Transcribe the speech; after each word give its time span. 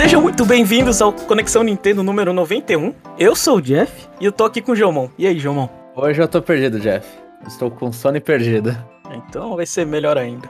Sejam 0.00 0.22
muito 0.22 0.46
bem-vindos 0.46 1.02
ao 1.02 1.12
Conexão 1.12 1.62
Nintendo 1.62 2.02
número 2.02 2.32
91. 2.32 2.94
Eu 3.18 3.36
sou 3.36 3.58
o 3.58 3.60
Jeff 3.60 4.08
e 4.18 4.24
eu 4.24 4.32
tô 4.32 4.46
aqui 4.46 4.62
com 4.62 4.72
o 4.72 4.74
Jomon. 4.74 5.10
E 5.18 5.26
aí, 5.26 5.38
Jomon? 5.38 5.68
Hoje 5.94 6.22
eu 6.22 6.26
tô 6.26 6.40
perdido, 6.40 6.80
Jeff. 6.80 7.06
Estou 7.46 7.70
com 7.70 7.92
sono 7.92 8.18
perdido. 8.18 8.74
Então 9.10 9.56
vai 9.56 9.66
ser 9.66 9.84
melhor 9.84 10.16
ainda. 10.16 10.48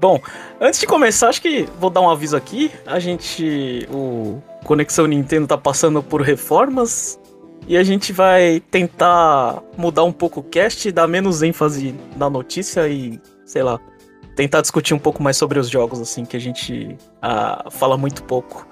Bom, 0.00 0.20
antes 0.60 0.80
de 0.80 0.88
começar, 0.88 1.28
acho 1.28 1.40
que 1.40 1.68
vou 1.78 1.90
dar 1.90 2.00
um 2.00 2.10
aviso 2.10 2.36
aqui. 2.36 2.72
A 2.84 2.98
gente. 2.98 3.86
O 3.88 4.42
Conexão 4.64 5.06
Nintendo 5.06 5.46
tá 5.46 5.56
passando 5.56 6.02
por 6.02 6.20
reformas. 6.20 7.20
E 7.68 7.76
a 7.76 7.84
gente 7.84 8.12
vai 8.12 8.60
tentar 8.68 9.62
mudar 9.76 10.02
um 10.02 10.12
pouco 10.12 10.40
o 10.40 10.42
cast, 10.42 10.90
dar 10.90 11.06
menos 11.06 11.40
ênfase 11.40 11.94
na 12.16 12.28
notícia 12.28 12.88
e, 12.88 13.20
sei 13.46 13.62
lá, 13.62 13.78
tentar 14.34 14.60
discutir 14.60 14.92
um 14.92 14.98
pouco 14.98 15.22
mais 15.22 15.36
sobre 15.36 15.60
os 15.60 15.68
jogos, 15.68 16.00
assim, 16.00 16.24
que 16.24 16.36
a 16.36 16.40
gente 16.40 16.96
ah, 17.22 17.68
fala 17.70 17.96
muito 17.96 18.24
pouco. 18.24 18.71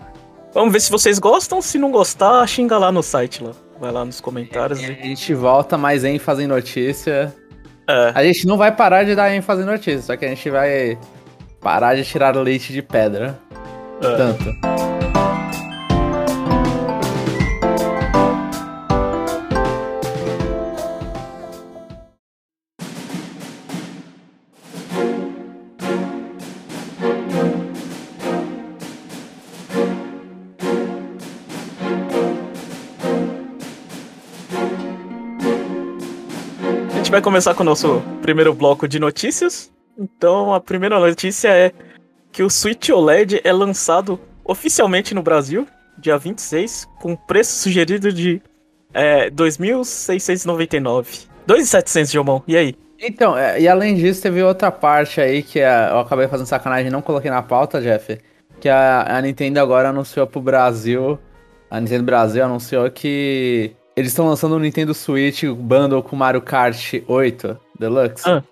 Vamos 0.52 0.72
ver 0.72 0.80
se 0.80 0.90
vocês 0.90 1.18
gostam. 1.18 1.62
Se 1.62 1.78
não 1.78 1.90
gostar, 1.90 2.46
xinga 2.46 2.77
lá 2.77 2.90
no 2.90 3.02
site 3.02 3.42
lá. 3.42 3.52
Vai 3.78 3.92
lá 3.92 4.04
nos 4.04 4.20
comentários. 4.20 4.82
É, 4.82 4.86
e... 4.86 4.90
A 4.90 5.06
gente 5.06 5.34
volta 5.34 5.78
mais 5.78 6.04
ênfase 6.04 6.42
em 6.42 6.46
notícia. 6.46 7.34
É. 7.88 8.12
A 8.14 8.23
gente 8.24 8.46
não 8.46 8.56
vai 8.56 8.70
parar 8.74 9.04
de 9.04 9.14
dar 9.14 9.34
ênfase 9.34 9.62
em 9.62 9.66
notícia, 9.66 10.02
só 10.02 10.16
que 10.16 10.24
a 10.24 10.28
gente 10.28 10.48
vai 10.50 10.98
parar 11.60 11.95
de 11.95 12.04
tirar 12.04 12.36
leite 12.36 12.73
de 12.73 12.82
pedra. 12.82 13.38
É. 14.02 14.16
Tanto. 14.16 14.45
Gente 37.11 37.16
vai 37.16 37.23
começar 37.23 37.55
com 37.55 37.65
o 37.65 37.66
nosso 37.66 38.01
primeiro 38.23 38.55
bloco 38.55 38.87
de 38.87 39.01
notícias. 39.01 39.73
Então, 39.99 40.55
a 40.55 40.61
primeira 40.61 40.97
notícia 41.01 41.49
é 41.49 41.73
que 42.30 42.41
o 42.41 42.49
Switch 42.49 42.89
OLED 42.89 43.41
é 43.43 43.53
lançado 43.53 44.21
oficialmente 44.45 45.13
no 45.13 45.21
Brasil, 45.21 45.66
dia 45.99 46.16
26, 46.16 46.87
com 47.01 47.16
preço 47.16 47.61
sugerido 47.63 48.13
de 48.13 48.41
é, 48.95 49.29
2.699. 49.29 51.27
2.700, 51.49 52.13
Jomão. 52.13 52.45
E 52.47 52.57
aí? 52.57 52.77
Então, 52.97 53.37
é, 53.37 53.61
e 53.61 53.66
além 53.66 53.97
disso, 53.97 54.23
teve 54.23 54.41
outra 54.45 54.71
parte 54.71 55.21
aí 55.21 55.43
que 55.43 55.59
é, 55.59 55.88
eu 55.91 55.99
acabei 55.99 56.29
fazendo 56.29 56.47
sacanagem 56.47 56.87
e 56.87 56.93
não 56.93 57.03
coloquei 57.03 57.29
na 57.29 57.43
pauta, 57.43 57.81
Jeff. 57.81 58.21
Que 58.61 58.69
a, 58.69 59.16
a 59.16 59.21
Nintendo 59.21 59.59
agora 59.59 59.88
anunciou 59.88 60.29
pro 60.29 60.41
Brasil. 60.41 61.19
A 61.69 61.81
Nintendo 61.81 62.05
Brasil 62.05 62.45
anunciou 62.45 62.88
que 62.88 63.75
eles 64.00 64.12
estão 64.12 64.26
lançando 64.26 64.53
o 64.53 64.56
um 64.56 64.60
Nintendo 64.60 64.94
Switch 64.94 65.44
Bundle 65.44 66.03
com 66.03 66.16
Mario 66.16 66.41
Kart 66.41 66.94
8 67.06 67.59
Deluxe 67.78 68.28
ah. 68.28 68.42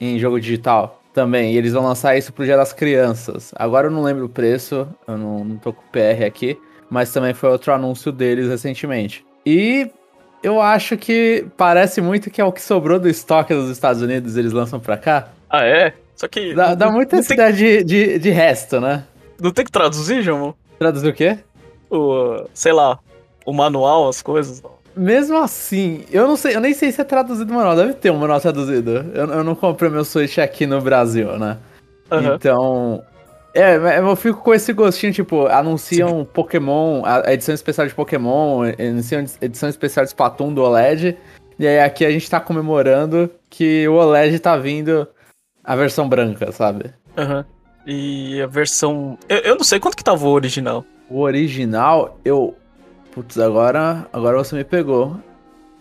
em 0.00 0.18
jogo 0.18 0.40
digital 0.40 1.02
também. 1.12 1.52
E 1.52 1.56
eles 1.58 1.72
vão 1.72 1.84
lançar 1.84 2.16
isso 2.16 2.32
pro 2.32 2.44
Dia 2.44 2.56
das 2.56 2.72
Crianças. 2.72 3.52
Agora 3.56 3.86
eu 3.86 3.90
não 3.90 4.02
lembro 4.02 4.24
o 4.24 4.28
preço, 4.28 4.88
eu 5.06 5.18
não, 5.18 5.44
não 5.44 5.56
tô 5.56 5.72
com 5.72 5.82
o 5.82 5.90
PR 5.90 6.24
aqui, 6.26 6.58
mas 6.90 7.12
também 7.12 7.34
foi 7.34 7.50
outro 7.50 7.72
anúncio 7.72 8.10
deles 8.10 8.48
recentemente. 8.48 9.24
E 9.44 9.90
eu 10.42 10.60
acho 10.60 10.96
que 10.96 11.46
parece 11.56 12.00
muito 12.00 12.30
que 12.30 12.40
é 12.40 12.44
o 12.44 12.52
que 12.52 12.62
sobrou 12.62 12.98
do 12.98 13.08
estoque 13.08 13.54
dos 13.54 13.70
Estados 13.70 14.00
Unidos, 14.00 14.36
eles 14.36 14.52
lançam 14.52 14.80
pra 14.80 14.96
cá. 14.96 15.28
Ah, 15.48 15.64
é? 15.64 15.92
Só 16.14 16.26
que. 16.26 16.54
Dá, 16.54 16.74
dá 16.74 16.90
muita 16.90 17.16
necessidade 17.16 17.58
tem... 17.58 17.84
de, 17.84 17.84
de, 17.84 18.18
de, 18.18 18.30
resto, 18.30 18.80
né? 18.80 19.04
Não 19.38 19.50
tem 19.50 19.64
que 19.64 19.70
traduzir, 19.70 20.22
João? 20.22 20.54
Traduzir 20.78 21.08
o 21.08 21.14
quê? 21.14 21.38
O. 21.90 22.46
sei 22.54 22.72
lá, 22.72 22.98
o 23.44 23.52
manual, 23.52 24.08
as 24.08 24.22
coisas. 24.22 24.62
Mesmo 24.96 25.36
assim, 25.36 26.04
eu 26.10 26.26
não 26.26 26.36
sei, 26.36 26.56
eu 26.56 26.60
nem 26.60 26.72
sei 26.72 26.90
se 26.90 27.00
é 27.00 27.04
traduzido 27.04 27.52
o 27.52 27.54
manual. 27.54 27.76
Deve 27.76 27.92
ter 27.94 28.10
um 28.10 28.16
manual 28.16 28.40
traduzido. 28.40 29.04
Eu, 29.14 29.26
eu 29.26 29.44
não 29.44 29.54
comprei 29.54 29.90
meu 29.90 30.04
Switch 30.04 30.38
aqui 30.38 30.66
no 30.66 30.80
Brasil, 30.80 31.38
né? 31.38 31.58
Uhum. 32.10 32.34
Então. 32.34 33.04
É, 33.52 33.98
eu 33.98 34.16
fico 34.16 34.42
com 34.42 34.52
esse 34.52 34.72
gostinho, 34.72 35.12
tipo, 35.12 35.46
anunciam 35.46 36.20
Sim. 36.20 36.28
Pokémon, 36.32 37.02
a 37.04 37.32
edição 37.32 37.54
especial 37.54 37.86
de 37.86 37.94
Pokémon, 37.94 38.64
anunciam 38.78 39.24
edição 39.40 39.68
especial 39.68 40.04
de 40.04 40.10
Splatoon 40.10 40.52
do 40.52 40.62
OLED. 40.62 41.16
E 41.58 41.66
aí 41.66 41.80
aqui 41.80 42.04
a 42.04 42.10
gente 42.10 42.28
tá 42.28 42.38
comemorando 42.38 43.30
que 43.48 43.88
o 43.88 43.94
OLED 43.94 44.38
tá 44.40 44.56
vindo 44.58 45.08
a 45.64 45.74
versão 45.74 46.08
branca, 46.08 46.52
sabe? 46.52 46.90
Aham. 47.16 47.38
Uhum. 47.38 47.56
E 47.86 48.42
a 48.42 48.46
versão. 48.46 49.16
Eu, 49.28 49.38
eu 49.38 49.56
não 49.56 49.64
sei 49.64 49.78
quanto 49.78 49.96
que 49.96 50.04
tava 50.04 50.26
o 50.26 50.30
original. 50.30 50.84
O 51.08 51.20
original, 51.20 52.18
eu 52.24 52.56
Putz, 53.16 53.38
agora, 53.38 54.06
agora 54.12 54.36
você 54.36 54.54
me 54.54 54.62
pegou. 54.62 55.18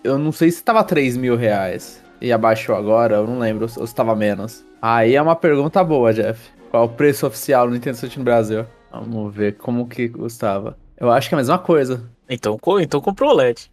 Eu 0.01 0.17
não 0.17 0.31
sei 0.31 0.49
se 0.49 0.63
tava 0.63 0.81
3 0.85 1.17
mil 1.17 1.35
reais 1.35 2.01
e 2.21 2.31
abaixou 2.31 2.73
agora, 2.73 3.17
eu 3.17 3.27
não 3.27 3.39
lembro 3.39 3.67
ou 3.77 3.85
se 3.85 3.93
tava 3.93 4.15
menos. 4.15 4.65
Aí 4.81 5.15
é 5.15 5.21
uma 5.21 5.35
pergunta 5.35 5.83
boa, 5.83 6.13
Jeff. 6.13 6.49
Qual 6.71 6.85
o 6.85 6.89
preço 6.89 7.27
oficial 7.27 7.67
no 7.67 7.73
Nintendo 7.73 7.97
Switch 7.97 8.15
no 8.15 8.23
Brasil? 8.23 8.65
Vamos 8.89 9.35
ver 9.35 9.57
como 9.57 9.85
que 9.85 10.07
custava. 10.07 10.77
Eu 10.95 11.11
acho 11.11 11.27
que 11.27 11.35
é 11.35 11.37
a 11.37 11.41
mesma 11.41 11.59
coisa. 11.59 12.09
Então, 12.29 12.57
então 12.79 13.01
comprou 13.01 13.31
o 13.31 13.35
LED. 13.35 13.69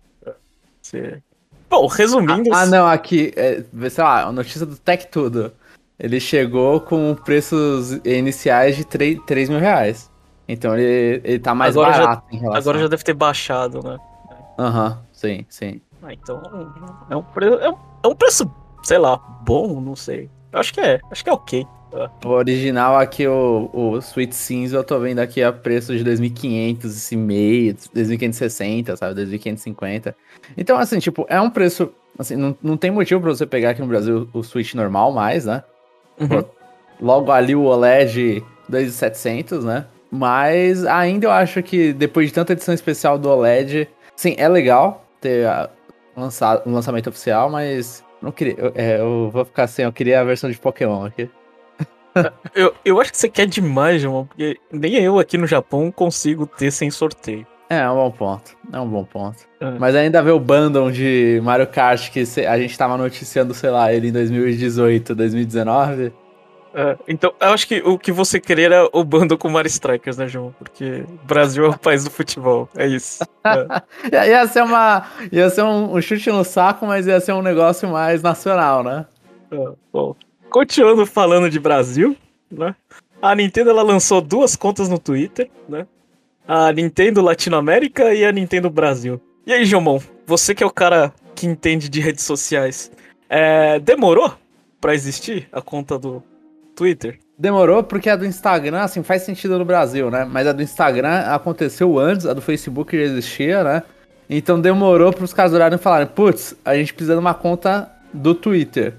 Você... 0.80 1.22
Bom, 1.70 1.86
resumindo. 1.86 2.52
Ah, 2.52 2.62
ah 2.62 2.66
não, 2.66 2.84
aqui, 2.88 3.32
é, 3.36 3.62
sei 3.88 4.02
lá, 4.02 4.24
a 4.24 4.32
notícia 4.32 4.66
do 4.66 4.74
Tech 4.74 5.06
Tudo. 5.06 5.52
Ele 6.00 6.18
chegou 6.18 6.80
com 6.80 7.14
preços 7.14 7.92
iniciais 8.04 8.74
de 8.74 8.84
3, 8.84 9.20
3 9.24 9.48
mil 9.50 9.60
reais. 9.60 10.10
Então 10.52 10.76
ele, 10.76 11.20
ele 11.24 11.38
tá 11.38 11.54
mais 11.54 11.76
agora 11.76 11.92
barato 11.92 12.24
já, 12.30 12.36
em 12.36 12.40
relação. 12.40 12.60
Agora 12.60 12.78
já 12.78 12.88
deve 12.88 13.02
ter 13.02 13.14
baixado, 13.14 13.82
né? 13.82 13.98
Aham, 14.58 14.88
uhum, 14.88 14.96
sim, 15.12 15.46
sim. 15.48 15.80
Ah, 16.02 16.12
então 16.12 16.42
é 17.10 17.16
um, 17.16 17.22
preço, 17.22 17.54
é, 17.60 17.70
um, 17.70 17.76
é 18.04 18.08
um 18.08 18.14
preço, 18.14 18.50
sei 18.82 18.98
lá, 18.98 19.16
bom, 19.44 19.80
não 19.80 19.96
sei. 19.96 20.28
Eu 20.52 20.58
acho 20.58 20.72
que 20.74 20.80
é, 20.80 21.00
acho 21.10 21.24
que 21.24 21.30
é 21.30 21.32
ok. 21.32 21.66
O 22.24 22.28
original 22.28 22.96
aqui, 22.96 23.26
o, 23.26 23.68
o 23.72 23.98
Sweet 23.98 24.34
Cinza, 24.34 24.76
eu 24.76 24.84
tô 24.84 24.98
vendo 24.98 25.18
aqui 25.18 25.42
a 25.42 25.52
preço 25.52 25.94
de 25.96 26.02
2.500 26.02 26.84
esse 26.86 27.16
meio, 27.16 27.74
2.560, 27.74 28.96
sabe, 28.96 29.20
2.550. 29.22 30.14
Então, 30.56 30.78
assim, 30.78 30.98
tipo, 30.98 31.26
é 31.28 31.38
um 31.38 31.50
preço, 31.50 31.92
assim, 32.18 32.34
não, 32.34 32.56
não 32.62 32.76
tem 32.78 32.90
motivo 32.90 33.20
pra 33.20 33.30
você 33.30 33.44
pegar 33.44 33.70
aqui 33.70 33.82
no 33.82 33.86
Brasil 33.86 34.26
o 34.32 34.42
Switch 34.42 34.72
normal 34.74 35.12
mais, 35.12 35.44
né? 35.44 35.62
Uhum. 36.18 36.42
Logo 37.00 37.30
ali 37.30 37.54
o 37.54 37.64
OLED 37.64 38.42
2.700, 38.70 39.62
né? 39.62 39.86
Mas 40.14 40.84
ainda 40.84 41.26
eu 41.26 41.30
acho 41.30 41.62
que 41.62 41.90
depois 41.94 42.26
de 42.26 42.34
tanta 42.34 42.52
edição 42.52 42.74
especial 42.74 43.18
do 43.18 43.30
OLED, 43.30 43.88
sim, 44.14 44.34
é 44.36 44.46
legal 44.46 45.06
ter 45.22 45.48
uh, 45.48 45.70
lançado, 46.14 46.68
um 46.68 46.74
lançamento 46.74 47.08
oficial, 47.08 47.48
mas 47.48 48.04
não 48.20 48.30
queria. 48.30 48.54
Eu, 48.58 48.72
é, 48.74 49.00
eu 49.00 49.30
vou 49.32 49.42
ficar 49.42 49.62
assim, 49.62 49.82
eu 49.82 49.92
queria 49.92 50.20
a 50.20 50.24
versão 50.24 50.50
de 50.50 50.58
Pokémon 50.58 51.06
aqui. 51.06 51.30
eu, 52.54 52.74
eu 52.84 53.00
acho 53.00 53.10
que 53.10 53.16
você 53.16 53.28
quer 53.28 53.46
demais, 53.46 54.02
João, 54.02 54.26
porque 54.26 54.60
nem 54.70 54.96
eu 54.96 55.18
aqui 55.18 55.38
no 55.38 55.46
Japão 55.46 55.90
consigo 55.90 56.46
ter 56.46 56.70
sem 56.70 56.90
sorteio. 56.90 57.46
É, 57.70 57.78
é 57.78 57.90
um 57.90 57.94
bom 57.94 58.10
ponto. 58.10 58.54
É 58.70 58.78
um 58.78 58.88
bom 58.88 59.04
ponto. 59.04 59.38
É. 59.58 59.70
Mas 59.78 59.94
ainda 59.94 60.22
ver 60.22 60.32
o 60.32 60.38
bundle 60.38 60.92
de 60.92 61.40
Mario 61.42 61.66
Kart 61.66 62.10
que 62.10 62.20
a 62.46 62.58
gente 62.58 62.76
tava 62.76 62.98
noticiando, 62.98 63.54
sei 63.54 63.70
lá, 63.70 63.90
ele 63.90 64.08
em 64.08 64.12
2018, 64.12 65.14
2019. 65.14 66.12
É, 66.74 66.96
então, 67.06 67.34
eu 67.38 67.48
acho 67.48 67.68
que 67.68 67.82
o 67.84 67.98
que 67.98 68.10
você 68.10 68.40
queria 68.40 68.66
era 68.66 68.88
o 68.92 69.04
bando 69.04 69.36
com 69.36 69.48
Mario 69.48 69.68
Strikers, 69.68 70.16
né, 70.16 70.26
João? 70.26 70.54
Porque 70.58 71.04
o 71.06 71.26
Brasil 71.26 71.66
é 71.66 71.68
o 71.68 71.78
país 71.78 72.04
do 72.04 72.10
futebol. 72.10 72.68
É 72.76 72.86
isso. 72.86 73.24
É. 74.12 74.28
ia 74.28 74.46
ser 74.46 74.62
uma. 74.62 75.04
Ia 75.32 75.50
ser 75.50 75.62
um, 75.62 75.96
um, 75.96 76.00
chute 76.00 76.30
no 76.30 76.44
saco, 76.44 76.86
mas 76.86 77.06
ia 77.06 77.20
ser 77.20 77.32
um 77.32 77.42
negócio 77.42 77.88
mais 77.88 78.22
nacional, 78.22 78.84
né? 78.84 79.04
É, 79.50 79.68
bom, 79.92 80.14
continuando 80.48 81.04
falando 81.04 81.50
de 81.50 81.58
Brasil, 81.58 82.16
né? 82.50 82.74
A 83.20 83.34
Nintendo 83.34 83.70
ela 83.70 83.82
lançou 83.82 84.20
duas 84.20 84.54
contas 84.54 84.88
no 84.88 84.98
Twitter, 84.98 85.50
né? 85.68 85.86
A 86.46 86.72
Nintendo 86.72 87.20
Latinoamérica 87.20 88.14
e 88.14 88.24
a 88.24 88.30
Nintendo 88.30 88.70
Brasil. 88.70 89.20
E 89.44 89.52
aí, 89.52 89.64
Jomon, 89.64 90.00
você 90.24 90.54
que 90.54 90.62
é 90.62 90.66
o 90.66 90.70
cara 90.70 91.12
que 91.34 91.46
entende 91.46 91.88
de 91.88 92.00
redes 92.00 92.24
sociais, 92.24 92.92
é, 93.28 93.80
demorou 93.80 94.32
para 94.80 94.94
existir 94.94 95.48
a 95.52 95.60
conta 95.60 95.98
do, 95.98 96.22
Twitter? 96.82 97.18
Demorou 97.38 97.84
porque 97.84 98.10
a 98.10 98.16
do 98.16 98.26
Instagram, 98.26 98.80
assim, 98.80 99.04
faz 99.04 99.22
sentido 99.22 99.56
no 99.56 99.64
Brasil, 99.64 100.10
né? 100.10 100.26
Mas 100.28 100.48
a 100.48 100.52
do 100.52 100.62
Instagram 100.62 101.20
aconteceu 101.26 101.96
antes, 101.96 102.26
a 102.26 102.32
do 102.34 102.40
Facebook 102.40 102.96
já 102.96 103.04
existia, 103.04 103.62
né? 103.62 103.82
Então 104.28 104.60
demorou 104.60 105.12
para 105.12 105.24
os 105.24 105.32
caras 105.32 105.52
olharem 105.52 105.76
e 105.76 105.80
falarem, 105.80 106.08
putz, 106.08 106.56
a 106.64 106.74
gente 106.74 106.92
precisa 106.92 107.14
de 107.14 107.20
uma 107.20 107.34
conta 107.34 107.88
do 108.12 108.34
Twitter. 108.34 108.94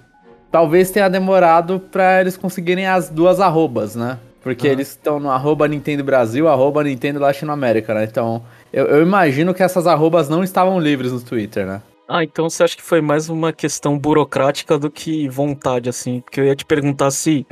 Talvez 0.50 0.91
tenha 0.91 1.09
demorado 1.09 1.80
para 1.91 2.21
eles 2.21 2.38
conseguirem 2.38 2.88
as 2.88 3.09
duas 3.09 3.41
arrobas, 3.41 3.95
né? 3.95 4.18
Porque 4.41 4.68
uhum. 4.68 4.74
eles 4.74 4.89
estão 4.89 5.19
no 5.19 5.29
arroba 5.29 5.68
Nintendo 5.68 6.03
Brasil, 6.06 6.47
arroba 6.47 6.83
Nintendo 6.83 7.19
Latinoamérica, 7.19 7.94
né? 7.94 8.06
Então, 8.06 8.44
eu, 8.71 8.86
eu 8.86 9.01
imagino 9.01 9.53
que 9.53 9.63
essas 9.63 9.88
arrobas 9.88 10.29
não 10.29 10.44
estavam 10.44 10.79
livres 10.79 11.12
no 11.12 11.19
Twitter, 11.19 11.65
né? 11.65 11.81
Ah, 12.07 12.24
então 12.24 12.50
você 12.50 12.63
acha 12.63 12.75
que 12.75 12.83
foi 12.83 13.01
mais 13.01 13.29
uma 13.29 13.53
questão 13.53 13.97
burocrática 13.97 14.77
do 14.77 14.91
que 14.91 15.27
vontade, 15.29 15.89
assim? 15.89 16.19
Porque 16.19 16.39
eu 16.39 16.45
ia 16.45 16.56
te 16.56 16.65
perguntar 16.65 17.09
se 17.12 17.47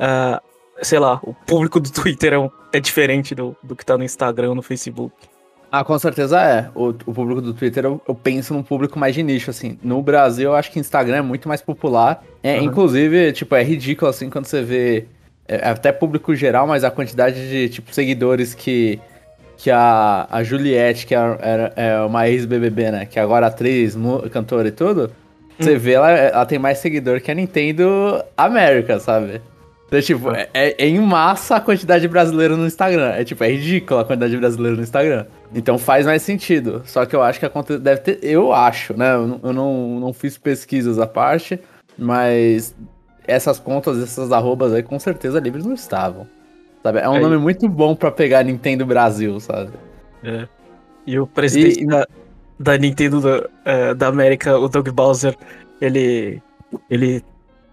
uh, 0.00 0.40
sei 0.82 0.98
lá, 0.98 1.20
o 1.22 1.34
público 1.34 1.78
do 1.78 1.90
Twitter 1.92 2.32
é, 2.32 2.38
um, 2.38 2.50
é 2.72 2.80
diferente 2.80 3.34
do, 3.34 3.56
do 3.62 3.76
que 3.76 3.84
tá 3.84 3.96
no 3.96 4.04
Instagram, 4.04 4.54
no 4.54 4.62
Facebook. 4.62 5.14
Ah, 5.70 5.84
com 5.84 5.96
certeza 5.98 6.40
é. 6.40 6.68
O, 6.74 6.88
o 6.88 7.14
público 7.14 7.40
do 7.40 7.54
Twitter, 7.54 7.84
eu, 7.84 8.02
eu, 8.08 8.14
penso 8.14 8.52
num 8.52 8.62
público 8.62 8.98
mais 8.98 9.14
de 9.14 9.22
nicho, 9.22 9.50
assim. 9.50 9.78
No 9.82 10.02
Brasil, 10.02 10.50
eu 10.50 10.56
acho 10.56 10.70
que 10.72 10.80
Instagram 10.80 11.18
é 11.18 11.22
muito 11.22 11.46
mais 11.46 11.62
popular. 11.62 12.24
É, 12.42 12.56
uhum. 12.56 12.64
Inclusive, 12.64 13.32
tipo, 13.32 13.54
é 13.54 13.62
ridículo, 13.62 14.10
assim, 14.10 14.28
quando 14.28 14.46
você 14.46 14.62
vê... 14.62 15.06
É, 15.46 15.56
é, 15.56 15.68
até 15.68 15.92
público 15.92 16.34
geral, 16.34 16.66
mas 16.66 16.82
a 16.82 16.90
quantidade 16.90 17.48
de, 17.48 17.68
tipo, 17.68 17.94
seguidores 17.94 18.54
que... 18.54 18.98
Que 19.56 19.70
a, 19.70 20.26
a 20.30 20.42
Juliette, 20.42 21.06
que 21.06 21.14
é, 21.14 21.18
é, 21.18 21.72
é 21.76 22.00
uma 22.00 22.26
ex-BBB, 22.26 22.90
né? 22.90 23.04
Que 23.04 23.18
é 23.18 23.22
agora 23.22 23.46
atriz, 23.46 23.94
cantora 24.32 24.68
e 24.68 24.72
tudo. 24.72 25.10
Você 25.58 25.76
hum. 25.76 25.78
vê, 25.78 25.92
ela, 25.92 26.10
ela 26.10 26.46
tem 26.46 26.58
mais 26.58 26.78
seguidor 26.78 27.20
que 27.20 27.30
a 27.30 27.34
Nintendo 27.34 28.24
América, 28.38 28.98
sabe? 28.98 29.42
Então, 29.90 30.00
tipo, 30.00 30.30
é, 30.30 30.48
é, 30.54 30.84
é, 30.84 30.88
em 30.88 31.00
massa 31.00 31.56
a 31.56 31.60
quantidade 31.60 32.02
de 32.02 32.08
brasileiro 32.08 32.56
no 32.56 32.64
Instagram. 32.64 33.08
É 33.08 33.24
tipo, 33.24 33.42
é 33.42 33.48
ridícula 33.50 34.02
a 34.02 34.04
quantidade 34.04 34.30
de 34.30 34.38
brasileiro 34.38 34.76
no 34.76 34.84
Instagram. 34.84 35.26
Então 35.52 35.76
faz 35.78 36.06
mais 36.06 36.22
sentido. 36.22 36.82
Só 36.86 37.04
que 37.04 37.16
eu 37.16 37.20
acho 37.20 37.40
que 37.40 37.46
a 37.46 37.50
conta 37.50 37.76
deve 37.76 38.00
ter. 38.00 38.20
Eu 38.22 38.52
acho, 38.52 38.96
né? 38.96 39.12
Eu, 39.12 39.40
eu 39.42 39.52
não, 39.52 39.98
não 39.98 40.12
fiz 40.12 40.38
pesquisas 40.38 41.00
à 41.00 41.08
parte, 41.08 41.58
mas 41.98 42.72
essas 43.26 43.58
contas, 43.58 44.00
essas 44.00 44.30
arrobas 44.30 44.72
aí, 44.72 44.82
com 44.84 44.98
certeza 45.00 45.40
livres 45.40 45.66
não 45.66 45.74
estavam. 45.74 46.24
Sabe? 46.84 47.00
É 47.00 47.08
um 47.08 47.16
é. 47.16 47.20
nome 47.20 47.38
muito 47.38 47.68
bom 47.68 47.96
para 47.96 48.12
pegar 48.12 48.44
Nintendo 48.44 48.86
Brasil, 48.86 49.40
sabe? 49.40 49.72
É. 50.22 50.46
E 51.04 51.18
o 51.18 51.26
presidente 51.26 51.82
e... 51.82 51.86
da, 51.86 52.06
da, 52.60 52.78
Nintendo 52.78 53.20
da, 53.20 53.48
é, 53.64 53.92
da 53.92 54.06
América, 54.06 54.56
o 54.56 54.68
Doug 54.68 54.88
Bowser, 54.90 55.36
ele. 55.80 56.40
ele 56.88 57.24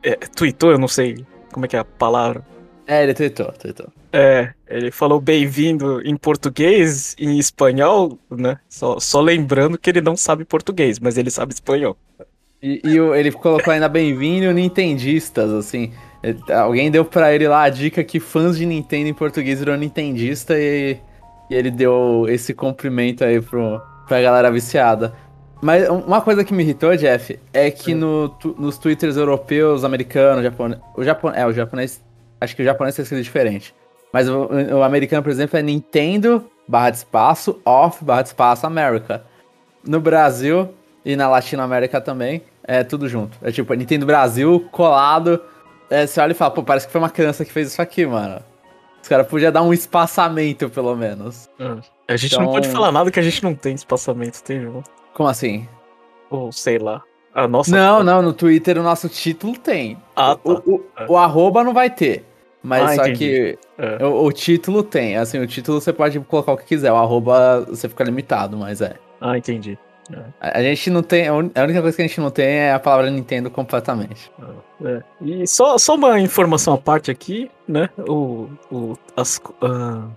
é, 0.02 0.16
tweetou, 0.16 0.72
eu 0.72 0.80
não 0.80 0.88
sei 0.88 1.24
como 1.58 1.66
é 1.66 1.68
que 1.68 1.76
é 1.76 1.80
a 1.80 1.84
palavra? 1.84 2.46
É, 2.86 3.02
ele 3.02 3.16
tweetou, 3.16 3.52
tweetou. 3.54 3.88
É, 4.14 4.54
ele 4.70 4.92
falou 4.92 5.20
bem-vindo 5.20 6.00
em 6.08 6.16
português 6.16 7.16
e 7.18 7.26
em 7.26 7.40
espanhol, 7.40 8.20
né? 8.30 8.60
Só, 8.70 9.00
só 9.00 9.20
lembrando 9.20 9.76
que 9.76 9.90
ele 9.90 10.00
não 10.00 10.16
sabe 10.16 10.46
português, 10.46 11.00
mas 11.00 11.18
ele 11.18 11.32
sabe 11.32 11.56
espanhol. 11.56 11.98
E, 12.62 12.80
e 12.86 12.98
ele 12.98 13.32
colocou 13.32 13.74
ainda 13.74 13.90
bem-vindo 13.90 14.54
nintendistas, 14.54 15.52
assim. 15.52 15.92
Alguém 16.48 16.92
deu 16.92 17.04
pra 17.04 17.34
ele 17.34 17.48
lá 17.48 17.64
a 17.64 17.70
dica 17.70 18.04
que 18.04 18.20
fãs 18.20 18.56
de 18.56 18.66
Nintendo 18.66 19.10
em 19.10 19.14
português 19.16 19.58
viram 19.58 19.76
nintendista 19.78 20.54
e, 20.60 21.00
e 21.50 21.56
ele 21.56 21.72
deu 21.72 22.28
esse 22.30 22.54
cumprimento 22.54 23.24
aí 23.24 23.42
pro, 23.42 23.82
pra 24.08 24.22
galera 24.22 24.52
viciada. 24.52 25.12
Mas 25.62 25.90
uma 25.90 26.22
coisa 26.22 26.44
que 26.44 26.54
me 26.54 26.64
irritou, 26.64 26.96
Jeff, 26.96 27.40
é 27.52 27.72
que 27.72 27.94
no, 27.94 28.30
tu, 28.30 28.56
nos 28.58 28.78
twitters 28.78 29.18
europeus, 29.18 29.84
americanos, 29.84 30.44
japonês. 30.44 30.80
O 30.96 31.04
japonês. 31.04 31.42
É, 31.42 31.46
o 31.46 31.52
japonês. 31.52 32.02
Acho 32.40 32.56
que 32.56 32.62
o 32.62 32.66
japonês 32.66 32.96
tem 32.96 33.06
sido 33.06 33.22
diferente. 33.22 33.74
Mas 34.14 34.30
o, 34.30 34.48
o, 34.48 34.84
americano, 34.84 35.24
por 35.24 35.32
exemplo, 35.32 35.58
é 35.58 35.62
Nintendo 35.62 36.46
barra 36.68 36.92
de 36.92 36.98
espaço, 36.98 37.60
off 37.66 38.04
barra 38.04 38.22
de 38.22 38.30
espaço, 38.30 38.66
America. 38.66 39.24
No 39.84 40.00
Brasil 40.00 40.70
e 41.04 41.16
na 41.16 41.28
Latinoamérica 41.28 42.00
também, 42.00 42.44
é 42.64 42.84
tudo 42.84 43.08
junto. 43.08 43.38
É 43.42 43.52
tipo, 43.52 43.74
Nintendo 43.74 44.06
Brasil 44.06 44.68
colado. 44.72 45.42
É, 45.90 46.06
você 46.06 46.20
olha 46.20 46.34
e 46.34 46.36
fala, 46.36 46.52
pô, 46.52 46.64
parece 46.64 46.86
que 46.86 46.92
foi 46.92 47.00
uma 47.00 47.10
criança 47.10 47.46
que 47.46 47.52
fez 47.52 47.70
isso 47.70 47.82
aqui, 47.82 48.06
mano. 48.06 48.42
Os 49.02 49.08
caras 49.08 49.26
podiam 49.28 49.52
dar 49.52 49.62
um 49.64 49.74
espaçamento, 49.74 50.70
pelo 50.70 50.96
menos. 50.96 51.50
É. 51.60 52.14
A 52.14 52.18
gente 52.18 52.34
então... 52.34 52.46
não 52.46 52.52
pode 52.52 52.68
falar 52.68 52.92
nada 52.92 53.10
que 53.10 53.20
a 53.20 53.24
gente 53.24 53.42
não 53.44 53.56
tem 53.56 53.74
espaçamento, 53.74 54.44
tem, 54.44 54.62
João? 54.62 54.84
Como 55.18 55.28
assim? 55.28 55.68
Ou 56.30 56.52
sei 56.52 56.78
lá. 56.78 57.02
A 57.34 57.48
nossa. 57.48 57.76
Não, 57.76 58.04
não, 58.04 58.22
no 58.22 58.34
Twitter 58.34 58.78
o 58.78 58.84
nosso 58.84 59.10
título 59.10 59.58
tem. 59.58 59.98
Ah, 60.16 60.36
tá. 60.36 60.42
O, 60.44 60.76
o, 60.76 60.86
é. 60.96 61.06
o 61.10 61.18
arroba 61.18 61.64
não 61.64 61.74
vai 61.74 61.90
ter. 61.90 62.24
Mas 62.62 62.84
ah, 62.84 62.96
só 62.98 63.02
entendi. 63.08 63.18
que 63.18 63.60
é. 63.80 64.06
o, 64.06 64.26
o, 64.26 64.32
título 64.32 64.84
tem. 64.84 65.18
Assim, 65.18 65.40
o 65.40 65.48
título 65.48 65.82
você 65.82 65.92
pode 65.92 66.20
colocar 66.20 66.52
o 66.52 66.58
que 66.58 66.66
quiser. 66.66 66.92
O 66.92 66.98
arroba 66.98 67.62
você 67.62 67.90
fica 67.90 68.04
limitado, 68.04 68.56
mas 68.58 68.80
é. 68.80 68.98
Ah, 69.20 69.36
entendi. 69.36 69.76
É. 70.14 70.20
A, 70.40 70.60
a, 70.60 70.62
gente 70.62 70.92
não 70.92 71.02
tem. 71.02 71.28
A 71.28 71.34
única 71.34 71.82
coisa 71.82 71.96
que 71.96 72.04
a 72.04 72.08
gente 72.08 72.22
não 72.22 72.30
tem 72.30 72.46
é 72.46 72.74
a 72.74 72.80
palavra 72.80 73.10
Nintendo 73.10 73.50
completamente. 73.50 74.32
É. 74.86 75.02
E 75.20 75.48
só, 75.48 75.80
só 75.80 75.96
uma 75.96 76.20
informação 76.20 76.76
à 76.76 76.78
parte 76.78 77.10
aqui, 77.10 77.50
né? 77.68 77.90
O, 78.08 78.48
o, 78.72 78.96
as, 79.16 79.38
uh, 79.64 80.12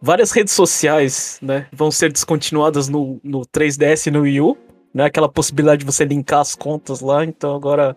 várias 0.00 0.30
redes 0.32 0.52
sociais, 0.52 1.38
né, 1.42 1.66
vão 1.72 1.90
ser 1.90 2.12
descontinuadas 2.12 2.88
no, 2.88 3.20
no 3.22 3.40
3DS 3.42 4.06
e 4.06 4.10
no 4.10 4.22
Wii 4.22 4.40
U, 4.40 4.56
né, 4.92 5.04
aquela 5.04 5.28
possibilidade 5.28 5.80
de 5.80 5.86
você 5.86 6.04
linkar 6.04 6.40
as 6.40 6.54
contas 6.54 7.00
lá, 7.00 7.24
então 7.24 7.54
agora 7.54 7.96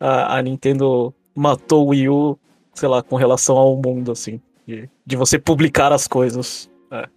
a, 0.00 0.38
a 0.38 0.42
Nintendo 0.42 1.14
matou 1.34 1.86
o 1.86 1.88
Wii 1.90 2.08
U, 2.08 2.38
sei 2.74 2.88
lá, 2.88 3.02
com 3.02 3.16
relação 3.16 3.56
ao 3.56 3.76
mundo, 3.76 4.12
assim, 4.12 4.40
de, 4.66 4.88
de 5.04 5.16
você 5.16 5.38
publicar 5.38 5.92
as 5.92 6.06
coisas 6.06 6.70
é, 6.90 7.08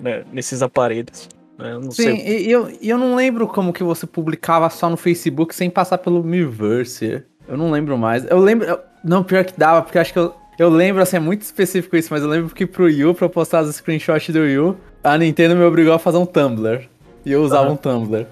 né, 0.00 0.24
nesses 0.32 0.62
aparelhos. 0.62 1.28
Né, 1.58 1.78
Sim, 1.90 2.16
e 2.16 2.50
eu, 2.50 2.70
eu 2.80 2.98
não 2.98 3.14
lembro 3.14 3.46
como 3.46 3.72
que 3.72 3.84
você 3.84 4.06
publicava 4.06 4.68
só 4.70 4.88
no 4.88 4.96
Facebook 4.96 5.54
sem 5.54 5.70
passar 5.70 5.98
pelo 5.98 6.22
Miiverse. 6.22 7.22
Eu 7.46 7.56
não 7.56 7.70
lembro 7.70 7.98
mais. 7.98 8.24
Eu 8.24 8.38
lembro. 8.38 8.66
Eu, 8.66 8.80
não, 9.04 9.22
pior 9.22 9.44
que 9.44 9.58
dava, 9.58 9.82
porque 9.82 9.98
acho 9.98 10.12
que 10.12 10.18
eu, 10.18 10.34
eu 10.58 10.68
lembro, 10.68 11.02
assim, 11.02 11.16
é 11.16 11.20
muito 11.20 11.42
específico 11.42 11.96
isso, 11.96 12.08
mas 12.10 12.22
eu 12.22 12.28
lembro 12.28 12.54
que 12.54 12.66
pro 12.66 12.88
Yu, 12.88 13.14
pra 13.14 13.26
eu 13.26 13.30
postar 13.30 13.62
os 13.62 13.74
screenshots 13.76 14.28
do 14.30 14.46
Yu, 14.46 14.76
a 15.02 15.16
Nintendo 15.16 15.56
me 15.56 15.64
obrigou 15.64 15.94
a 15.94 15.98
fazer 15.98 16.18
um 16.18 16.26
Tumblr. 16.26 16.88
E 17.24 17.32
eu 17.32 17.42
usava 17.42 17.68
uhum. 17.68 17.74
um 17.74 17.76
Tumblr. 17.76 18.26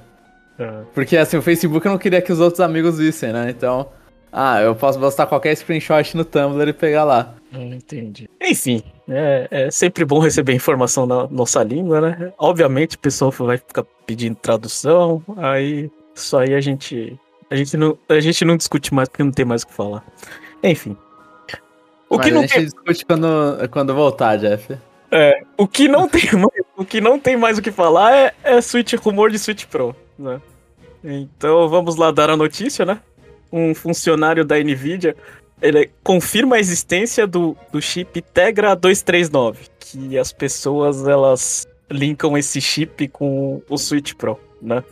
Uhum. 0.58 0.84
Porque, 0.94 1.16
assim, 1.16 1.36
o 1.36 1.42
Facebook 1.42 1.84
eu 1.86 1.92
não 1.92 1.98
queria 1.98 2.20
que 2.20 2.32
os 2.32 2.40
outros 2.40 2.60
amigos 2.60 2.98
vissem, 2.98 3.32
né? 3.32 3.50
Então, 3.50 3.88
ah, 4.32 4.60
eu 4.60 4.74
posso 4.74 4.98
postar 4.98 5.26
qualquer 5.26 5.56
screenshot 5.56 6.16
no 6.16 6.24
Tumblr 6.24 6.68
e 6.68 6.72
pegar 6.72 7.04
lá. 7.04 7.34
Hum, 7.52 7.74
entendi. 7.74 8.28
Enfim, 8.40 8.82
é, 9.08 9.48
é, 9.50 9.70
sempre 9.70 10.04
bom 10.04 10.20
receber 10.20 10.52
informação 10.52 11.04
na 11.04 11.26
nossa 11.26 11.62
língua, 11.64 12.00
né? 12.00 12.32
Obviamente, 12.38 12.96
o 12.96 12.98
pessoal 12.98 13.32
vai 13.32 13.58
ficar 13.58 13.84
pedindo 14.06 14.36
tradução, 14.36 15.22
aí 15.36 15.90
isso 16.14 16.36
aí 16.36 16.54
a 16.54 16.60
gente 16.60 17.18
a 17.50 17.56
gente 17.56 17.76
não 17.76 17.98
a 18.08 18.20
gente 18.20 18.44
não 18.44 18.56
discute 18.56 18.94
mais 18.94 19.08
porque 19.08 19.24
não 19.24 19.32
tem 19.32 19.44
mais 19.44 19.62
o 19.62 19.66
que 19.66 19.72
falar. 19.72 20.04
Enfim, 20.62 20.96
o 22.10 22.16
Mas 22.16 22.26
que 22.26 22.32
não 22.32 22.40
a 22.40 22.42
gente 22.42 22.54
tem... 22.54 22.64
discute 22.64 23.06
quando, 23.06 23.68
quando 23.70 23.94
voltar, 23.94 24.36
Jeff. 24.36 24.76
É, 25.12 25.42
o 25.56 25.66
que 25.66 25.86
não 25.86 26.08
tem 26.08 26.28
mais, 26.34 26.62
o 26.76 26.84
que 26.84 27.00
não 27.00 27.18
tem 27.18 27.36
mais 27.36 27.56
o 27.56 27.62
que 27.62 27.70
falar 27.70 28.12
é, 28.12 28.34
é 28.42 28.60
Switch, 28.60 28.92
rumor 28.94 29.30
de 29.30 29.38
Switch 29.38 29.64
Pro, 29.66 29.94
né? 30.18 30.40
Então 31.02 31.68
vamos 31.68 31.94
lá 31.96 32.10
dar 32.10 32.28
a 32.28 32.36
notícia, 32.36 32.84
né? 32.84 33.00
Um 33.52 33.74
funcionário 33.74 34.44
da 34.44 34.58
Nvidia, 34.58 35.16
ele 35.62 35.90
confirma 36.02 36.56
a 36.56 36.60
existência 36.60 37.26
do, 37.26 37.56
do 37.72 37.80
chip 37.80 38.20
Tegra 38.20 38.74
239, 38.74 39.66
que 39.78 40.18
as 40.18 40.32
pessoas 40.32 41.06
elas 41.06 41.66
linkam 41.90 42.36
esse 42.36 42.60
chip 42.60 43.06
com 43.08 43.62
o 43.68 43.78
Switch 43.78 44.14
Pro, 44.14 44.38
né? 44.60 44.82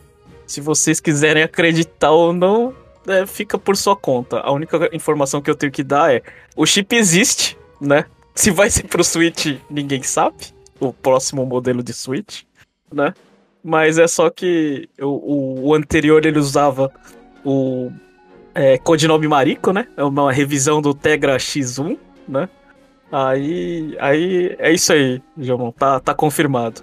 Se 0.46 0.60
vocês 0.60 1.00
quiserem 1.00 1.42
acreditar 1.42 2.10
ou 2.10 2.32
não, 2.32 2.74
é, 3.08 3.26
fica 3.26 3.58
por 3.58 3.76
sua 3.76 3.96
conta. 3.96 4.40
A 4.40 4.50
única 4.50 4.88
informação 4.92 5.40
que 5.40 5.50
eu 5.50 5.54
tenho 5.54 5.72
que 5.72 5.82
dar 5.82 6.14
é: 6.14 6.22
o 6.56 6.66
chip 6.66 6.94
existe, 6.94 7.56
né? 7.80 8.04
Se 8.34 8.50
vai 8.50 8.70
ser 8.70 8.84
pro 8.84 9.02
Switch, 9.02 9.58
ninguém 9.68 10.02
sabe. 10.02 10.36
O 10.80 10.92
próximo 10.92 11.44
modelo 11.44 11.82
de 11.82 11.92
Switch, 11.92 12.42
né? 12.92 13.12
Mas 13.64 13.98
é 13.98 14.06
só 14.06 14.30
que 14.30 14.88
o, 15.00 15.68
o 15.68 15.74
anterior 15.74 16.24
ele 16.24 16.38
usava 16.38 16.92
o 17.44 17.90
é, 18.54 18.78
codinome 18.78 19.26
Mariko, 19.26 19.72
né? 19.72 19.88
É 19.96 20.04
uma 20.04 20.32
revisão 20.32 20.80
do 20.80 20.94
Tegra 20.94 21.36
X1, 21.36 21.98
né? 22.28 22.48
Aí, 23.10 23.96
aí 23.98 24.56
é 24.58 24.72
isso 24.72 24.92
aí, 24.92 25.20
João. 25.36 25.72
Tá, 25.72 25.98
tá 25.98 26.14
confirmado. 26.14 26.82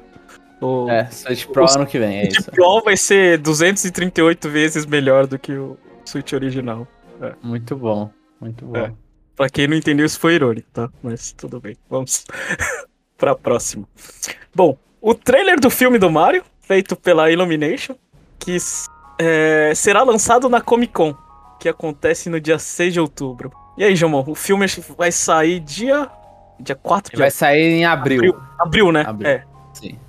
O, 0.60 0.90
é, 0.90 1.06
Switch 1.12 1.46
Pro 1.48 1.66
ano 1.70 1.86
que 1.86 2.00
vem, 2.00 2.20
é 2.20 2.28
isso. 2.28 2.42
O 2.42 2.52
Pro 2.52 2.82
vai 2.82 2.98
ser 2.98 3.38
238 3.38 4.50
vezes 4.50 4.86
melhor 4.86 5.28
do 5.28 5.38
que 5.38 5.54
o, 5.54 5.78
Switch 6.06 6.34
original. 6.34 6.88
É. 7.22 7.34
Muito 7.42 7.76
bom, 7.76 8.12
muito 8.40 8.66
bom. 8.66 8.78
É. 8.78 8.92
Pra 9.36 9.50
quem 9.50 9.68
não 9.68 9.76
entendeu, 9.76 10.06
isso 10.06 10.20
foi 10.20 10.36
irônico, 10.36 10.68
tá? 10.72 10.90
Mas 11.04 11.32
tudo 11.34 11.60
bem, 11.60 11.76
vamos 11.90 12.26
pra 13.18 13.36
próxima. 13.36 13.88
Bom, 14.54 14.78
o 15.02 15.14
trailer 15.14 15.60
do 15.60 15.70
filme 15.70 16.00
do 16.00 16.10
Mario, 16.10 16.44
feito 16.62 16.96
pela 16.96 17.30
Illumination, 17.30 17.96
que 18.40 18.58
é, 19.20 19.74
será 19.76 20.04
lançado 20.04 20.50
na 20.50 20.62
Comic 20.62 20.94
Con, 20.94 21.16
que 21.60 21.68
acontece 21.68 22.30
no 22.30 22.40
dia 22.40 22.58
6 22.58 22.94
de 22.94 23.00
outubro. 23.00 23.52
E 23.78 23.84
aí, 23.84 23.96
João, 23.96 24.24
o 24.26 24.36
filme 24.36 24.66
vai 24.98 25.12
sair 25.12 25.60
dia. 25.60 26.10
Dia 26.60 26.76
4 26.76 27.12
de 27.12 27.20
Vai 27.20 27.30
sair 27.30 27.74
em 27.74 27.86
abril. 27.86 28.20
Abril, 28.20 28.42
abril 28.58 28.92
né? 28.94 29.04
Abril. 29.06 29.30
É. 29.30 29.44
Sim. 29.74 30.00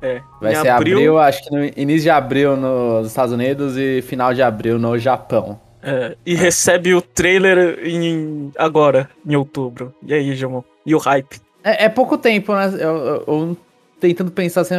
É, 0.00 0.20
Vai 0.40 0.54
ser 0.54 0.68
abril... 0.68 0.96
abril, 0.96 1.18
acho 1.18 1.44
que 1.44 1.50
no 1.50 1.64
início 1.64 2.02
de 2.02 2.10
abril 2.10 2.56
nos 2.56 3.08
Estados 3.08 3.32
Unidos 3.32 3.76
e 3.76 4.02
final 4.02 4.32
de 4.32 4.42
abril 4.42 4.78
no 4.78 4.98
Japão. 4.98 5.60
É, 5.82 6.16
e 6.26 6.34
recebe 6.34 6.94
o 6.94 7.00
trailer 7.00 7.80
em, 7.84 8.52
agora, 8.58 9.08
em 9.26 9.36
outubro. 9.36 9.94
E 10.04 10.12
aí, 10.12 10.34
João? 10.34 10.64
E 10.84 10.94
o 10.94 10.98
hype? 10.98 11.40
É, 11.62 11.84
é 11.84 11.88
pouco 11.88 12.18
tempo, 12.18 12.54
né? 12.54 12.68
Eu, 12.74 12.96
eu, 12.96 13.24
eu, 13.26 13.56
tentando 14.00 14.30
pensar 14.30 14.62
assim, 14.62 14.74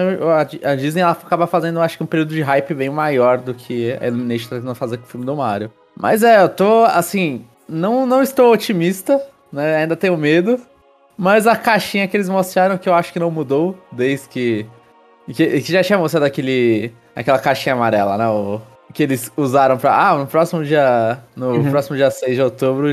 a, 0.63 0.75
Disney 0.75 1.01
ela 1.01 1.11
acaba 1.11 1.47
fazendo, 1.47 1.79
acho 1.79 1.97
que 1.97 2.03
um 2.03 2.07
período 2.07 2.33
de 2.33 2.41
hype 2.41 2.73
bem 2.73 2.89
maior 2.89 3.37
do 3.37 3.53
que 3.53 3.97
a 3.99 4.07
Illumination 4.07 4.49
tá 4.49 4.55
tentando 4.57 4.75
fazer 4.75 4.97
com 4.97 5.05
o 5.05 5.07
filme 5.07 5.25
do 5.25 5.35
Mario. 5.35 5.71
Mas 5.95 6.23
é, 6.23 6.41
eu 6.41 6.49
tô, 6.49 6.85
assim, 6.85 7.45
não, 7.67 8.05
não 8.05 8.21
estou 8.21 8.53
otimista, 8.53 9.21
né? 9.51 9.77
Ainda 9.77 9.95
tenho 9.95 10.17
medo. 10.17 10.59
Mas 11.17 11.45
a 11.45 11.55
caixinha 11.55 12.07
que 12.07 12.15
eles 12.15 12.29
mostraram, 12.29 12.77
que 12.77 12.87
eu 12.87 12.93
acho 12.93 13.11
que 13.11 13.19
não 13.19 13.29
mudou, 13.29 13.77
desde 13.91 14.29
que. 14.29 14.65
Que, 15.33 15.61
que 15.61 15.71
já 15.71 15.83
tinha 15.83 15.97
mostrado 15.97 16.25
aquele. 16.25 16.91
aquela 17.15 17.39
caixinha 17.39 17.75
amarela, 17.75 18.17
né? 18.17 18.27
O, 18.27 18.61
que 18.93 19.03
eles 19.03 19.31
usaram 19.37 19.77
pra. 19.77 20.09
Ah, 20.09 20.17
no 20.17 20.27
próximo 20.27 20.63
dia. 20.63 21.19
No 21.35 21.55
uhum. 21.55 21.69
próximo 21.69 21.95
dia 21.95 22.09
6 22.09 22.35
de 22.35 22.41
outubro 22.41 22.87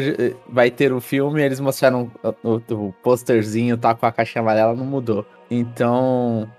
vai 0.48 0.70
ter 0.70 0.92
o 0.92 0.96
um 0.96 1.00
filme. 1.00 1.42
eles 1.42 1.60
mostraram 1.60 2.10
o, 2.22 2.28
o, 2.42 2.88
o 2.88 2.92
posterzinho, 3.02 3.78
tá 3.78 3.94
com 3.94 4.06
a 4.06 4.12
caixinha 4.12 4.42
amarela, 4.42 4.74
não 4.74 4.84
mudou. 4.84 5.24
Então. 5.50 6.50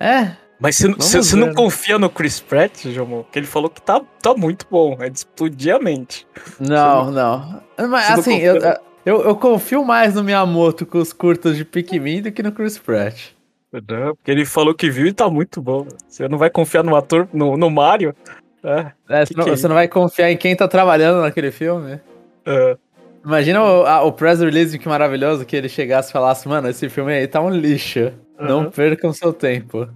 É, 0.00 0.32
mas 0.58 0.78
você, 0.78 1.36
não 1.36 1.52
confia 1.52 1.98
no 1.98 2.08
Chris 2.08 2.40
Pratt, 2.40 2.86
Jomo? 2.86 3.26
Que 3.30 3.38
ele 3.38 3.46
falou 3.46 3.68
que 3.68 3.80
tá, 3.80 4.00
tá 4.22 4.34
muito 4.34 4.66
bom, 4.70 4.96
é 5.00 5.10
de 5.10 5.18
explodir 5.18 5.74
a 5.74 5.78
mente. 5.78 6.26
Não, 6.58 7.10
não, 7.10 7.62
não. 7.78 7.88
Mas 7.88 8.18
assim, 8.18 8.38
eu, 8.38 8.56
eu, 9.04 9.22
eu, 9.22 9.36
confio 9.36 9.84
mais 9.84 10.14
no 10.14 10.24
Miyamoto 10.24 10.86
com 10.86 10.98
os 10.98 11.12
curtos 11.12 11.56
de 11.56 11.64
Pikmin 11.64 12.22
do 12.22 12.32
que 12.32 12.42
no 12.42 12.52
Chris 12.52 12.78
Pratt. 12.78 13.35
Não, 13.72 14.14
porque 14.14 14.30
ele 14.30 14.44
falou 14.44 14.74
que 14.74 14.90
viu 14.90 15.06
e 15.06 15.12
tá 15.12 15.28
muito 15.28 15.60
bom. 15.60 15.86
Você 16.08 16.28
não 16.28 16.38
vai 16.38 16.50
confiar 16.50 16.84
no 16.84 16.94
ator, 16.96 17.28
no, 17.32 17.56
no 17.56 17.70
Mario? 17.70 18.14
É, 18.62 18.92
é, 19.08 19.26
que 19.26 19.36
não, 19.36 19.44
que 19.44 19.50
é 19.50 19.56
você 19.56 19.68
não 19.68 19.74
vai 19.74 19.88
confiar 19.88 20.30
em 20.30 20.36
quem 20.36 20.56
tá 20.56 20.66
trabalhando 20.66 21.20
naquele 21.20 21.50
filme? 21.50 22.00
É. 22.44 22.76
Imagina 23.24 23.62
o, 23.62 23.84
a, 23.84 24.02
o 24.04 24.12
press 24.12 24.40
release 24.40 24.78
que 24.78 24.88
maravilhoso 24.88 25.44
que 25.44 25.56
ele 25.56 25.68
chegasse 25.68 26.10
e 26.10 26.12
falasse, 26.12 26.46
mano, 26.48 26.68
esse 26.68 26.88
filme 26.88 27.12
aí 27.12 27.26
tá 27.26 27.40
um 27.40 27.50
lixo. 27.50 28.12
Uhum. 28.38 28.46
Não 28.46 28.70
percam 28.70 29.12
seu 29.12 29.32
tempo. 29.32 29.88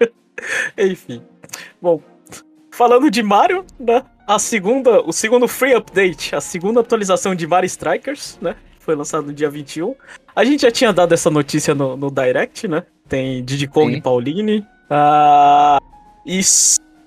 Enfim. 0.76 1.22
Bom, 1.80 2.02
falando 2.70 3.10
de 3.10 3.22
Mario, 3.22 3.64
né? 3.80 4.04
A 4.26 4.38
segunda, 4.38 5.00
o 5.00 5.12
segundo 5.12 5.48
free 5.48 5.74
update, 5.74 6.36
a 6.36 6.40
segunda 6.40 6.80
atualização 6.80 7.34
de 7.34 7.46
Mario 7.46 7.66
Strikers, 7.66 8.38
né? 8.40 8.54
Foi 8.78 8.94
lançado 8.94 9.26
no 9.26 9.32
dia 9.32 9.48
21. 9.48 9.94
A 10.36 10.44
gente 10.44 10.62
já 10.62 10.70
tinha 10.70 10.92
dado 10.92 11.12
essa 11.12 11.30
notícia 11.30 11.74
no, 11.74 11.96
no 11.96 12.10
Direct, 12.10 12.68
né? 12.68 12.84
Tem 13.08 13.42
Diddy 13.44 13.66
Kong 13.66 13.96
e 13.96 14.00
Pauline. 14.00 14.66
Ah, 14.90 15.78
e 16.26 16.40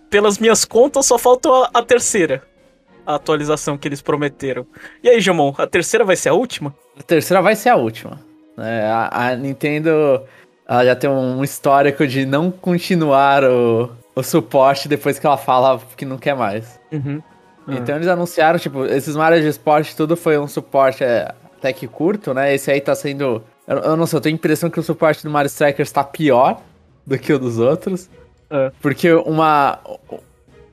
pelas 0.10 0.38
minhas 0.38 0.66
contas, 0.66 1.06
só 1.06 1.18
falta 1.18 1.50
a, 1.50 1.70
a, 1.76 1.84
terceira. 1.84 2.44
A 3.06 3.16
atualização 3.16 3.78
que 3.78 3.88
eles 3.88 4.02
prometeram. 4.02 4.66
E 5.04 5.10
aí, 5.10 5.22
Jomon, 5.22 5.54
a 5.58 5.68
terceira 5.68 6.04
vai 6.04 6.16
ser 6.16 6.30
a 6.30 6.34
última? 6.34 6.76
A 7.00 7.04
terceira 7.04 7.42
vai 7.42 7.56
ser 7.56 7.70
a 7.70 7.76
última. 7.76 8.20
É, 8.58 8.86
a, 8.86 9.30
a 9.30 9.36
Nintendo 9.36 10.24
ela 10.68 10.86
já 10.86 10.96
tem 10.96 11.10
um 11.10 11.44
histórico 11.44 12.08
de 12.08 12.26
não 12.26 12.50
continuar 12.50 13.44
o, 13.44 13.92
o 14.16 14.24
suporte 14.24 14.88
depois 14.88 15.20
que 15.20 15.26
ela 15.26 15.38
fala 15.38 15.82
que 15.98 16.06
não 16.06 16.18
quer 16.18 16.36
mais. 16.36 16.80
Uhum. 16.92 17.22
Uhum. 17.68 17.76
Então 17.76 17.96
eles 17.96 18.08
anunciaram, 18.08 18.58
tipo, 18.58 18.86
esses 18.86 19.16
Mario 19.16 19.42
de 19.42 19.48
esporte 19.48 19.96
tudo 19.96 20.16
foi 20.16 20.38
um 20.40 20.48
suporte 20.48 21.04
é, 21.04 21.34
até 21.58 21.74
que 21.74 21.88
curto, 21.88 22.34
né? 22.34 22.54
Esse 22.56 22.72
aí 22.72 22.82
tá 22.82 22.96
sendo. 22.96 23.44
Eu, 23.68 23.78
eu, 23.78 23.98
não 23.98 24.06
sei, 24.06 24.18
eu 24.18 24.22
tenho 24.22 24.36
a 24.36 24.38
impressão 24.38 24.70
que 24.70 24.80
o 24.80 24.84
suporte 24.84 25.24
do 25.24 25.30
Mario 25.30 25.48
Strikers 25.48 25.92
tá 25.92 26.04
pior 26.04 26.62
do 27.06 27.18
que 27.18 27.32
o 27.32 27.40
dos 27.40 27.60
outros. 27.60 28.10
É. 28.50 28.72
Porque 28.82 29.12
uma. 29.14 29.80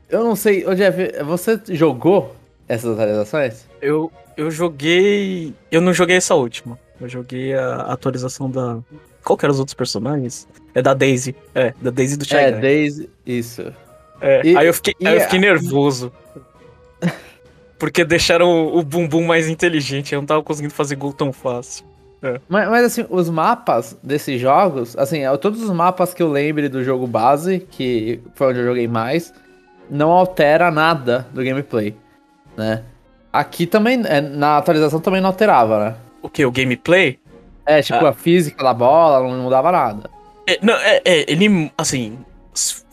Eu 0.09 0.25
não 0.25 0.35
sei, 0.35 0.67
ô 0.67 0.75
Jeff, 0.75 1.23
você 1.25 1.61
jogou 1.69 2.35
essas 2.67 2.93
atualizações? 2.93 3.67
Eu, 3.81 4.11
eu 4.37 4.51
joguei. 4.51 5.55
Eu 5.71 5.81
não 5.81 5.93
joguei 5.93 6.17
essa 6.17 6.35
última. 6.35 6.79
Eu 7.01 7.09
joguei 7.09 7.55
a 7.55 7.83
atualização 7.83 8.51
da 8.51 8.81
qual 9.29 9.37
que 9.37 9.45
eram 9.45 9.53
os 9.53 9.59
outros 9.59 9.75
personagens? 9.75 10.49
É 10.75 10.81
da 10.81 10.95
Daisy. 10.95 11.37
É, 11.55 11.75
da 11.83 11.91
Daisy 11.91 12.17
do 12.17 12.25
Shy 12.25 12.37
É, 12.37 12.51
Guy. 12.51 12.61
Daisy, 12.63 13.11
isso. 13.27 13.75
É, 14.23 14.47
e, 14.47 14.57
aí 14.57 14.67
eu 14.67 14.73
fiquei, 14.73 14.95
aí 15.05 15.17
eu 15.17 15.21
fiquei 15.21 15.39
nervoso. 15.39 16.11
porque 17.79 18.07
deixaram 18.07 18.75
o 18.75 18.83
bumbum 18.83 19.27
mais 19.27 19.47
inteligente, 19.47 20.15
eu 20.15 20.21
não 20.23 20.27
tava 20.27 20.43
conseguindo 20.43 20.73
fazer 20.73 20.97
gol 20.97 21.13
tão 21.13 21.31
fácil. 21.31 21.85
É. 22.23 22.41
Mas, 22.49 22.69
mas, 22.69 22.85
assim, 22.85 23.07
os 23.09 23.31
mapas 23.31 23.97
desses 24.03 24.41
jogos, 24.41 24.97
assim, 24.97 25.25
é, 25.25 25.37
todos 25.37 25.63
os 25.63 25.71
mapas 25.71 26.13
que 26.13 26.23
eu 26.23 26.31
lembre 26.31 26.69
do 26.69 26.83
jogo 26.83 27.07
base, 27.07 27.61
que 27.71 28.21
foi 28.35 28.49
onde 28.49 28.59
eu 28.59 28.65
joguei 28.65 28.89
mais, 28.89 29.33
não 29.89 30.11
altera 30.11 30.71
nada 30.71 31.27
do 31.33 31.43
gameplay, 31.43 31.95
né? 32.57 32.83
Aqui 33.33 33.67
também, 33.67 34.03
é, 34.07 34.21
na 34.21 34.59
atualização 34.59 35.01
também 35.01 35.21
não 35.21 35.29
alterava, 35.29 35.85
né? 35.85 35.97
O 36.23 36.29
que? 36.29 36.45
O 36.45 36.51
gameplay? 36.51 37.19
É, 37.65 37.83
tipo, 37.83 38.05
ah. 38.05 38.11
a 38.11 38.13
física 38.13 38.65
da 38.65 38.75
bola 38.75 39.29
não 39.29 39.43
mudava 39.43 39.71
nada. 39.71 40.11
É, 40.47 40.59
não, 40.63 40.75
é, 40.75 41.03
é, 41.05 41.31
ele, 41.31 41.71
assim, 41.77 42.19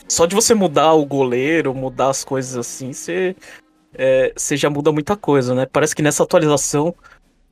só 0.08 0.25
de 0.25 0.36
você 0.36 0.53
mudar 0.53 0.94
o 0.94 1.05
goleiro, 1.05 1.74
mudar 1.74 2.10
as 2.10 2.24
coisas 2.24 2.58
assim, 2.58 2.91
você, 2.91 3.36
é, 3.94 4.34
você 4.36 4.58
já 4.58 4.70
muda 4.70 4.91
muita 4.91 5.15
coisa, 5.15 5.55
né? 5.55 5.65
Parece 5.65 5.96
que 5.96 6.01
nessa 6.01 6.24
atualização 6.24 6.94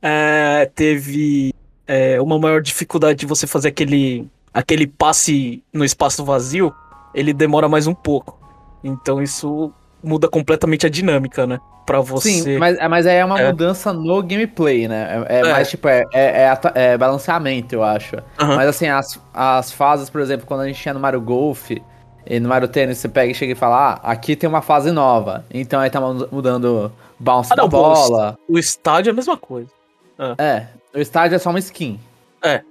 é, 0.02 0.70
teve 0.74 1.53
é, 1.86 2.20
uma 2.20 2.38
maior 2.38 2.60
dificuldade 2.60 3.18
de 3.20 3.26
você 3.26 3.46
fazer 3.46 3.68
aquele, 3.68 4.28
aquele 4.52 4.86
passe 4.86 5.62
no 5.72 5.84
espaço 5.84 6.24
vazio, 6.24 6.74
ele 7.14 7.32
demora 7.32 7.68
mais 7.68 7.86
um 7.86 7.94
pouco. 7.94 8.38
Então 8.82 9.22
isso 9.22 9.72
muda 10.02 10.28
completamente 10.28 10.86
a 10.86 10.90
dinâmica, 10.90 11.46
né? 11.46 11.58
Pra 11.86 12.00
você. 12.00 12.30
Sim, 12.30 12.58
mas, 12.58 12.78
mas 12.88 13.06
aí 13.06 13.16
é 13.16 13.24
uma 13.24 13.40
é. 13.40 13.46
mudança 13.50 13.92
no 13.92 14.22
gameplay, 14.22 14.88
né? 14.88 15.26
É, 15.28 15.36
é, 15.36 15.40
é. 15.40 15.52
mais 15.52 15.68
tipo, 15.68 15.86
é, 15.86 16.04
é, 16.12 16.48
é, 16.48 16.58
é, 16.74 16.98
balanceamento, 16.98 17.74
eu 17.74 17.82
acho. 17.82 18.16
Uhum. 18.16 18.56
Mas 18.56 18.68
assim, 18.68 18.88
as, 18.88 19.20
as 19.32 19.70
fases, 19.72 20.08
por 20.08 20.20
exemplo, 20.20 20.46
quando 20.46 20.60
a 20.60 20.66
gente 20.66 20.80
tinha 20.80 20.94
no 20.94 21.00
Mario 21.00 21.20
Golf 21.20 21.70
e 21.70 22.40
no 22.40 22.48
Mario 22.48 22.68
Tennis, 22.68 22.98
você 22.98 23.08
pega 23.08 23.32
e 23.32 23.34
chega 23.34 23.52
e 23.52 23.56
fala, 23.56 24.00
ah, 24.02 24.10
aqui 24.10 24.34
tem 24.34 24.48
uma 24.48 24.62
fase 24.62 24.90
nova. 24.90 25.44
Então 25.52 25.78
aí 25.78 25.90
tá 25.90 26.00
mudando 26.00 26.90
bounce 27.18 27.52
ah, 27.52 27.56
não, 27.56 27.64
da 27.64 27.70
bola. 27.70 28.38
O 28.48 28.58
estádio 28.58 29.10
é 29.10 29.12
a 29.12 29.14
mesma 29.14 29.36
coisa. 29.36 29.68
Ah. 30.18 30.34
É, 30.38 30.66
o 30.94 31.00
estádio 31.00 31.36
é 31.36 31.38
só 31.38 31.50
uma 31.50 31.58
skin. 31.58 31.98
É. 32.42 32.62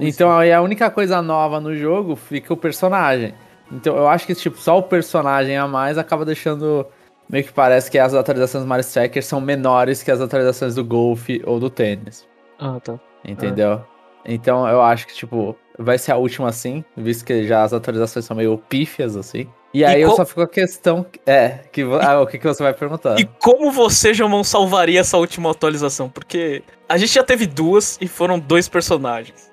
Então 0.00 0.36
aí 0.36 0.52
a 0.52 0.60
única 0.60 0.90
coisa 0.90 1.22
nova 1.22 1.60
no 1.60 1.74
jogo 1.76 2.16
fica 2.16 2.52
o 2.52 2.56
personagem. 2.56 3.34
Então 3.70 3.96
eu 3.96 4.08
acho 4.08 4.26
que 4.26 4.34
tipo, 4.34 4.58
só 4.58 4.78
o 4.78 4.82
personagem 4.82 5.56
a 5.56 5.66
mais 5.66 5.96
acaba 5.96 6.24
deixando. 6.24 6.86
Meio 7.28 7.44
que 7.44 7.52
parece 7.52 7.88
que 7.88 7.96
as 7.96 8.12
atualizações 8.12 8.64
do 8.64 8.68
Mario 8.68 8.80
Striker 8.80 9.22
são 9.22 9.40
menores 9.40 10.02
que 10.02 10.10
as 10.10 10.20
atualizações 10.20 10.74
do 10.74 10.84
Golf 10.84 11.28
ou 11.44 11.60
do 11.60 11.70
tênis. 11.70 12.26
Ah, 12.58 12.80
tá. 12.80 12.98
Entendeu? 13.24 13.74
Ah. 13.74 13.86
Então 14.24 14.68
eu 14.68 14.82
acho 14.82 15.06
que, 15.06 15.14
tipo, 15.14 15.56
vai 15.78 15.96
ser 15.96 16.10
a 16.10 16.16
última 16.16 16.48
assim, 16.48 16.84
visto 16.96 17.24
que 17.24 17.46
já 17.46 17.62
as 17.62 17.72
atualizações 17.72 18.24
são 18.24 18.36
meio 18.36 18.58
pífias, 18.58 19.16
assim. 19.16 19.48
E 19.72 19.84
aí 19.84 20.00
e 20.00 20.02
eu 20.02 20.16
só 20.16 20.24
fico 20.26 20.42
a 20.42 20.48
questão. 20.48 21.06
É, 21.24 21.60
que, 21.70 21.82
ah, 21.82 22.20
o 22.20 22.26
que, 22.26 22.38
que 22.38 22.46
você 22.46 22.62
vai 22.62 22.74
perguntar? 22.74 23.18
E 23.20 23.24
como 23.24 23.70
você, 23.70 24.12
Jamon, 24.12 24.42
salvaria 24.42 25.00
essa 25.00 25.16
última 25.16 25.50
atualização? 25.50 26.08
Porque 26.08 26.62
a 26.88 26.98
gente 26.98 27.14
já 27.14 27.22
teve 27.22 27.46
duas 27.46 27.96
e 28.00 28.08
foram 28.08 28.38
dois 28.38 28.68
personagens. 28.68 29.50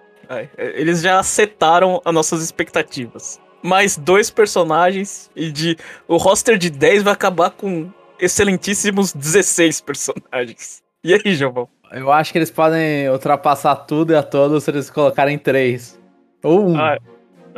Eles 0.57 1.01
já 1.01 1.21
setaram 1.23 2.01
as 2.03 2.13
nossas 2.13 2.43
expectativas 2.43 3.39
mais 3.63 3.97
dois 3.97 4.29
personagens 4.29 5.29
e 5.35 5.51
de 5.51 5.77
o 6.07 6.17
roster 6.17 6.57
de 6.57 6.69
10 6.69 7.03
vai 7.03 7.13
acabar 7.13 7.51
com 7.51 7.89
excelentíssimos 8.19 9.13
16 9.13 9.81
personagens. 9.81 10.81
E 11.03 11.13
aí, 11.13 11.35
João? 11.35 11.67
Eu 11.91 12.11
acho 12.11 12.31
que 12.31 12.37
eles 12.37 12.51
podem 12.51 13.09
ultrapassar 13.09 13.75
tudo 13.75 14.11
e 14.11 14.15
a 14.15 14.23
todos 14.23 14.63
se 14.63 14.71
eles 14.71 14.89
colocarem 14.89 15.37
três. 15.37 15.99
Ou 16.43 16.69
um. 16.69 16.77
Ah, 16.77 16.97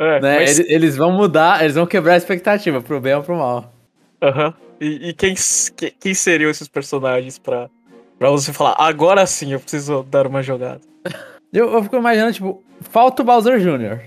é, 0.00 0.18
né? 0.18 0.38
Mas... 0.38 0.58
eles, 0.58 0.70
eles, 0.70 0.96
vão 0.96 1.12
mudar, 1.12 1.62
eles 1.62 1.74
vão 1.74 1.86
quebrar 1.86 2.14
a 2.14 2.16
expectativa, 2.16 2.80
pro 2.80 2.98
bem 2.98 3.14
ou 3.14 3.22
pro 3.22 3.36
mal. 3.36 3.70
Aham. 4.22 4.46
Uhum. 4.46 4.52
E, 4.80 5.10
e 5.10 5.12
quem, 5.12 5.34
quem 6.00 6.14
seriam 6.14 6.50
esses 6.50 6.66
personagens 6.66 7.38
pra, 7.38 7.68
pra 8.18 8.30
você 8.30 8.50
falar, 8.50 8.76
agora 8.78 9.26
sim 9.26 9.52
eu 9.52 9.60
preciso 9.60 10.02
dar 10.04 10.26
uma 10.26 10.42
jogada? 10.42 10.80
eu, 11.52 11.70
eu 11.70 11.82
fico 11.82 11.96
imaginando, 11.96 12.32
tipo, 12.32 12.64
falta 12.80 13.20
o 13.20 13.24
Bowser 13.26 13.60
Jr. 13.60 14.00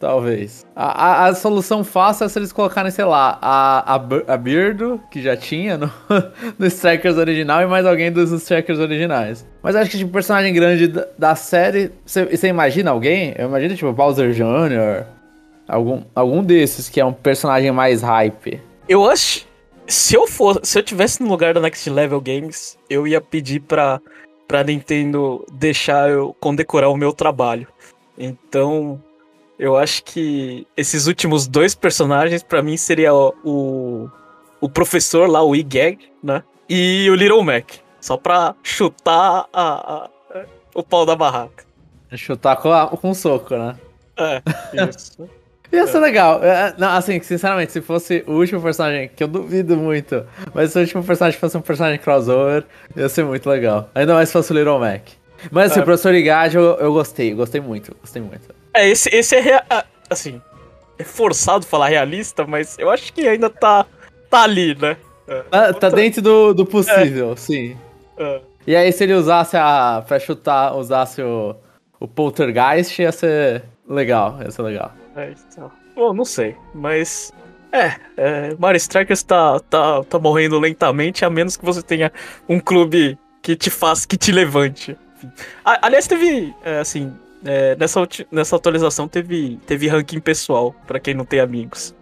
Talvez. 0.00 0.66
A, 0.74 1.24
a, 1.24 1.26
a, 1.28 1.34
solução 1.34 1.82
fácil 1.82 2.26
é 2.26 2.28
se 2.28 2.38
eles 2.38 2.52
colocarem, 2.52 2.90
sei 2.90 3.04
lá, 3.04 3.38
a, 3.40 3.94
a, 3.94 4.34
a 4.34 4.36
Birdo, 4.36 5.00
que 5.10 5.22
já 5.22 5.36
tinha 5.36 5.78
no, 5.78 5.90
no 6.58 6.66
Strikers 6.66 7.16
original, 7.16 7.62
e 7.62 7.66
mais 7.66 7.86
alguém 7.86 8.12
dos 8.12 8.30
Strikers 8.32 8.78
originais. 8.78 9.46
Mas 9.62 9.74
acho 9.74 9.90
que, 9.90 9.96
tipo, 9.96 10.10
personagem 10.10 10.52
grande 10.52 10.88
da, 10.88 11.06
da 11.16 11.34
série. 11.34 11.92
Você 12.04 12.48
imagina 12.48 12.90
alguém? 12.90 13.34
Eu 13.38 13.48
imagino, 13.48 13.74
tipo, 13.74 13.92
Bowser 13.92 14.32
Jr., 14.32 15.06
algum, 15.66 16.02
algum 16.14 16.42
desses 16.42 16.88
que 16.88 17.00
é 17.00 17.04
um 17.04 17.12
personagem 17.12 17.70
mais 17.72 18.02
hype. 18.02 18.60
Eu 18.88 19.08
acho. 19.08 19.46
Se 19.86 20.16
eu 20.16 20.26
for, 20.26 20.60
se 20.64 20.78
eu 20.78 20.82
tivesse 20.82 21.22
no 21.22 21.28
lugar 21.28 21.54
da 21.54 21.60
Next 21.60 21.88
Level 21.88 22.20
Games, 22.20 22.76
eu 22.90 23.06
ia 23.06 23.20
pedir 23.20 23.60
pra, 23.60 24.00
pra 24.48 24.64
Nintendo 24.64 25.44
deixar 25.52 26.10
eu 26.10 26.34
condecorar 26.40 26.90
o 26.90 26.96
meu 26.96 27.12
trabalho. 27.12 27.68
Então, 28.18 29.00
eu 29.58 29.76
acho 29.76 30.02
que 30.02 30.66
esses 30.76 31.06
últimos 31.06 31.46
dois 31.46 31.74
personagens, 31.74 32.42
para 32.42 32.62
mim, 32.62 32.76
seria 32.76 33.14
o, 33.14 34.10
o 34.60 34.68
professor 34.68 35.28
lá, 35.28 35.42
o 35.42 35.54
E-Gag, 35.54 35.98
né? 36.22 36.42
E 36.68 37.08
o 37.10 37.14
Little 37.14 37.42
Mac. 37.44 37.74
Só 38.00 38.16
pra 38.16 38.54
chutar 38.62 39.48
a, 39.52 39.62
a, 39.62 40.04
a, 40.04 40.44
o 40.74 40.82
pau 40.82 41.06
da 41.06 41.14
barraca. 41.14 41.64
Chutar 42.14 42.56
com, 42.56 42.72
a, 42.72 42.88
com 42.88 43.10
um 43.10 43.14
soco, 43.14 43.56
né? 43.56 43.76
É, 44.16 44.42
isso. 44.88 45.28
Ia 45.72 45.86
ser 45.86 45.96
é. 45.98 46.00
legal. 46.00 46.42
É, 46.44 46.74
não, 46.78 46.88
assim, 46.90 47.20
sinceramente, 47.20 47.72
se 47.72 47.80
fosse 47.80 48.22
o 48.26 48.32
último 48.32 48.60
personagem, 48.60 49.10
que 49.14 49.22
eu 49.22 49.28
duvido 49.28 49.76
muito, 49.76 50.24
mas 50.54 50.72
se 50.72 50.78
o 50.78 50.80
último 50.80 51.02
personagem 51.04 51.38
fosse 51.38 51.56
um 51.56 51.60
personagem 51.60 51.98
crossover, 51.98 52.64
ia 52.96 53.08
ser 53.08 53.24
muito 53.24 53.48
legal. 53.48 53.90
Ainda 53.94 54.14
mais 54.14 54.28
se 54.28 54.32
fosse 54.32 54.52
o 54.52 54.56
Little 54.56 54.78
Mac. 54.78 55.02
Mas 55.50 55.70
assim, 55.70 55.80
É. 55.80 55.82
o 55.82 55.84
professor 55.84 56.14
Igade 56.14 56.56
eu, 56.56 56.62
eu 56.78 56.92
gostei, 56.92 57.34
gostei 57.34 57.60
muito, 57.60 57.94
gostei 58.00 58.22
muito. 58.22 58.48
É, 58.72 58.88
esse, 58.88 59.08
esse 59.14 59.34
é 59.36 59.40
rea- 59.40 59.64
ah, 59.68 59.84
assim, 60.08 60.40
é 60.98 61.04
forçado 61.04 61.66
falar 61.66 61.88
realista, 61.88 62.46
mas 62.46 62.78
eu 62.78 62.90
acho 62.90 63.12
que 63.12 63.26
ainda 63.28 63.50
tá, 63.50 63.84
tá 64.30 64.42
ali, 64.42 64.74
né? 64.74 64.96
É. 65.28 65.42
Ah, 65.50 65.72
tá 65.72 65.88
dentro 65.88 66.22
do, 66.22 66.54
do 66.54 66.64
possível, 66.64 67.36
sim. 67.36 67.76
É. 68.16 68.40
E 68.66 68.74
aí, 68.74 68.90
se 68.92 69.04
ele 69.04 69.12
usasse 69.14 69.56
a. 69.56 70.02
pra 70.06 70.18
chutar, 70.18 70.74
usasse 70.74 71.20
o, 71.22 71.54
o 72.00 72.08
Poltergeist, 72.08 73.00
ia 73.00 73.12
ser 73.12 73.62
legal, 73.88 74.38
ia 74.42 74.50
ser 74.50 74.62
legal. 74.62 74.92
É, 75.16 75.32
então. 75.50 75.70
Bom, 75.94 76.12
não 76.12 76.24
sei, 76.24 76.54
mas. 76.74 77.32
É, 77.72 77.96
é 78.16 78.54
Mario 78.58 78.76
Strikers 78.76 79.22
tá, 79.22 79.58
tá, 79.60 80.02
tá 80.04 80.18
morrendo 80.18 80.58
lentamente, 80.58 81.24
a 81.24 81.30
menos 81.30 81.56
que 81.56 81.64
você 81.64 81.82
tenha 81.82 82.12
um 82.48 82.60
clube 82.60 83.18
que 83.42 83.56
te 83.56 83.70
faça, 83.70 84.06
que 84.06 84.16
te 84.16 84.30
levante. 84.32 84.96
A- 85.64 85.86
aliás, 85.86 86.06
teve, 86.06 86.54
é, 86.64 86.78
assim, 86.78 87.12
é, 87.44 87.74
nessa, 87.76 88.06
nessa 88.30 88.56
atualização 88.56 89.08
teve, 89.08 89.58
teve 89.66 89.88
ranking 89.88 90.20
pessoal, 90.20 90.74
pra 90.86 91.00
quem 91.00 91.14
não 91.14 91.24
tem 91.24 91.40
amigos. 91.40 91.94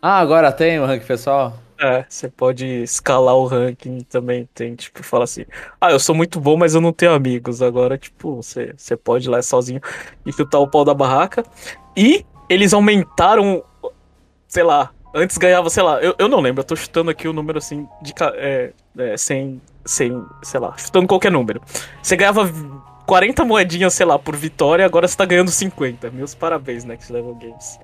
Ah, 0.00 0.20
agora 0.20 0.52
tem 0.52 0.78
o 0.78 0.86
rank 0.86 1.04
pessoal? 1.04 1.58
É, 1.80 2.04
você 2.08 2.28
pode 2.28 2.66
escalar 2.82 3.36
o 3.36 3.46
ranking 3.46 4.00
também. 4.00 4.48
Tem, 4.52 4.74
tipo, 4.74 5.02
fala 5.02 5.24
assim: 5.24 5.44
Ah, 5.80 5.92
eu 5.92 6.00
sou 6.00 6.14
muito 6.14 6.40
bom, 6.40 6.56
mas 6.56 6.74
eu 6.74 6.80
não 6.80 6.92
tenho 6.92 7.12
amigos. 7.12 7.62
Agora, 7.62 7.96
tipo, 7.96 8.36
você, 8.36 8.74
você 8.76 8.96
pode 8.96 9.28
ir 9.28 9.30
lá 9.30 9.40
sozinho 9.42 9.80
e 10.26 10.32
chutar 10.32 10.58
o 10.58 10.68
pau 10.68 10.84
da 10.84 10.92
barraca. 10.92 11.44
E 11.96 12.26
eles 12.48 12.72
aumentaram, 12.72 13.62
sei 14.48 14.62
lá, 14.64 14.90
antes 15.14 15.38
ganhava, 15.38 15.70
sei 15.70 15.82
lá, 15.82 16.00
eu, 16.00 16.14
eu 16.18 16.28
não 16.28 16.40
lembro, 16.40 16.60
eu 16.60 16.64
tô 16.64 16.76
chutando 16.76 17.10
aqui 17.10 17.28
o 17.28 17.32
número 17.32 17.58
assim, 17.58 17.86
de, 18.02 18.12
é, 18.34 18.72
é, 18.98 19.16
sem, 19.16 19.60
sem, 19.84 20.24
sei 20.42 20.60
lá, 20.60 20.76
chutando 20.76 21.06
qualquer 21.06 21.30
número. 21.30 21.60
Você 22.02 22.16
ganhava 22.16 22.50
40 23.06 23.44
moedinhas, 23.44 23.94
sei 23.94 24.06
lá, 24.06 24.18
por 24.18 24.36
vitória, 24.36 24.84
agora 24.84 25.06
você 25.06 25.16
tá 25.16 25.24
ganhando 25.24 25.50
50. 25.50 26.10
Meus 26.10 26.34
parabéns, 26.34 26.84
Next 26.84 27.12
Level 27.12 27.34
Games. 27.34 27.78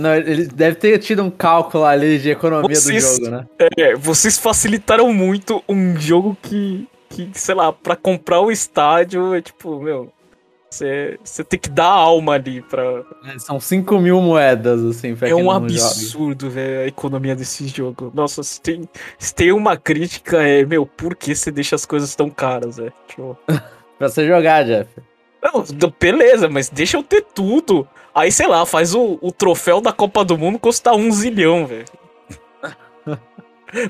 Não, 0.00 0.14
ele 0.14 0.46
deve 0.46 0.76
ter 0.76 0.98
tido 0.98 1.22
um 1.22 1.30
cálculo 1.30 1.84
ali 1.84 2.18
de 2.18 2.30
economia 2.30 2.74
Vocês- 2.74 3.18
do 3.18 3.24
jogo, 3.24 3.36
né? 3.36 3.46
É, 3.78 3.94
vocês 3.96 4.38
facilitaram 4.38 5.12
muito 5.12 5.62
um 5.68 5.96
jogo 5.96 6.36
que, 6.42 6.86
que 7.08 7.30
sei 7.34 7.54
lá, 7.54 7.72
pra 7.72 7.96
comprar 7.96 8.40
o 8.40 8.50
estádio 8.52 9.34
é 9.34 9.40
tipo, 9.40 9.80
meu, 9.80 10.12
você 10.70 11.44
tem 11.48 11.58
que 11.58 11.70
dar 11.70 11.86
alma 11.86 12.34
ali 12.34 12.60
pra. 12.62 12.82
É, 13.32 13.38
São 13.38 13.60
5 13.60 13.98
mil 13.98 14.20
moedas, 14.20 14.82
assim, 14.84 15.14
pra 15.14 15.28
É 15.28 15.34
um 15.34 15.50
absurdo, 15.50 16.50
velho, 16.50 16.80
a 16.82 16.86
economia 16.86 17.36
desse 17.36 17.66
jogo. 17.68 18.10
Nossa, 18.14 18.42
se 18.42 18.60
tem, 18.60 18.88
se 19.18 19.34
tem 19.34 19.52
uma 19.52 19.76
crítica, 19.76 20.42
é, 20.42 20.64
meu, 20.66 20.84
por 20.84 21.14
que 21.14 21.34
você 21.34 21.50
deixa 21.52 21.76
as 21.76 21.86
coisas 21.86 22.14
tão 22.16 22.28
caras, 22.28 22.76
velho? 22.76 22.92
Tipo, 23.08 23.38
Pra 23.98 24.08
você 24.08 24.26
jogar, 24.26 24.64
Jeff. 24.64 24.90
não, 25.42 25.64
beleza, 26.00 26.48
mas 26.48 26.68
deixa 26.68 26.96
eu 26.96 27.02
ter 27.04 27.22
tudo. 27.22 27.86
Aí, 28.14 28.30
sei 28.30 28.46
lá, 28.46 28.64
faz 28.64 28.94
o, 28.94 29.18
o 29.20 29.32
troféu 29.32 29.80
da 29.80 29.92
Copa 29.92 30.24
do 30.24 30.38
Mundo 30.38 30.58
custar 30.58 30.94
um 30.94 31.10
zilhão, 31.10 31.66
velho. 31.66 31.84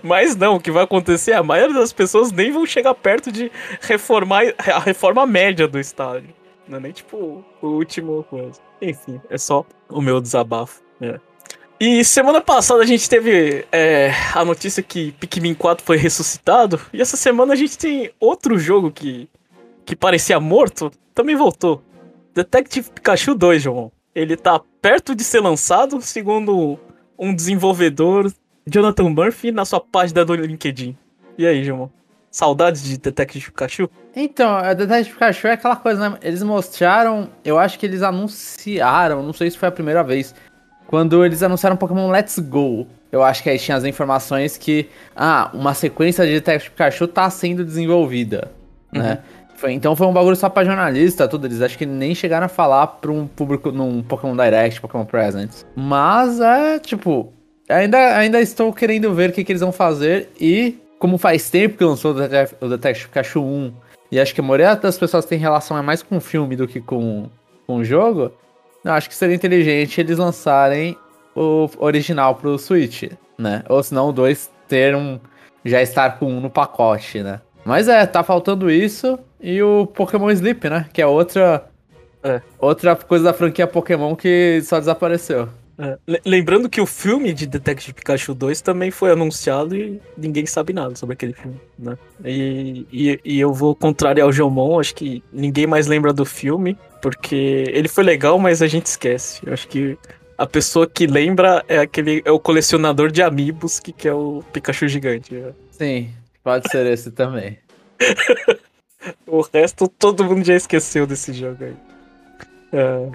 Mas 0.02 0.34
não, 0.34 0.56
o 0.56 0.60
que 0.60 0.70
vai 0.70 0.84
acontecer 0.84 1.32
é 1.32 1.36
a 1.36 1.42
maioria 1.42 1.78
das 1.78 1.92
pessoas 1.92 2.32
nem 2.32 2.50
vão 2.50 2.64
chegar 2.64 2.94
perto 2.94 3.30
de 3.30 3.52
reformar 3.82 4.42
a 4.58 4.78
reforma 4.78 5.26
média 5.26 5.68
do 5.68 5.78
estádio. 5.78 6.30
Não 6.66 6.78
é 6.78 6.80
nem 6.80 6.92
tipo 6.92 7.44
o 7.60 7.66
último 7.66 8.24
coisa. 8.24 8.58
Enfim, 8.80 9.20
é 9.28 9.36
só 9.36 9.64
o 9.90 10.00
meu 10.00 10.20
desabafo. 10.20 10.82
né? 10.98 11.20
E 11.78 12.02
semana 12.04 12.40
passada 12.40 12.82
a 12.82 12.86
gente 12.86 13.08
teve 13.10 13.66
é, 13.70 14.10
a 14.34 14.42
notícia 14.44 14.82
que 14.82 15.12
Pikmin 15.12 15.54
4 15.54 15.84
foi 15.84 15.98
ressuscitado. 15.98 16.80
E 16.92 17.02
essa 17.02 17.16
semana 17.16 17.52
a 17.52 17.56
gente 17.56 17.76
tem 17.76 18.10
outro 18.18 18.58
jogo 18.58 18.90
que, 18.90 19.28
que 19.84 19.94
parecia 19.94 20.40
morto, 20.40 20.90
também 21.14 21.36
voltou. 21.36 21.82
Detective 22.32 22.90
Pikachu 22.90 23.34
2, 23.34 23.62
João. 23.62 23.92
Ele 24.14 24.36
tá 24.36 24.60
perto 24.80 25.14
de 25.14 25.24
ser 25.24 25.40
lançado, 25.40 26.00
segundo 26.00 26.78
um 27.18 27.34
desenvolvedor, 27.34 28.32
Jonathan 28.66 29.10
Murphy, 29.10 29.50
na 29.50 29.64
sua 29.64 29.80
página 29.80 30.24
do 30.24 30.34
LinkedIn. 30.34 30.96
E 31.36 31.46
aí, 31.46 31.64
João? 31.64 31.90
Saudades 32.30 32.82
de 32.82 32.98
Detective 32.98 33.46
Pikachu? 33.46 33.88
Então, 34.14 34.50
a 34.54 34.72
Detective 34.72 35.14
Pikachu 35.14 35.46
é 35.48 35.52
aquela 35.52 35.76
coisa, 35.76 36.10
né? 36.10 36.18
Eles 36.22 36.42
mostraram, 36.42 37.28
eu 37.44 37.58
acho 37.58 37.78
que 37.78 37.86
eles 37.86 38.02
anunciaram, 38.02 39.22
não 39.22 39.32
sei 39.32 39.50
se 39.50 39.58
foi 39.58 39.68
a 39.68 39.72
primeira 39.72 40.02
vez, 40.02 40.34
quando 40.86 41.24
eles 41.24 41.42
anunciaram 41.42 41.76
Pokémon 41.76 42.10
Let's 42.10 42.38
Go. 42.38 42.86
Eu 43.10 43.22
acho 43.22 43.42
que 43.42 43.50
aí 43.50 43.58
tinha 43.58 43.76
as 43.76 43.84
informações 43.84 44.56
que, 44.56 44.88
ah, 45.14 45.50
uma 45.54 45.74
sequência 45.74 46.24
de 46.26 46.32
Detective 46.32 46.70
Pikachu 46.70 47.06
tá 47.06 47.30
sendo 47.30 47.64
desenvolvida, 47.64 48.50
né? 48.92 49.18
Foi- 49.56 49.72
então 49.72 49.94
foi 49.94 50.06
um 50.06 50.12
bagulho 50.12 50.36
só 50.36 50.48
pra 50.48 50.64
jornalista, 50.64 51.28
tudo. 51.28 51.46
Eles 51.46 51.62
acho 51.62 51.78
que 51.78 51.86
nem 51.86 52.14
chegaram 52.14 52.46
a 52.46 52.48
falar 52.48 52.86
pra 52.86 53.10
um 53.10 53.26
público 53.26 53.70
num 53.70 54.02
Pokémon 54.02 54.36
Direct, 54.36 54.80
Pokémon 54.80 55.04
Presents. 55.04 55.64
Mas 55.76 56.40
é, 56.40 56.78
tipo, 56.78 57.32
ainda, 57.68 57.98
ainda 58.16 58.40
estou 58.40 58.72
querendo 58.72 59.12
ver 59.14 59.30
o 59.30 59.32
que, 59.32 59.44
que 59.44 59.52
eles 59.52 59.60
vão 59.62 59.72
fazer 59.72 60.30
e, 60.40 60.78
como 60.98 61.18
faz 61.18 61.48
tempo 61.50 61.78
que 61.78 61.84
lançou 61.84 62.14
o 62.60 62.68
Detective, 62.68 63.08
Pikachu 63.08 63.40
1, 63.42 63.72
e 64.10 64.20
acho 64.20 64.34
que 64.34 64.40
a 64.40 64.44
maioria 64.44 64.74
das 64.76 64.98
pessoas 64.98 65.24
tem 65.24 65.38
relação 65.38 65.76
é 65.78 65.82
mais 65.82 66.02
com 66.02 66.16
o 66.16 66.20
filme 66.20 66.56
do 66.56 66.68
que 66.68 66.80
com, 66.80 67.28
com 67.66 67.76
o 67.76 67.84
jogo, 67.84 68.32
eu 68.84 68.92
acho 68.92 69.08
que 69.08 69.14
seria 69.14 69.34
inteligente 69.34 70.00
eles 70.00 70.18
lançarem 70.18 70.96
o 71.34 71.68
original 71.78 72.34
pro 72.34 72.58
Switch, 72.58 73.04
né? 73.38 73.62
Ou 73.68 73.82
senão 73.82 74.10
o 74.10 74.12
2 74.12 74.50
ter 74.68 74.94
um. 74.94 75.18
já 75.64 75.80
estar 75.82 76.18
com 76.18 76.26
um 76.26 76.40
no 76.40 76.50
pacote, 76.50 77.22
né? 77.22 77.40
Mas 77.64 77.88
é, 77.88 78.04
tá 78.06 78.22
faltando 78.22 78.70
isso 78.70 79.18
e 79.44 79.62
o 79.62 79.86
Pokémon 79.86 80.30
Sleep, 80.30 80.68
né? 80.70 80.86
Que 80.92 81.02
é 81.02 81.06
outra. 81.06 81.66
É. 82.22 82.40
Outra 82.58 82.96
coisa 82.96 83.24
da 83.24 83.32
franquia 83.34 83.66
Pokémon 83.66 84.16
que 84.16 84.60
só 84.62 84.78
desapareceu. 84.80 85.48
É, 85.76 85.98
le- 86.06 86.20
Lembrando 86.24 86.68
que 86.70 86.80
o 86.80 86.86
filme 86.86 87.32
de 87.34 87.46
Detective 87.46 87.92
Pikachu 87.92 88.32
2 88.32 88.60
também 88.62 88.90
foi 88.90 89.10
anunciado 89.10 89.76
e 89.76 90.00
ninguém 90.16 90.46
sabe 90.46 90.72
nada 90.72 90.94
sobre 90.94 91.14
aquele 91.14 91.32
filme, 91.34 91.60
né? 91.78 91.98
E, 92.24 92.86
e, 92.92 93.20
e 93.24 93.40
eu 93.40 93.52
vou 93.52 93.74
contrariar 93.74 94.26
o 94.28 94.32
Jomon, 94.32 94.78
acho 94.80 94.94
que 94.94 95.22
ninguém 95.32 95.66
mais 95.66 95.86
lembra 95.88 96.12
do 96.12 96.24
filme, 96.24 96.78
porque 97.02 97.64
ele 97.68 97.88
foi 97.88 98.04
legal, 98.04 98.38
mas 98.38 98.62
a 98.62 98.68
gente 98.68 98.86
esquece. 98.86 99.40
Eu 99.44 99.52
acho 99.52 99.66
que 99.68 99.98
a 100.38 100.46
pessoa 100.46 100.86
que 100.86 101.06
lembra 101.08 101.64
é 101.68 101.78
aquele 101.80 102.22
é 102.24 102.30
o 102.30 102.38
colecionador 102.38 103.10
de 103.10 103.20
amigos 103.22 103.78
que 103.80 103.92
quer 103.92 104.14
o 104.14 104.42
Pikachu 104.52 104.86
gigante. 104.88 105.34
né? 105.34 105.52
Sim, 105.72 106.10
pode 106.42 106.70
ser 106.70 106.86
esse 106.86 107.10
também. 107.10 107.58
O 109.26 109.42
resto 109.42 109.88
todo 109.88 110.24
mundo 110.24 110.44
já 110.44 110.54
esqueceu 110.54 111.06
desse 111.06 111.32
jogo 111.32 111.64
aí. 111.64 111.76
É, 112.72 113.08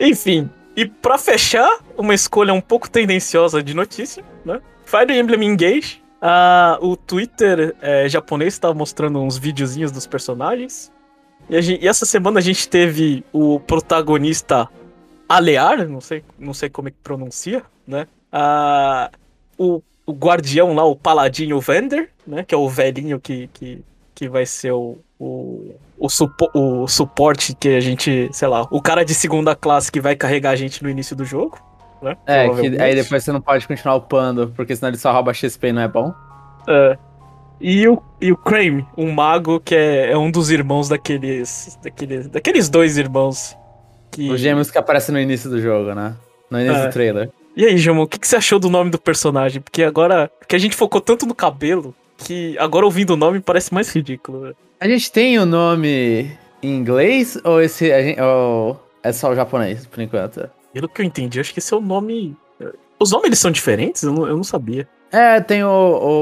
Enfim, 0.00 0.48
e 0.76 0.86
pra 0.86 1.18
fechar, 1.18 1.78
uma 1.96 2.14
escolha 2.14 2.52
um 2.52 2.60
pouco 2.60 2.88
tendenciosa 2.90 3.62
de 3.62 3.74
notícia, 3.74 4.24
né? 4.44 4.60
Fire 4.84 5.18
Emblem 5.18 5.44
Engage. 5.44 6.02
Ah, 6.20 6.78
o 6.80 6.96
Twitter 6.96 7.74
é, 7.82 8.08
japonês 8.08 8.58
tá 8.58 8.72
mostrando 8.72 9.20
uns 9.20 9.36
videozinhos 9.36 9.92
dos 9.92 10.06
personagens. 10.06 10.90
E, 11.50 11.56
a 11.56 11.60
gen- 11.60 11.78
e 11.82 11.86
essa 11.86 12.06
semana 12.06 12.38
a 12.38 12.42
gente 12.42 12.68
teve 12.68 13.22
o 13.32 13.60
protagonista 13.60 14.68
Alear, 15.28 15.86
não 15.88 16.00
sei, 16.00 16.22
não 16.38 16.54
sei 16.54 16.68
como 16.70 16.88
é 16.88 16.90
que 16.90 16.96
pronuncia, 17.02 17.62
né? 17.86 18.06
Ah, 18.32 19.10
o, 19.58 19.82
o 20.06 20.12
guardião 20.12 20.74
lá, 20.74 20.84
o 20.84 20.96
paladinho 20.96 21.60
Vander, 21.60 22.10
né? 22.26 22.42
Que 22.44 22.54
é 22.54 22.58
o 22.58 22.68
velhinho 22.68 23.20
que, 23.20 23.48
que, 23.52 23.82
que 24.14 24.28
vai 24.28 24.44
ser 24.46 24.72
o, 24.72 24.98
o, 25.26 25.74
o, 25.98 26.08
supo- 26.08 26.50
o 26.54 26.86
suporte 26.88 27.54
que 27.54 27.68
a 27.76 27.80
gente, 27.80 28.28
sei 28.32 28.48
lá, 28.48 28.66
o 28.70 28.80
cara 28.82 29.04
de 29.04 29.14
segunda 29.14 29.54
classe 29.54 29.90
que 29.90 30.00
vai 30.00 30.14
carregar 30.16 30.50
a 30.50 30.56
gente 30.56 30.82
no 30.82 30.90
início 30.90 31.14
do 31.16 31.24
jogo, 31.24 31.58
né? 32.02 32.16
É, 32.26 32.48
que 32.48 32.80
aí 32.80 32.94
depois 32.94 33.24
você 33.24 33.32
não 33.32 33.40
pode 33.40 33.66
continuar 33.66 33.94
upando, 33.96 34.52
porque 34.54 34.74
senão 34.76 34.90
ele 34.90 34.98
só 34.98 35.12
rouba 35.12 35.32
XP 35.32 35.68
e 35.68 35.72
não 35.72 35.82
é 35.82 35.88
bom. 35.88 36.12
É. 36.68 36.98
E 37.60 37.88
o, 37.88 38.02
e 38.20 38.30
o 38.32 38.36
Crane, 38.36 38.86
um 38.96 39.10
mago 39.12 39.60
que 39.60 39.74
é, 39.74 40.10
é 40.12 40.18
um 40.18 40.30
dos 40.30 40.50
irmãos 40.50 40.88
daqueles, 40.88 41.78
daqueles. 41.82 42.28
Daqueles 42.28 42.68
dois 42.68 42.98
irmãos. 42.98 43.56
Que... 44.10 44.30
Os 44.30 44.40
gêmeos 44.40 44.70
que 44.70 44.76
aparecem 44.78 45.12
no 45.14 45.20
início 45.20 45.48
do 45.48 45.60
jogo, 45.60 45.94
né? 45.94 46.14
No 46.50 46.60
início 46.60 46.82
É. 46.82 46.86
do 46.86 46.92
trailer. 46.92 47.30
E 47.56 47.64
aí, 47.64 47.78
Jamon, 47.78 48.02
o 48.02 48.06
que, 48.08 48.18
que 48.18 48.26
você 48.26 48.36
achou 48.36 48.58
do 48.58 48.68
nome 48.68 48.90
do 48.90 48.98
personagem? 48.98 49.62
Porque 49.62 49.82
agora. 49.84 50.30
Porque 50.40 50.56
a 50.56 50.58
gente 50.58 50.74
focou 50.76 51.00
tanto 51.00 51.24
no 51.24 51.34
cabelo 51.34 51.94
que 52.18 52.56
agora 52.58 52.84
ouvindo 52.84 53.10
o 53.10 53.16
nome 53.16 53.40
parece 53.40 53.72
mais 53.72 53.88
ridículo. 53.94 54.40
né? 54.48 54.52
A 54.84 54.88
gente 54.88 55.10
tem 55.10 55.38
o 55.38 55.46
nome 55.46 56.30
em 56.62 56.74
inglês 56.76 57.38
ou 57.42 57.58
esse 57.62 57.86
gente- 57.88 58.20
ou 58.20 58.78
é 59.02 59.12
só 59.12 59.30
o 59.30 59.34
japonês, 59.34 59.86
por 59.86 59.98
enquanto? 60.02 60.46
Pelo 60.74 60.90
que 60.90 61.00
eu 61.00 61.06
entendi, 61.06 61.40
acho 61.40 61.54
que 61.54 61.58
esse 61.58 61.72
é 61.72 61.76
o 61.78 61.80
nome. 61.80 62.36
Os 63.00 63.10
nomes 63.10 63.28
eles 63.28 63.38
são 63.38 63.50
diferentes? 63.50 64.02
Eu 64.02 64.12
não, 64.12 64.26
eu 64.28 64.36
não 64.36 64.44
sabia. 64.44 64.86
É, 65.10 65.40
tem 65.40 65.64
o, 65.64 65.70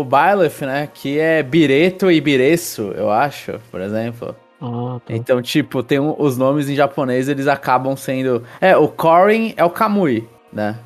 o 0.00 0.04
Byleth, 0.04 0.60
né? 0.64 0.88
Que 0.94 1.18
é 1.18 1.42
Bireto 1.42 2.08
e 2.08 2.20
Bireço, 2.20 2.92
eu 2.96 3.10
acho, 3.10 3.58
por 3.68 3.80
exemplo. 3.80 4.32
Ah, 4.60 5.00
tá. 5.04 5.12
Então, 5.12 5.42
tipo, 5.42 5.82
tem 5.82 5.98
um- 5.98 6.14
os 6.16 6.38
nomes 6.38 6.68
em 6.70 6.76
japonês, 6.76 7.28
eles 7.28 7.48
acabam 7.48 7.96
sendo. 7.96 8.44
É, 8.60 8.76
o 8.76 8.86
Korin 8.86 9.54
é 9.56 9.64
o 9.64 9.70
Kamui, 9.70 10.28
né? 10.52 10.78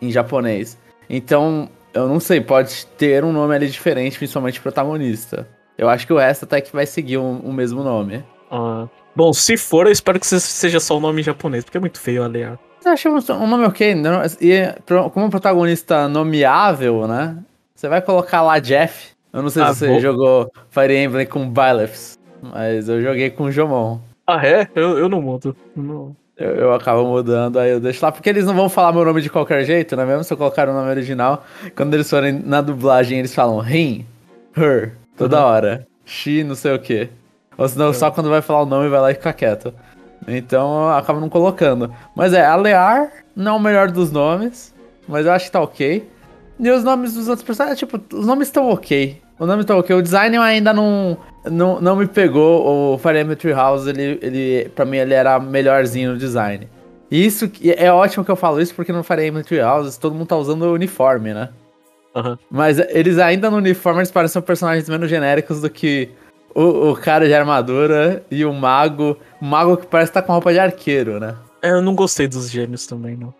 Em 0.00 0.10
japonês. 0.10 0.78
Então, 1.10 1.68
eu 1.92 2.08
não 2.08 2.18
sei, 2.18 2.40
pode 2.40 2.86
ter 2.96 3.22
um 3.24 3.32
nome 3.32 3.54
ali 3.54 3.68
diferente, 3.68 4.16
principalmente 4.16 4.58
protagonista. 4.58 5.46
Eu 5.78 5.88
acho 5.88 6.04
que 6.04 6.12
o 6.12 6.18
resto 6.18 6.44
até 6.44 6.60
que 6.60 6.72
vai 6.72 6.84
seguir 6.84 7.18
o 7.18 7.22
um, 7.22 7.50
um 7.50 7.52
mesmo 7.52 7.84
nome. 7.84 8.24
Ah, 8.50 8.88
bom, 9.14 9.32
se 9.32 9.56
for, 9.56 9.86
eu 9.86 9.92
espero 9.92 10.18
que 10.18 10.26
seja 10.26 10.80
só 10.80 10.96
o 10.96 11.00
nome 11.00 11.20
em 11.20 11.24
japonês, 11.24 11.64
porque 11.64 11.76
é 11.76 11.80
muito 11.80 12.00
feio 12.00 12.24
a 12.24 12.28
Eu 12.28 12.58
acho 12.92 13.08
um 13.08 13.46
nome 13.46 13.64
ok. 13.64 13.94
Não, 13.94 14.20
e 14.40 14.74
como 15.12 15.30
protagonista 15.30 16.08
nomeável, 16.08 17.06
né? 17.06 17.38
Você 17.76 17.88
vai 17.88 18.02
colocar 18.02 18.42
lá 18.42 18.58
Jeff. 18.58 19.12
Eu 19.32 19.42
não 19.42 19.50
sei 19.50 19.62
ah, 19.62 19.72
se 19.72 19.80
você 19.80 19.88
vou... 19.88 20.00
jogou 20.00 20.52
Fire 20.68 20.96
Emblem 20.96 21.26
com 21.26 21.48
Byleths, 21.48 22.18
mas 22.42 22.88
eu 22.88 23.00
joguei 23.00 23.30
com 23.30 23.50
Jomon. 23.50 24.00
Ah, 24.26 24.44
é? 24.44 24.68
Eu, 24.74 24.98
eu 24.98 25.08
não 25.08 25.22
mudo. 25.22 25.54
Não. 25.76 26.16
Eu, 26.36 26.54
eu, 26.54 26.74
acabo 26.74 27.04
mudando, 27.04 27.58
aí 27.58 27.70
eu 27.70 27.80
deixo 27.80 28.04
lá, 28.04 28.12
porque 28.12 28.28
eles 28.28 28.44
não 28.44 28.54
vão 28.54 28.68
falar 28.68 28.92
meu 28.92 29.04
nome 29.04 29.20
de 29.20 29.28
qualquer 29.28 29.64
jeito, 29.64 29.96
né? 29.96 30.04
Mesmo 30.04 30.22
se 30.22 30.32
eu 30.32 30.36
colocar 30.36 30.68
o 30.68 30.72
nome 30.72 30.88
original, 30.88 31.44
quando 31.74 31.94
eles 31.94 32.08
forem 32.08 32.32
na 32.32 32.60
dublagem, 32.60 33.18
eles 33.18 33.34
falam 33.34 33.60
him, 33.68 34.06
her, 34.56 34.92
toda 35.18 35.44
hora. 35.44 35.86
She, 36.06 36.42
não 36.42 36.54
sei 36.54 36.74
o 36.74 36.78
quê. 36.78 37.10
Ou 37.56 37.68
senão, 37.68 37.88
uhum. 37.88 37.92
só 37.92 38.10
quando 38.10 38.30
vai 38.30 38.40
falar 38.40 38.62
o 38.62 38.66
nome, 38.66 38.88
vai 38.88 39.00
lá 39.00 39.10
e 39.10 39.14
fica 39.14 39.32
quieto. 39.32 39.74
Então, 40.26 40.84
eu 40.84 40.90
acabo 40.90 41.20
não 41.20 41.28
colocando. 41.28 41.92
Mas 42.14 42.32
é, 42.32 42.44
Alear 42.44 43.10
não 43.34 43.52
é 43.52 43.56
o 43.56 43.60
melhor 43.60 43.90
dos 43.90 44.10
nomes, 44.12 44.74
mas 45.06 45.26
eu 45.26 45.32
acho 45.32 45.46
que 45.46 45.52
tá 45.52 45.60
ok. 45.60 46.08
E 46.58 46.70
os 46.70 46.82
nomes 46.82 47.14
dos 47.14 47.28
outros 47.28 47.46
personagens, 47.46 47.78
tipo, 47.78 48.00
os 48.14 48.26
nomes 48.26 48.48
estão 48.48 48.70
ok. 48.70 49.20
O 49.38 49.46
nome 49.46 49.64
tá 49.64 49.76
ok. 49.76 49.94
O 49.94 50.02
design 50.02 50.36
ainda 50.38 50.72
não, 50.72 51.16
não, 51.44 51.80
não 51.80 51.96
me 51.96 52.06
pegou. 52.06 52.94
O 52.94 52.98
Fire 52.98 53.20
Emblem 53.20 53.36
Tree 53.36 53.52
House, 53.52 53.86
ele, 53.86 54.18
ele, 54.20 54.68
pra 54.74 54.84
mim, 54.84 54.96
ele 54.96 55.14
era 55.14 55.38
melhorzinho 55.38 56.12
no 56.12 56.18
design. 56.18 56.68
E 57.10 57.24
isso 57.24 57.50
é 57.76 57.90
ótimo 57.92 58.24
que 58.24 58.30
eu 58.30 58.36
falo 58.36 58.60
isso, 58.60 58.74
porque 58.74 58.92
no 58.92 59.02
Fire 59.02 59.26
Emblem 59.26 59.44
Tree 59.44 59.60
House 59.60 59.96
todo 59.96 60.14
mundo 60.14 60.26
tá 60.26 60.36
usando 60.36 60.62
o 60.62 60.74
uniforme, 60.74 61.32
né? 61.32 61.48
Uhum. 62.18 62.38
Mas 62.50 62.78
eles 62.78 63.18
ainda 63.18 63.50
no 63.50 63.58
uniforme 63.58 64.00
eles 64.00 64.10
parecem 64.10 64.42
personagens 64.42 64.88
menos 64.88 65.08
genéricos 65.08 65.60
do 65.60 65.70
que 65.70 66.10
o, 66.54 66.90
o 66.90 66.96
cara 66.96 67.26
de 67.26 67.34
armadura 67.34 68.22
e 68.30 68.44
o 68.44 68.52
mago. 68.52 69.16
O 69.40 69.44
mago 69.44 69.76
que 69.76 69.86
parece 69.86 70.10
estar 70.10 70.22
tá 70.22 70.26
com 70.26 70.32
roupa 70.32 70.52
de 70.52 70.58
arqueiro, 70.58 71.20
né? 71.20 71.36
É, 71.62 71.70
eu 71.70 71.82
não 71.82 71.94
gostei 71.94 72.26
dos 72.26 72.50
gêmeos 72.50 72.86
também, 72.86 73.16
não. 73.16 73.32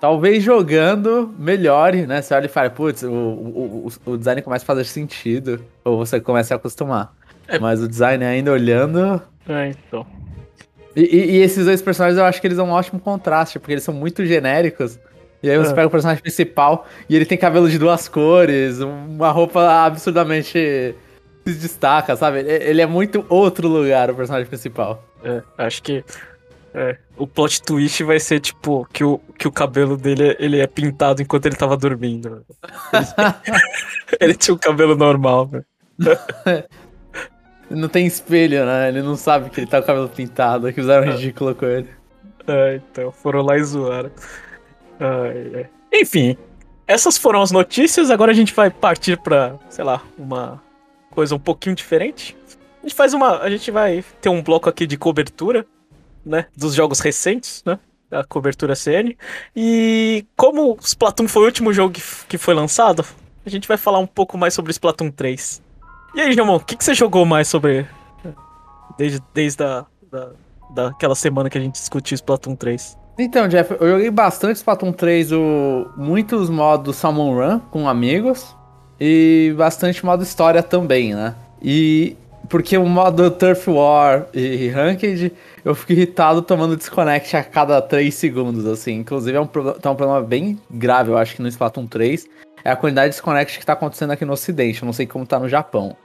Talvez 0.00 0.42
jogando 0.42 1.34
melhore, 1.38 2.06
né? 2.06 2.20
Você 2.20 2.34
olha 2.34 2.46
e 2.46 2.48
fala, 2.48 2.70
putz, 2.70 3.02
o, 3.02 3.08
o, 3.08 3.92
o, 4.04 4.16
design 4.16 4.42
começa 4.42 4.64
a 4.64 4.66
fazer 4.66 4.84
sentido. 4.84 5.64
Ou 5.84 5.96
você 5.96 6.20
começa 6.20 6.54
a 6.54 6.56
acostumar. 6.56 7.14
É. 7.48 7.58
Mas 7.58 7.80
o 7.80 7.88
design 7.88 8.24
ainda 8.24 8.52
olhando. 8.52 9.20
É, 9.48 9.68
então. 9.68 10.06
E, 10.94 11.02
e, 11.02 11.30
e, 11.32 11.36
esses 11.38 11.64
dois 11.64 11.80
personagens 11.80 12.18
eu 12.18 12.24
acho 12.24 12.40
que 12.40 12.46
eles 12.46 12.56
dão 12.56 12.68
um 12.68 12.72
ótimo 12.72 13.00
contraste, 13.00 13.58
porque 13.58 13.72
eles 13.72 13.84
são 13.84 13.94
muito 13.94 14.24
genéricos. 14.24 14.98
E 15.42 15.50
aí 15.50 15.58
você 15.58 15.72
é. 15.72 15.74
pega 15.74 15.86
o 15.86 15.90
personagem 15.90 16.22
principal 16.22 16.86
e 17.08 17.14
ele 17.14 17.24
tem 17.24 17.38
cabelo 17.38 17.68
de 17.68 17.78
duas 17.78 18.08
cores, 18.08 18.80
uma 18.80 19.30
roupa 19.30 19.84
absurdamente 19.84 20.94
se 21.46 21.54
destaca, 21.54 22.16
sabe? 22.16 22.40
Ele 22.40 22.80
é 22.80 22.86
muito 22.86 23.24
outro 23.28 23.68
lugar, 23.68 24.10
o 24.10 24.14
personagem 24.14 24.48
principal. 24.48 25.04
É, 25.22 25.42
acho 25.58 25.82
que 25.82 26.04
é, 26.74 26.96
o 27.16 27.26
plot 27.26 27.62
twist 27.62 28.02
vai 28.02 28.20
ser, 28.20 28.40
tipo, 28.40 28.86
que 28.92 29.02
o, 29.02 29.18
que 29.38 29.48
o 29.48 29.52
cabelo 29.52 29.96
dele 29.96 30.36
ele 30.38 30.60
é 30.60 30.66
pintado 30.66 31.22
enquanto 31.22 31.46
ele 31.46 31.56
tava 31.56 31.76
dormindo. 31.76 32.44
ele 34.20 34.34
tinha 34.34 34.54
um 34.54 34.58
cabelo 34.58 34.94
normal, 34.94 35.46
velho. 35.46 35.64
não 37.70 37.88
tem 37.88 38.06
espelho, 38.06 38.66
né? 38.66 38.88
Ele 38.88 39.02
não 39.02 39.16
sabe 39.16 39.48
que 39.48 39.60
ele 39.60 39.66
tá 39.66 39.78
com 39.78 39.84
o 39.84 39.86
cabelo 39.86 40.08
pintado, 40.08 40.66
que 40.68 40.74
fizeram 40.74 41.04
é. 41.04 41.12
ridículo 41.12 41.54
com 41.54 41.66
ele. 41.66 41.88
É, 42.46 42.80
então, 42.90 43.10
foram 43.10 43.42
lá 43.42 43.56
e 43.56 43.64
zoaram. 43.64 44.10
Enfim, 45.92 46.36
essas 46.86 47.18
foram 47.18 47.42
as 47.42 47.50
notícias, 47.50 48.10
agora 48.10 48.30
a 48.30 48.34
gente 48.34 48.54
vai 48.54 48.70
partir 48.70 49.18
pra, 49.18 49.56
sei 49.68 49.84
lá, 49.84 50.02
uma 50.16 50.62
coisa 51.10 51.34
um 51.34 51.38
pouquinho 51.38 51.74
diferente. 51.74 52.36
A 52.80 52.86
gente 52.86 52.94
faz 52.94 53.12
uma. 53.14 53.38
A 53.40 53.50
gente 53.50 53.70
vai 53.70 54.04
ter 54.20 54.28
um 54.28 54.42
bloco 54.42 54.68
aqui 54.68 54.86
de 54.86 54.96
cobertura 54.96 55.66
né, 56.24 56.46
dos 56.56 56.74
jogos 56.74 57.00
recentes, 57.00 57.62
né? 57.64 57.78
A 58.10 58.22
cobertura 58.22 58.76
CN. 58.76 59.16
E 59.54 60.24
como 60.36 60.72
o 60.72 60.78
Splatoon 60.80 61.26
foi 61.26 61.42
o 61.42 61.46
último 61.46 61.72
jogo 61.72 61.94
que 62.28 62.38
foi 62.38 62.54
lançado, 62.54 63.04
a 63.44 63.50
gente 63.50 63.66
vai 63.66 63.76
falar 63.76 63.98
um 63.98 64.06
pouco 64.06 64.38
mais 64.38 64.54
sobre 64.54 64.70
Splatoon 64.70 65.10
3. 65.10 65.62
E 66.14 66.20
aí, 66.20 66.32
Jamon, 66.32 66.56
o 66.56 66.60
que, 66.60 66.76
que 66.76 66.84
você 66.84 66.94
jogou 66.94 67.24
mais 67.24 67.48
sobre. 67.48 67.86
Desde, 68.96 69.20
desde 69.34 69.62
a, 69.62 69.84
da, 70.10 70.30
daquela 70.70 71.14
semana 71.14 71.50
que 71.50 71.58
a 71.58 71.60
gente 71.60 71.74
discutiu 71.74 72.14
Splatoon 72.14 72.54
3? 72.54 72.96
Então, 73.18 73.48
Jeff, 73.48 73.74
eu 73.80 73.88
joguei 73.92 74.10
bastante 74.10 74.56
Splatoon 74.56 74.92
3, 74.92 75.32
o, 75.32 75.90
muitos 75.96 76.50
modos 76.50 76.96
Salmon 76.96 77.34
Run 77.34 77.60
com 77.70 77.88
amigos 77.88 78.54
e 79.00 79.54
bastante 79.56 80.04
modo 80.04 80.22
história 80.22 80.62
também, 80.62 81.14
né? 81.14 81.34
E 81.62 82.14
porque 82.48 82.76
o 82.76 82.86
modo 82.86 83.30
Turf 83.30 83.68
War 83.68 84.26
e 84.34 84.68
Ranked, 84.68 85.32
eu 85.64 85.74
fico 85.74 85.92
irritado 85.92 86.42
tomando 86.42 86.76
desconnect 86.76 87.36
a 87.36 87.42
cada 87.42 87.80
3 87.80 88.14
segundos, 88.14 88.66
assim. 88.66 89.00
Inclusive, 89.00 89.36
é 89.36 89.40
um, 89.40 89.46
tá 89.46 89.90
um 89.90 89.96
problema 89.96 90.22
bem 90.22 90.60
grave, 90.70 91.10
eu 91.10 91.18
acho 91.18 91.34
que 91.36 91.42
no 91.42 91.48
Splatoon 91.48 91.86
3. 91.86 92.28
É 92.64 92.70
a 92.70 92.76
quantidade 92.76 93.08
de 93.08 93.14
desconnect 93.14 93.58
que 93.58 93.66
tá 93.66 93.72
acontecendo 93.72 94.10
aqui 94.10 94.24
no 94.24 94.32
ocidente. 94.32 94.82
Eu 94.82 94.86
não 94.86 94.92
sei 94.92 95.06
como 95.06 95.26
tá 95.26 95.38
no 95.38 95.48
Japão. 95.48 95.96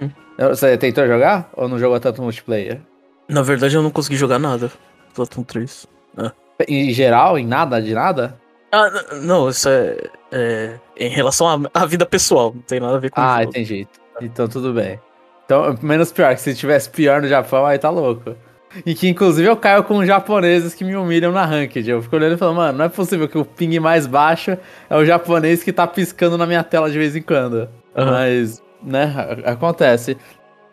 Uhum. 0.00 0.10
Você 0.48 0.76
tentou 0.76 1.06
jogar? 1.06 1.50
Ou 1.54 1.68
não 1.68 1.78
jogou 1.78 1.98
tanto 1.98 2.22
multiplayer? 2.22 2.80
Na 3.28 3.42
verdade, 3.42 3.74
eu 3.74 3.82
não 3.82 3.90
consegui 3.90 4.16
jogar 4.16 4.38
nada. 4.38 4.70
Splatoon 5.10 5.42
3. 5.42 5.86
Ah. 6.16 6.32
Em 6.68 6.90
geral, 6.90 7.38
em 7.38 7.46
nada, 7.46 7.80
de 7.80 7.94
nada? 7.94 8.38
Ah, 8.72 8.88
não, 9.22 9.48
isso 9.50 9.68
é, 9.68 9.96
é 10.30 10.78
em 10.96 11.10
relação 11.10 11.68
à 11.74 11.86
vida 11.86 12.06
pessoal, 12.06 12.52
não 12.54 12.62
tem 12.62 12.80
nada 12.80 12.96
a 12.96 12.98
ver 12.98 13.10
com 13.10 13.20
Ah, 13.20 13.42
entendi. 13.42 13.86
Então 14.20 14.48
tudo 14.48 14.72
bem. 14.72 14.98
Então, 15.44 15.76
menos 15.82 16.10
pior, 16.10 16.34
que 16.34 16.40
se 16.40 16.54
tivesse 16.54 16.88
pior 16.88 17.20
no 17.20 17.28
Japão, 17.28 17.66
aí 17.66 17.78
tá 17.78 17.90
louco. 17.90 18.34
E 18.86 18.94
que 18.94 19.06
inclusive 19.08 19.46
eu 19.46 19.56
caio 19.56 19.84
com 19.84 20.04
japoneses 20.04 20.72
que 20.72 20.84
me 20.84 20.96
humilham 20.96 21.30
na 21.30 21.44
ranked. 21.44 21.90
Eu 21.90 22.00
fico 22.00 22.16
olhando 22.16 22.34
e 22.34 22.38
falando, 22.38 22.56
mano, 22.56 22.78
não 22.78 22.84
é 22.86 22.88
possível 22.88 23.28
que 23.28 23.36
o 23.36 23.44
ping 23.44 23.78
mais 23.78 24.06
baixo 24.06 24.56
é 24.88 24.96
o 24.96 25.04
japonês 25.04 25.62
que 25.62 25.72
tá 25.72 25.86
piscando 25.86 26.38
na 26.38 26.46
minha 26.46 26.64
tela 26.64 26.90
de 26.90 26.96
vez 26.96 27.14
em 27.14 27.20
quando. 27.20 27.68
Uhum. 27.94 28.06
Mas, 28.06 28.62
né, 28.82 29.42
acontece. 29.44 30.16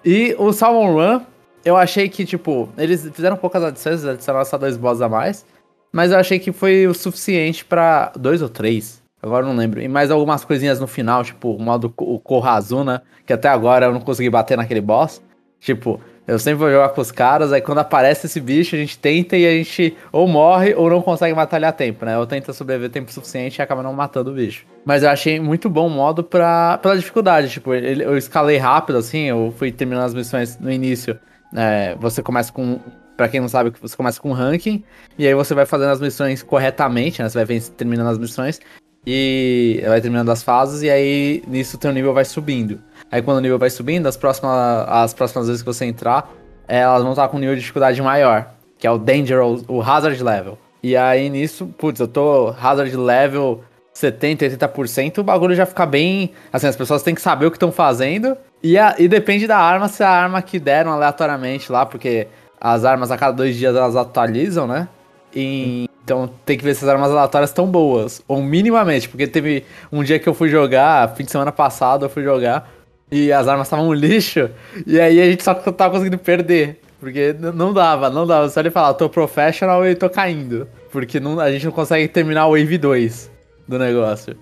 E 0.06 0.34
o 0.40 0.54
Salmon 0.54 0.94
Run, 0.94 1.22
eu 1.66 1.76
achei 1.76 2.08
que, 2.08 2.26
tipo, 2.26 2.70
eles 2.78 3.10
fizeram 3.12 3.36
poucas 3.36 3.62
adições, 3.62 4.06
adicionaram 4.06 4.46
só 4.46 4.58
dois 4.58 4.78
boss 4.78 5.02
a 5.02 5.10
mais. 5.10 5.46
Mas 5.92 6.12
eu 6.12 6.20
achei 6.20 6.40
que 6.40 6.52
foi 6.52 6.88
o 6.88 6.94
suficiente 6.94 7.66
para 7.66 8.12
Dois 8.16 8.42
ou 8.42 8.50
três? 8.50 9.02
Agora 9.22 9.46
não 9.46 9.56
lembro. 9.56 9.82
E 9.82 9.88
mais 9.88 10.12
algumas 10.12 10.46
coisinhas 10.46 10.80
no 10.80 10.88
final, 10.88 11.24
tipo 11.24 11.54
o 11.54 11.62
modo 11.62 11.94
o 11.98 12.20
Korazuna, 12.20 13.04
que 13.26 13.34
até 13.34 13.50
agora 13.50 13.88
eu 13.88 13.94
não 13.94 14.00
consegui 14.00 14.30
bater 14.30 14.58
naquele 14.58 14.82
boss. 14.82 15.22
Tipo, 15.60 16.00
eu 16.30 16.38
sempre 16.38 16.60
vou 16.60 16.72
jogar 16.72 16.90
com 16.90 17.02
os 17.02 17.12
caras, 17.12 17.52
aí 17.52 17.60
quando 17.60 17.80
aparece 17.80 18.28
esse 18.28 18.40
bicho, 18.40 18.76
a 18.76 18.78
gente 18.80 19.00
tenta 19.00 19.36
e 19.36 19.48
a 19.48 19.52
gente 19.52 19.98
ou 20.12 20.28
morre 20.28 20.76
ou 20.76 20.88
não 20.88 21.02
consegue 21.02 21.34
matar 21.34 21.58
ele 21.58 21.66
a 21.66 21.72
tempo, 21.72 22.06
né? 22.06 22.18
Ou 22.20 22.28
tenta 22.28 22.54
sobreviver 22.54 22.92
tempo 22.92 23.12
suficiente 23.12 23.58
e 23.58 23.62
acaba 23.64 23.82
não 23.82 23.92
matando 23.94 24.30
o 24.30 24.34
bicho. 24.36 24.64
Mas 24.86 25.02
eu 25.02 25.10
achei 25.10 25.40
muito 25.40 25.70
bom 25.70 25.88
o 25.88 25.90
modo 25.90 26.24
pra, 26.24 26.78
pela 26.78 26.96
dificuldade. 26.96 27.50
Tipo, 27.50 27.74
eu 27.74 28.16
escalei 28.16 28.58
rápido, 28.58 29.00
assim, 29.00 29.24
eu 29.24 29.52
fui 29.58 29.72
terminando 29.72 30.06
as 30.06 30.14
missões 30.14 30.58
no 30.60 30.72
início. 30.72 31.20
É, 31.56 31.96
você 32.00 32.22
começa 32.22 32.54
com. 32.54 32.80
Pra 33.20 33.28
quem 33.28 33.42
não 33.42 33.50
sabe, 33.50 33.74
você 33.82 33.98
começa 33.98 34.18
com 34.18 34.32
ranking, 34.32 34.82
e 35.18 35.28
aí 35.28 35.36
você 35.36 35.54
vai 35.54 35.66
fazendo 35.66 35.90
as 35.90 36.00
missões 36.00 36.42
corretamente, 36.42 37.22
né? 37.22 37.28
Você 37.28 37.44
vai 37.44 37.60
terminando 37.60 38.08
as 38.08 38.18
missões, 38.18 38.62
e 39.06 39.84
vai 39.86 40.00
terminando 40.00 40.30
as 40.30 40.42
fases 40.42 40.84
e 40.84 40.90
aí 40.90 41.44
nisso 41.46 41.76
o 41.76 41.80
teu 41.82 41.92
nível 41.92 42.14
vai 42.14 42.24
subindo. 42.24 42.80
Aí 43.12 43.22
quando 43.22 43.40
o 43.40 43.42
nível 43.42 43.60
vai 43.60 43.70
subindo, 43.70 44.08
as 44.08 44.16
próximas, 44.16 44.88
as 44.88 45.14
próximas 45.14 45.48
vezes 45.48 45.62
que 45.62 45.66
você 45.66 45.84
entrar, 45.84 46.32
elas 46.66 47.04
vão 47.04 47.12
estar 47.12 47.28
com 47.28 47.36
um 47.36 47.42
nível 47.42 47.56
de 47.56 47.60
dificuldade 47.60 48.02
maior, 48.02 48.54
que 48.78 48.88
é 48.88 48.92
o 48.92 48.98
Danger, 48.98 49.42
o 49.68 49.82
Hazard 49.82 50.24
Level. 50.24 50.58
E 50.82 50.96
aí 50.96 51.30
nisso, 51.30 51.68
putz, 51.78 52.00
eu 52.00 52.08
tô 52.08 52.56
Hazard 52.58 52.96
Level 52.96 53.66
70, 53.92 54.46
80%, 54.46 55.18
o 55.18 55.24
bagulho 55.24 55.56
já 55.56 55.66
fica 55.66 55.86
bem. 55.86 56.32
Assim, 56.54 56.68
as 56.68 56.76
pessoas 56.78 57.04
têm 57.04 57.14
que 57.14 57.22
saber 57.22 57.48
o 57.48 57.52
que 57.52 57.58
estão 57.58 57.70
fazendo. 57.70 58.38
E, 58.64 58.78
a, 58.78 58.96
e 58.98 59.10
depende 59.10 59.46
da 59.46 59.58
arma, 59.58 59.90
se 59.90 60.04
a 60.04 60.10
arma 60.10 60.42
que 60.42 60.58
deram 60.58 60.94
aleatoriamente 60.94 61.70
lá, 61.70 61.86
porque 61.86 62.28
as 62.60 62.86
armas 62.86 63.12
a 63.12 63.18
cada 63.18 63.34
dois 63.34 63.56
dias 63.56 63.76
elas 63.76 63.96
atualizam, 63.96 64.68
né? 64.68 64.88
Em, 65.36 65.88
então 66.04 66.30
tem 66.46 66.58
que 66.58 66.64
ver 66.64 66.76
se 66.76 66.84
as 66.84 66.90
armas 66.90 67.12
aleatórias 67.12 67.50
estão 67.50 67.68
boas. 67.68 68.22
Ou 68.28 68.42
minimamente, 68.42 69.08
porque 69.08 69.28
teve 69.28 69.64
um 69.92 70.04
dia 70.04 70.20
que 70.20 70.28
eu 70.28 70.34
fui 70.34 70.50
jogar, 70.50 71.16
fim 71.16 71.24
de 71.24 71.32
semana 71.32 71.52
passado 71.52 72.06
eu 72.06 72.10
fui 72.10 72.24
jogar, 72.24 72.70
e 73.12 73.32
as 73.32 73.48
armas 73.48 73.68
estavam 73.68 73.88
um 73.88 73.94
lixo, 73.94 74.50
e 74.86 75.00
aí 75.00 75.22
a 75.22 75.26
gente 75.26 75.44
só 75.44 75.54
tava 75.54 75.92
conseguindo 75.92 76.18
perder. 76.18 76.82
Porque 77.00 77.34
não 77.34 77.74
dava, 77.74 78.10
não 78.10 78.28
dava. 78.28 78.50
Só 78.50 78.60
ele 78.60 78.70
falar, 78.70 78.94
tô 78.94 79.08
professional 79.08 79.86
e 79.88 79.96
tô 79.96 80.10
caindo. 80.10 80.68
Porque 80.92 81.20
não, 81.20 81.40
a 81.40 81.50
gente 81.50 81.66
não 81.66 81.72
consegue 81.72 82.08
terminar 82.08 82.48
o 82.48 82.52
Wave 82.52 82.78
2 82.78 83.32
do 83.68 83.80
negócio. 83.80 84.36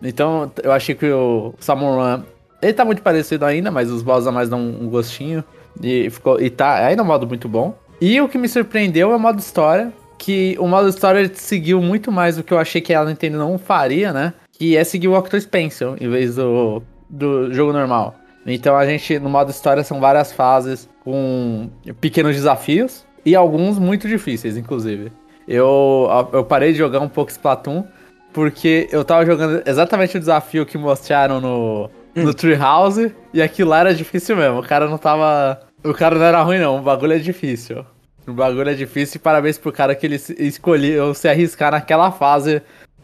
Então 0.00 0.50
eu 0.62 0.70
achei 0.70 0.94
que 0.94 1.10
o 1.10 1.54
Run. 1.66 2.22
Ele 2.62 2.72
tá 2.72 2.84
muito 2.84 3.02
parecido 3.02 3.44
ainda, 3.44 3.70
mas 3.70 3.90
os 3.90 4.00
boss 4.00 4.26
a 4.26 4.32
mais 4.32 4.48
dão 4.48 4.60
um 4.60 4.88
gostinho. 4.88 5.42
E, 5.82 6.08
ficou, 6.10 6.40
e 6.40 6.50
tá 6.50 6.86
ainda 6.86 7.02
é 7.02 7.04
um 7.04 7.06
modo 7.06 7.26
muito 7.26 7.48
bom. 7.48 7.76
E 8.00 8.20
o 8.20 8.28
que 8.28 8.38
me 8.38 8.48
surpreendeu 8.48 9.12
é 9.12 9.16
o 9.16 9.20
modo 9.20 9.38
história, 9.38 9.92
que 10.18 10.56
o 10.58 10.66
modo 10.66 10.88
história 10.88 11.30
seguiu 11.34 11.80
muito 11.80 12.10
mais 12.10 12.36
do 12.36 12.42
que 12.42 12.52
eu 12.52 12.58
achei 12.58 12.80
que 12.80 12.92
ela 12.92 13.08
Nintendo 13.08 13.38
não 13.38 13.58
faria, 13.58 14.12
né? 14.12 14.32
Que 14.52 14.76
é 14.76 14.84
seguir 14.84 15.08
o 15.08 15.14
Octo 15.14 15.36
Expansion 15.36 15.96
em 16.00 16.08
vez 16.08 16.36
do, 16.36 16.82
do 17.08 17.52
jogo 17.52 17.72
normal. 17.72 18.14
Então 18.46 18.76
a 18.76 18.84
gente, 18.86 19.18
no 19.18 19.30
modo 19.30 19.50
história, 19.50 19.82
são 19.82 20.00
várias 20.00 20.32
fases 20.32 20.88
com 21.02 21.70
pequenos 22.00 22.34
desafios 22.36 23.04
e 23.24 23.34
alguns 23.34 23.78
muito 23.78 24.06
difíceis, 24.06 24.56
inclusive. 24.56 25.10
Eu, 25.46 26.08
eu 26.32 26.44
parei 26.44 26.72
de 26.72 26.78
jogar 26.78 27.00
um 27.00 27.08
pouco 27.08 27.30
Splatoon 27.30 27.84
porque 28.32 28.88
eu 28.90 29.04
tava 29.04 29.24
jogando 29.24 29.62
exatamente 29.64 30.16
o 30.16 30.20
desafio 30.20 30.66
que 30.66 30.76
mostraram 30.76 31.40
no, 31.40 31.90
no 32.14 32.30
hum. 32.30 32.32
Treehouse 32.32 33.14
e 33.32 33.42
aquilo 33.42 33.70
lá 33.70 33.80
era 33.80 33.94
difícil 33.94 34.36
mesmo. 34.36 34.60
O 34.60 34.62
cara 34.62 34.88
não 34.88 34.98
tava. 34.98 35.60
O 35.82 35.92
cara 35.92 36.14
não 36.16 36.24
era 36.24 36.42
ruim, 36.42 36.58
não. 36.58 36.78
O 36.78 36.82
bagulho 36.82 37.12
é 37.12 37.18
difícil. 37.18 37.84
O 38.26 38.32
bagulho 38.32 38.70
é 38.70 38.74
difícil 38.74 39.18
e 39.18 39.20
parabéns 39.20 39.58
pro 39.58 39.72
cara 39.72 39.94
que 39.94 40.06
ele 40.06 40.20
escolheu 40.38 41.12
se 41.14 41.28
arriscar 41.28 41.72
naquela 41.72 42.10
fase 42.10 42.62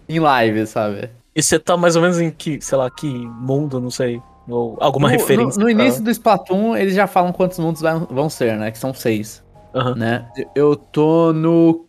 em 0.08 0.18
live, 0.18 0.66
sabe? 0.66 1.10
E 1.34 1.42
você 1.42 1.58
tá 1.58 1.76
mais 1.76 1.94
ou 1.94 2.02
menos 2.02 2.20
em 2.20 2.30
que, 2.30 2.60
sei 2.60 2.78
lá, 2.78 2.90
que 2.90 3.06
mundo, 3.06 3.80
não 3.80 3.90
sei. 3.90 4.20
Ou 4.48 4.76
alguma 4.80 5.08
no, 5.08 5.16
referência? 5.16 5.58
No, 5.58 5.66
no 5.66 5.70
início 5.70 6.02
do 6.02 6.10
Splatoon, 6.10 6.76
eles 6.76 6.94
já 6.94 7.06
falam 7.06 7.32
quantos 7.32 7.58
mundos 7.58 7.82
vão 8.10 8.28
ser, 8.28 8.56
né? 8.56 8.70
Que 8.70 8.78
são 8.78 8.92
seis. 8.94 9.42
Uhum. 9.74 9.94
Né? 9.94 10.26
Eu 10.54 10.74
tô 10.74 11.32
no 11.32 11.86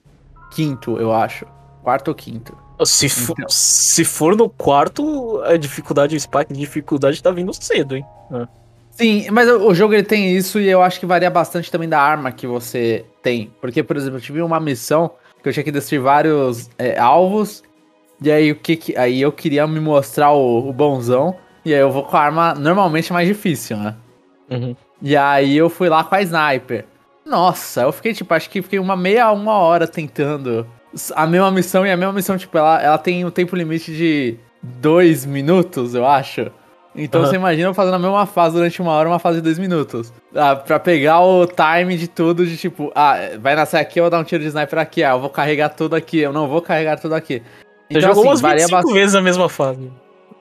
quinto, 0.52 0.98
eu 0.98 1.12
acho. 1.12 1.46
Quarto 1.82 2.10
ou 2.10 2.16
quinto. 2.16 2.56
Se, 2.86 3.10
for, 3.10 3.34
então. 3.38 3.50
se 3.50 4.04
for 4.04 4.36
no 4.36 4.50
quarto, 4.50 5.42
a 5.44 5.58
dificuldade, 5.58 6.16
o 6.16 6.20
spike 6.20 6.54
de 6.54 6.60
dificuldade 6.60 7.22
tá 7.22 7.32
vindo 7.32 7.54
cedo, 7.54 7.96
hein? 7.96 8.06
É. 8.32 8.48
Sim, 8.92 9.28
mas 9.32 9.50
o 9.50 9.74
jogo 9.74 9.94
ele 9.94 10.04
tem 10.04 10.36
isso 10.36 10.60
e 10.60 10.70
eu 10.70 10.82
acho 10.82 11.00
que 11.00 11.06
varia 11.06 11.30
bastante 11.30 11.72
também 11.72 11.88
da 11.88 12.00
arma 12.00 12.32
que 12.32 12.46
você 12.46 13.06
tem. 13.24 13.52
Porque, 13.62 13.82
por 13.82 13.96
exemplo, 13.96 14.18
eu 14.18 14.22
tive 14.22 14.42
uma 14.42 14.60
missão 14.60 15.12
que 15.42 15.50
eu 15.50 15.54
tinha 15.54 15.64
que 15.64 15.72
destruir 15.72 16.02
vários 16.02 16.70
é, 16.78 17.00
alvos. 17.00 17.64
E 18.22 18.32
aí 18.32 18.52
o 18.52 18.56
que, 18.56 18.76
que, 18.76 18.98
aí 18.98 19.22
eu 19.22 19.32
queria 19.32 19.66
me 19.66 19.80
mostrar 19.80 20.32
o, 20.32 20.70
o 20.70 20.74
bonzão. 20.74 21.36
E 21.66 21.74
aí 21.74 21.80
eu 21.80 21.90
vou 21.90 22.04
com 22.04 22.16
a 22.18 22.20
arma 22.20 22.54
normalmente 22.54 23.12
mais 23.14 23.28
difícil, 23.28 23.78
né? 23.78 23.96
Uhum. 24.50 24.76
E 25.02 25.16
aí 25.16 25.58
eu 25.58 25.70
fui 25.70 25.90
lá 25.90 26.04
com 26.04 26.14
a 26.14 26.22
sniper. 26.22 26.86
Nossa, 27.26 27.82
eu 27.84 27.92
fiquei 27.92 28.14
tipo, 28.14 28.34
acho 28.34 28.50
que 28.50 28.62
fiquei 28.62 28.78
uma 28.78 28.96
meia, 28.96 29.32
uma 29.32 29.54
hora 29.54 29.88
tentando 29.88 30.68
a 31.16 31.26
mesma 31.26 31.52
missão 31.52 31.86
e 31.86 31.92
a 31.92 31.98
mesma 31.98 32.14
missão, 32.14 32.38
tipo, 32.38 32.58
ela, 32.58 32.82
ela 32.82 32.98
tem 32.98 33.24
um 33.26 33.32
tempo 33.32 33.56
limite 33.56 33.92
de 33.92 34.38
dois 34.62 35.26
minutos, 35.26 35.96
eu 35.96 36.06
acho. 36.06 36.52
Então 36.94 37.22
uhum. 37.22 37.28
você 37.28 37.36
imagina 37.36 37.70
eu 37.70 37.74
fazendo 37.74 37.94
a 37.94 38.00
mesma 38.00 38.26
fase 38.26 38.56
durante 38.56 38.82
uma 38.82 38.92
hora, 38.92 39.08
uma 39.08 39.20
fase 39.20 39.38
de 39.38 39.44
dois 39.44 39.58
minutos. 39.58 40.12
Ah, 40.36 40.56
pra 40.56 40.78
pegar 40.78 41.22
o 41.22 41.48
time 41.48 41.98
de 41.98 42.08
tudo, 42.08 42.46
de 42.46 42.58
tipo, 42.58 42.92
ah, 42.94 43.16
vai 43.40 43.56
nascer 43.56 43.78
aqui, 43.78 44.00
eu 44.00 44.04
vou 44.04 44.10
dar 44.10 44.20
um 44.20 44.24
tiro 44.24 44.44
de 44.44 44.50
sniper 44.50 44.80
aqui, 44.80 45.04
ah, 45.04 45.12
eu 45.12 45.20
vou 45.20 45.30
carregar 45.30 45.70
tudo 45.70 45.96
aqui, 45.96 46.20
eu 46.20 46.34
não 46.34 46.48
vou 46.48 46.62
carregar 46.62 47.00
tudo 47.00 47.16
aqui. 47.16 47.42
Então, 47.90 48.02
você 48.02 48.08
jogou 48.08 48.32
assim, 48.32 48.44
umas 48.44 48.54
25 48.54 48.72
bastante... 48.72 48.94
vezes 48.94 49.16
a 49.16 49.22
mesma 49.22 49.50
fase. 49.50 49.92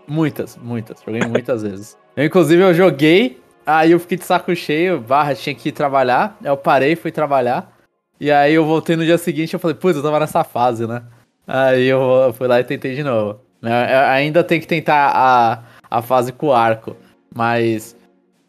Muitas, 0.08 0.56
muitas. 0.56 1.00
Joguei 1.04 1.22
muitas 1.22 1.62
vezes. 1.62 1.96
Eu, 2.16 2.24
inclusive, 2.24 2.62
eu 2.62 2.74
joguei, 2.74 3.40
aí 3.64 3.92
eu 3.92 4.00
fiquei 4.00 4.18
de 4.18 4.24
saco 4.24 4.54
cheio, 4.56 5.00
barra, 5.00 5.34
tinha 5.36 5.54
que 5.54 5.68
ir 5.68 5.72
trabalhar. 5.72 6.36
Eu 6.42 6.56
parei, 6.56 6.96
fui 6.96 7.12
trabalhar. 7.12 7.72
E 8.20 8.30
aí 8.30 8.52
eu 8.52 8.66
voltei 8.66 8.96
no 8.96 9.04
dia 9.04 9.16
seguinte 9.16 9.54
e 9.54 9.58
falei, 9.58 9.74
putz, 9.74 9.96
eu 9.96 10.02
tava 10.02 10.20
nessa 10.20 10.44
fase, 10.44 10.86
né? 10.86 11.02
Aí 11.46 11.86
eu 11.86 12.32
fui 12.36 12.46
lá 12.46 12.60
e 12.60 12.64
tentei 12.64 12.94
de 12.94 13.02
novo. 13.02 13.40
É, 13.62 13.92
é, 13.92 13.96
ainda 14.10 14.44
tem 14.44 14.60
que 14.60 14.66
tentar 14.66 15.10
a, 15.14 15.62
a 15.90 16.02
fase 16.02 16.30
com 16.30 16.48
o 16.48 16.52
arco. 16.52 16.94
Mas. 17.34 17.96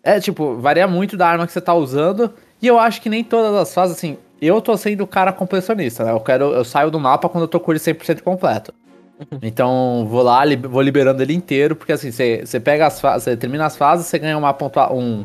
É, 0.03 0.19
tipo, 0.19 0.57
varia 0.57 0.87
muito 0.87 1.15
da 1.15 1.27
arma 1.27 1.47
que 1.47 1.53
você 1.53 1.61
tá 1.61 1.73
usando. 1.73 2.33
E 2.61 2.67
eu 2.67 2.77
acho 2.77 3.01
que 3.01 3.09
nem 3.09 3.23
todas 3.23 3.55
as 3.55 3.73
fases, 3.73 3.95
assim. 3.95 4.17
Eu 4.41 4.59
tô 4.59 4.75
sendo 4.75 5.03
o 5.03 5.07
cara 5.07 5.31
completionista, 5.31 6.03
né? 6.03 6.11
Eu 6.11 6.19
quero. 6.19 6.51
Eu 6.51 6.65
saio 6.65 6.91
do 6.91 6.99
mapa 6.99 7.29
quando 7.29 7.43
eu 7.43 7.47
tô 7.47 7.59
com 7.59 7.71
ele 7.71 7.79
100% 7.79 8.21
completo. 8.21 8.73
Uhum. 9.19 9.39
Então, 9.41 10.05
vou 10.09 10.23
lá, 10.23 10.43
li, 10.43 10.55
vou 10.55 10.81
liberando 10.81 11.21
ele 11.21 11.33
inteiro, 11.33 11.75
porque 11.75 11.91
assim, 11.91 12.11
você, 12.11 12.43
você 12.43 12.59
pega 12.59 12.87
as 12.87 12.99
fases, 12.99 13.23
você 13.23 13.37
termina 13.37 13.67
as 13.67 13.77
fases, 13.77 14.07
você 14.07 14.19
ganha 14.19 14.37
uma 14.37 14.53
pontua, 14.53 14.91
um. 14.91 15.23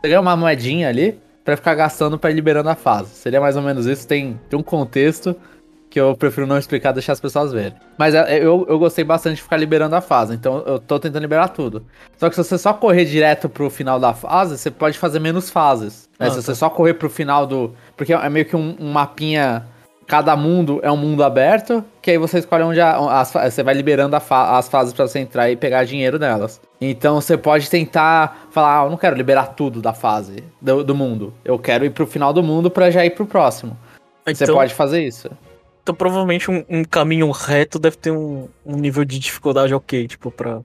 Você 0.00 0.08
ganha 0.08 0.20
uma 0.20 0.36
moedinha 0.36 0.88
ali 0.88 1.18
para 1.48 1.56
ficar 1.56 1.74
gastando 1.74 2.18
para 2.18 2.30
ir 2.30 2.34
liberando 2.34 2.68
a 2.68 2.74
fase. 2.74 3.08
Seria 3.14 3.40
mais 3.40 3.56
ou 3.56 3.62
menos 3.62 3.86
isso, 3.86 4.06
tem, 4.06 4.38
tem 4.50 4.58
um 4.58 4.62
contexto 4.62 5.34
que 5.88 5.98
eu 5.98 6.14
prefiro 6.14 6.46
não 6.46 6.58
explicar, 6.58 6.92
deixar 6.92 7.14
as 7.14 7.20
pessoas 7.20 7.54
verem. 7.54 7.72
Mas 7.96 8.14
é, 8.14 8.36
eu, 8.36 8.66
eu 8.68 8.78
gostei 8.78 9.02
bastante 9.02 9.36
de 9.36 9.42
ficar 9.42 9.56
liberando 9.56 9.96
a 9.96 10.02
fase, 10.02 10.34
então 10.34 10.62
eu 10.66 10.78
tô 10.78 11.00
tentando 11.00 11.22
liberar 11.22 11.48
tudo. 11.48 11.86
Só 12.18 12.28
que 12.28 12.36
se 12.36 12.44
você 12.44 12.58
só 12.58 12.74
correr 12.74 13.06
direto 13.06 13.48
pro 13.48 13.70
final 13.70 13.98
da 13.98 14.12
fase, 14.12 14.58
você 14.58 14.70
pode 14.70 14.98
fazer 14.98 15.20
menos 15.20 15.48
fases. 15.48 16.06
Né? 16.20 16.26
Ah, 16.26 16.30
se 16.30 16.36
tá. 16.36 16.42
você 16.42 16.54
só 16.54 16.68
correr 16.68 16.92
pro 16.92 17.08
final 17.08 17.46
do. 17.46 17.72
Porque 17.96 18.12
é 18.12 18.28
meio 18.28 18.44
que 18.44 18.54
um, 18.54 18.76
um 18.78 18.92
mapinha 18.92 19.64
cada 20.08 20.34
mundo 20.34 20.80
é 20.82 20.90
um 20.90 20.96
mundo 20.96 21.22
aberto, 21.22 21.84
que 22.00 22.10
aí 22.10 22.16
você 22.16 22.38
escolhe 22.38 22.64
onde 22.64 22.80
a, 22.80 23.20
as, 23.20 23.30
você 23.30 23.62
vai 23.62 23.74
liberando 23.74 24.18
fa 24.18 24.56
as 24.56 24.66
fases 24.66 24.94
para 24.94 25.06
você 25.06 25.18
entrar 25.18 25.50
e 25.50 25.56
pegar 25.56 25.84
dinheiro 25.84 26.18
nelas. 26.18 26.60
Então 26.80 27.20
você 27.20 27.36
pode 27.36 27.68
tentar 27.68 28.48
falar, 28.50 28.80
ah, 28.80 28.84
eu 28.86 28.90
não 28.90 28.96
quero 28.96 29.14
liberar 29.14 29.48
tudo 29.48 29.82
da 29.82 29.92
fase 29.92 30.42
do, 30.62 30.82
do 30.82 30.94
mundo. 30.94 31.34
Eu 31.44 31.58
quero 31.58 31.84
ir 31.84 31.90
pro 31.90 32.06
final 32.06 32.32
do 32.32 32.42
mundo 32.42 32.70
para 32.70 32.90
já 32.90 33.04
ir 33.04 33.10
pro 33.10 33.26
próximo. 33.26 33.76
Então, 34.26 34.46
você 34.46 34.52
pode 34.52 34.74
fazer 34.74 35.04
isso. 35.04 35.28
Então 35.82 35.94
provavelmente 35.94 36.50
um, 36.50 36.64
um 36.70 36.84
caminho 36.84 37.30
reto 37.30 37.78
deve 37.78 37.98
ter 37.98 38.10
um, 38.10 38.48
um, 38.64 38.76
nível 38.76 39.04
de 39.04 39.18
dificuldade 39.18 39.74
ok, 39.74 40.08
tipo, 40.08 40.30
pra 40.30 40.60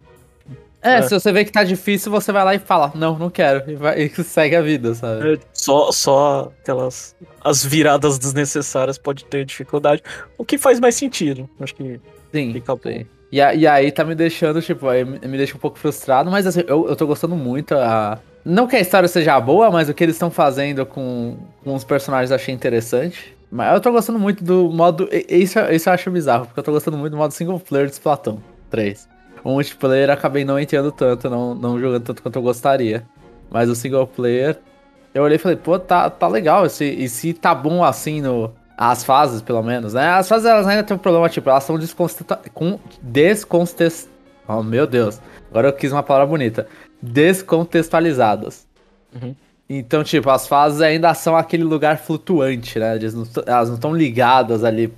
é, 0.84 0.98
é, 0.98 1.02
se 1.02 1.14
você 1.14 1.32
vê 1.32 1.46
que 1.46 1.52
tá 1.52 1.64
difícil, 1.64 2.12
você 2.12 2.32
vai 2.32 2.44
lá 2.44 2.54
e 2.54 2.60
fala, 2.60 2.92
não, 2.94 3.18
não 3.18 3.30
quero. 3.30 3.70
E, 3.70 3.76
vai, 3.76 4.02
e 4.04 4.24
segue 4.24 4.56
a 4.56 4.62
vida, 4.62 4.94
sabe? 4.94 5.36
É, 5.36 5.40
só, 5.54 5.92
só 5.92 6.52
aquelas. 6.62 7.16
As 7.42 7.64
viradas 7.64 8.20
desnecessárias 8.20 8.98
pode 8.98 9.24
ter 9.26 9.46
dificuldade. 9.46 10.04
O 10.38 10.44
que 10.44 10.58
faz 10.58 10.80
mais 10.80 10.96
sentido. 10.96 11.50
Acho 11.60 11.74
que 11.74 12.00
sim, 12.34 12.52
fica 12.52 12.78
sim. 12.84 13.06
E, 13.32 13.38
e 13.38 13.68
aí 13.68 13.92
tá 13.92 14.04
me 14.04 14.14
deixando, 14.14 14.62
tipo, 14.62 14.88
aí 14.88 15.06
me 15.06 15.38
deixa 15.38 15.56
um 15.56 15.60
pouco 15.60 15.80
frustrado, 15.80 16.30
mas 16.30 16.46
assim, 16.46 16.64
eu, 16.68 16.88
eu 16.88 16.96
tô 16.96 17.08
gostando 17.08 17.36
muito. 17.36 17.74
A... 17.76 18.20
Não 18.44 18.68
que 18.68 18.76
a 18.76 18.80
história 18.80 19.08
seja 19.08 19.40
boa, 19.40 19.72
mas 19.72 19.88
o 19.88 19.94
que 19.94 20.04
eles 20.04 20.16
estão 20.16 20.30
fazendo 20.30 20.86
com, 20.86 21.38
com 21.64 21.74
os 21.74 21.84
personagens 21.86 22.30
eu 22.30 22.36
achei 22.36 22.54
interessante. 22.54 23.36
Mas 23.50 23.74
eu 23.74 23.80
tô 23.80 23.92
gostando 23.92 24.20
muito 24.20 24.44
do 24.44 24.70
modo. 24.70 25.08
Isso, 25.30 25.60
isso 25.72 25.88
eu 25.88 25.94
acho 25.94 26.12
bizarro, 26.12 26.48
porque 26.48 26.60
eu 26.60 26.64
tô 26.64 26.72
gostando 26.72 26.98
muito 26.98 27.12
do 27.12 27.18
modo 27.18 27.34
single 27.34 27.60
player 27.60 27.88
de 27.88 27.94
Splatoon 27.94 28.40
3. 28.70 29.13
O 29.44 29.52
multiplayer 29.52 30.10
acabei 30.10 30.46
não 30.46 30.60
entendendo 30.60 30.92
tanto, 30.92 31.30
não, 31.30 31.54
não 31.54 31.80
jogando 31.80 32.04
tanto 32.04 32.24
quanto 32.24 32.38
eu 32.38 32.42
gostaria. 32.42 33.06
Mas 33.52 33.70
o 33.70 33.76
single 33.76 34.08
player, 34.08 34.58
eu 35.14 35.24
olhei 35.24 35.36
e 35.36 35.40
falei, 35.40 35.58
pô, 35.58 35.78
tá, 35.78 36.10
tá 36.10 36.28
legal. 36.28 36.66
Esse, 36.66 36.86
e 36.86 37.10
se 37.10 37.34
tá 37.34 37.54
bom 37.54 37.84
assim 37.84 38.22
no. 38.22 38.52
As 38.76 39.04
fases, 39.04 39.42
pelo 39.42 39.62
menos, 39.62 39.94
né? 39.94 40.10
As 40.10 40.28
fases 40.28 40.48
elas 40.48 40.66
ainda 40.66 40.82
tem 40.82 40.98
um 40.98 41.00
problema, 41.00 41.30
tipo, 41.30 41.48
elas 41.48 41.64
são 41.64 41.78
descontextualizadas. 41.78 44.10
Oh, 44.48 44.64
meu 44.64 44.88
Deus. 44.88 45.22
Agora 45.52 45.68
eu 45.68 45.74
quis 45.74 45.92
uma 45.92 46.02
palavra 46.02 46.28
bonita. 46.28 46.68
Descontextualizadas. 47.00 48.66
Uhum. 49.14 49.36
Então, 49.70 50.04
tipo, 50.04 50.30
as 50.30 50.48
fases 50.48 50.82
ainda 50.82 51.14
são 51.14 51.38
aquele 51.38 51.64
lugar 51.64 52.00
flutuante, 52.00 52.80
né? 52.80 52.98
Elas 53.46 53.70
não 53.70 53.76
estão 53.76 53.96
ligadas 53.96 54.64
ali. 54.64 54.92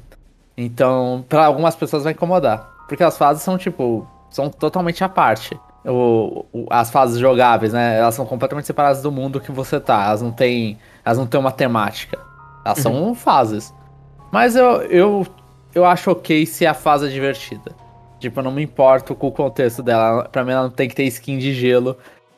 Então, 0.57 1.25
para 1.27 1.45
algumas 1.45 1.75
pessoas 1.75 2.03
vai 2.03 2.13
incomodar. 2.13 2.73
Porque 2.87 3.03
as 3.03 3.17
fases 3.17 3.43
são, 3.43 3.57
tipo, 3.57 4.07
são 4.29 4.49
totalmente 4.49 5.03
à 5.03 5.09
parte. 5.09 5.59
O, 5.85 6.45
o, 6.51 6.67
as 6.69 6.89
fases 6.89 7.19
jogáveis, 7.19 7.73
né? 7.73 7.99
Elas 7.99 8.15
são 8.15 8.25
completamente 8.25 8.65
separadas 8.65 9.01
do 9.01 9.11
mundo 9.11 9.39
que 9.39 9.51
você 9.51 9.79
tá. 9.79 10.05
Elas 10.05 10.21
não 10.21 10.31
têm, 10.31 10.77
elas 11.03 11.17
não 11.17 11.27
têm 11.27 11.39
uma 11.39 11.51
temática. 11.51 12.19
Elas 12.65 12.79
uhum. 12.79 12.83
são 12.83 13.15
fases. 13.15 13.73
Mas 14.31 14.55
eu, 14.55 14.81
eu, 14.83 15.27
eu 15.73 15.85
acho 15.85 16.11
ok 16.11 16.45
se 16.45 16.65
a 16.65 16.73
fase 16.73 17.05
é 17.05 17.09
divertida. 17.09 17.75
Tipo, 18.19 18.39
eu 18.39 18.43
não 18.43 18.51
me 18.51 18.63
importo 18.63 19.13
com 19.13 19.27
o 19.27 19.31
contexto 19.31 19.83
dela. 19.83 20.27
Pra 20.31 20.43
mim, 20.43 20.51
ela 20.51 20.63
não 20.63 20.71
tem 20.71 20.89
que 20.89 20.95
ter 20.95 21.03
skin 21.03 21.37
de 21.37 21.53
gelo. 21.53 21.97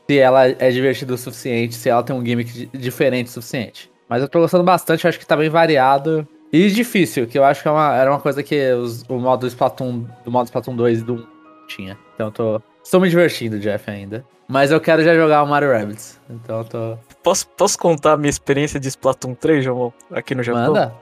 Se 0.10 0.17
ela 0.17 0.47
é 0.47 0.69
divertida 0.69 1.13
o 1.13 1.17
suficiente, 1.17 1.76
se 1.76 1.89
ela 1.89 2.04
tem 2.04 2.15
um 2.15 2.26
gimmick 2.26 2.69
diferente 2.78 3.28
o 3.28 3.32
suficiente. 3.32 3.89
Mas 4.10 4.21
eu 4.21 4.30
tô 4.30 4.39
gostando 4.39 4.63
bastante, 4.63 5.04
eu 5.04 5.10
acho 5.10 5.19
que 5.19 5.26
tá 5.26 5.36
bem 5.36 5.50
variado. 5.50 6.28
E 6.52 6.69
difícil, 6.69 7.28
que 7.28 7.38
eu 7.38 7.43
acho 7.43 7.62
que 7.62 7.67
é 7.67 7.71
uma, 7.71 7.93
era 7.93 8.10
uma 8.10 8.19
coisa 8.19 8.41
que 8.41 8.71
os, 8.71 9.04
o 9.10 9.19
modo 9.19 9.45
Splatoon, 9.47 10.06
do 10.23 10.32
modo 10.32 10.45
Splatoon 10.45 10.76
2 10.78 11.00
e 11.00 11.04
do 11.04 11.28
tinha. 11.67 11.97
Então 12.15 12.32
tô. 12.32 12.62
Estou 12.84 13.01
me 13.01 13.10
divertindo, 13.10 13.60
Jeff, 13.60 13.89
ainda. 13.89 14.25
Mas 14.47 14.71
eu 14.71 14.80
quero 14.80 15.03
já 15.03 15.13
jogar 15.13 15.43
o 15.43 15.47
Mario 15.47 15.71
Rabbids. 15.71 16.19
Então 16.30 16.63
tô. 16.63 16.97
Posso, 17.21 17.47
posso 17.49 17.77
contar 17.77 18.13
a 18.13 18.17
minha 18.17 18.30
experiência 18.30 18.80
de 18.80 18.88
Splatoon 18.88 19.36
3, 19.36 19.63
João? 19.63 19.93
Aqui 20.10 20.34
no 20.34 20.41
Japão? 20.41 20.73
Manda. 20.73 20.95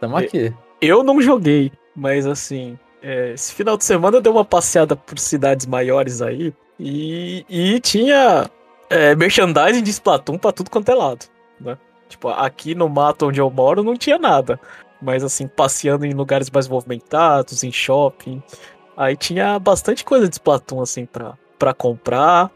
Tamo 0.00 0.16
aqui. 0.16 0.54
Eu 0.80 1.02
não 1.02 1.20
joguei, 1.20 1.72
mas 1.94 2.26
assim. 2.26 2.78
É, 3.02 3.32
esse 3.32 3.52
final 3.52 3.76
de 3.76 3.84
semana 3.84 4.18
eu 4.18 4.20
dei 4.20 4.32
uma 4.32 4.44
passeada 4.44 4.94
por 4.94 5.18
cidades 5.18 5.66
maiores 5.66 6.22
aí. 6.22 6.54
E, 6.78 7.44
e 7.48 7.80
tinha 7.80 8.48
é, 8.88 9.14
merchandising 9.16 9.82
de 9.82 9.90
Splatoon 9.90 10.38
pra 10.38 10.52
tudo 10.52 10.70
quanto 10.70 10.90
é 10.90 10.94
lado. 10.94 11.26
Né? 11.60 11.76
Tipo, 12.08 12.28
aqui 12.28 12.74
no 12.74 12.88
mato 12.88 13.26
onde 13.26 13.40
eu 13.40 13.50
moro 13.50 13.82
não 13.82 13.96
tinha 13.96 14.18
nada. 14.18 14.60
Mas 15.00 15.24
assim, 15.24 15.48
passeando 15.48 16.06
em 16.06 16.12
lugares 16.12 16.48
mais 16.48 16.68
movimentados, 16.68 17.64
em 17.64 17.72
shopping, 17.72 18.40
Aí 18.96 19.16
tinha 19.16 19.58
bastante 19.58 20.04
coisa 20.04 20.28
de 20.28 20.34
Splatoon, 20.34 20.82
assim, 20.82 21.06
pra, 21.06 21.34
pra 21.58 21.72
comprar. 21.74 22.50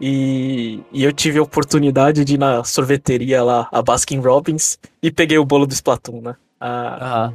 E, 0.00 0.80
e 0.92 1.02
eu 1.02 1.12
tive 1.12 1.38
a 1.38 1.42
oportunidade 1.42 2.24
de 2.24 2.34
ir 2.34 2.38
na 2.38 2.62
sorveteria 2.62 3.42
lá, 3.42 3.68
a 3.72 3.82
Baskin 3.82 4.20
Robbins, 4.20 4.78
e 5.02 5.10
peguei 5.10 5.38
o 5.38 5.44
bolo 5.44 5.66
do 5.66 5.72
Splatoon, 5.72 6.20
né? 6.20 6.36
Ah, 6.60 7.32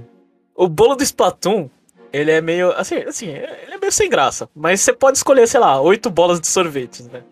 O 0.55 0.67
bolo 0.69 0.95
do 0.95 1.03
Splatoon, 1.03 1.69
ele 2.11 2.31
é 2.31 2.39
meio. 2.41 2.71
Assim, 2.73 2.95
assim, 2.97 3.27
ele 3.27 3.73
é 3.73 3.77
meio 3.77 3.91
sem 3.91 4.09
graça. 4.09 4.49
Mas 4.55 4.81
você 4.81 4.93
pode 4.93 5.17
escolher, 5.17 5.47
sei 5.47 5.59
lá, 5.59 5.81
oito 5.81 6.09
bolas 6.09 6.39
de 6.39 6.47
sorvete, 6.47 7.03
né? 7.03 7.23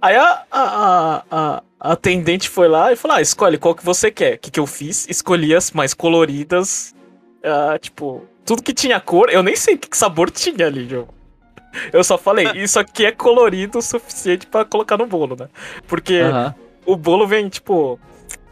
Aí 0.00 0.16
a, 0.16 0.44
a, 0.50 1.22
a, 1.30 1.62
a 1.80 1.92
atendente 1.92 2.48
foi 2.48 2.68
lá 2.68 2.92
e 2.92 2.96
falou: 2.96 3.16
ah, 3.18 3.20
escolhe 3.22 3.58
qual 3.58 3.74
que 3.74 3.84
você 3.84 4.10
quer. 4.10 4.36
O 4.36 4.38
que, 4.38 4.50
que 4.50 4.60
eu 4.60 4.66
fiz? 4.66 5.06
Escolhi 5.08 5.54
as 5.54 5.70
mais 5.72 5.92
coloridas. 5.92 6.94
Uh, 7.44 7.78
tipo, 7.78 8.22
tudo 8.50 8.64
que 8.64 8.74
tinha 8.74 8.98
cor, 8.98 9.30
eu 9.30 9.44
nem 9.44 9.54
sei 9.54 9.78
que 9.78 9.96
sabor 9.96 10.28
tinha 10.28 10.66
ali, 10.66 10.88
jogo. 10.88 11.14
Eu 11.92 12.02
só 12.02 12.18
falei, 12.18 12.48
isso 12.60 12.80
aqui 12.80 13.06
é 13.06 13.12
colorido 13.12 13.78
o 13.78 13.82
suficiente 13.82 14.44
para 14.44 14.64
colocar 14.64 14.98
no 14.98 15.06
bolo, 15.06 15.36
né? 15.38 15.46
Porque 15.86 16.20
uhum. 16.20 16.52
o 16.84 16.96
bolo 16.96 17.28
vem, 17.28 17.48
tipo, 17.48 17.96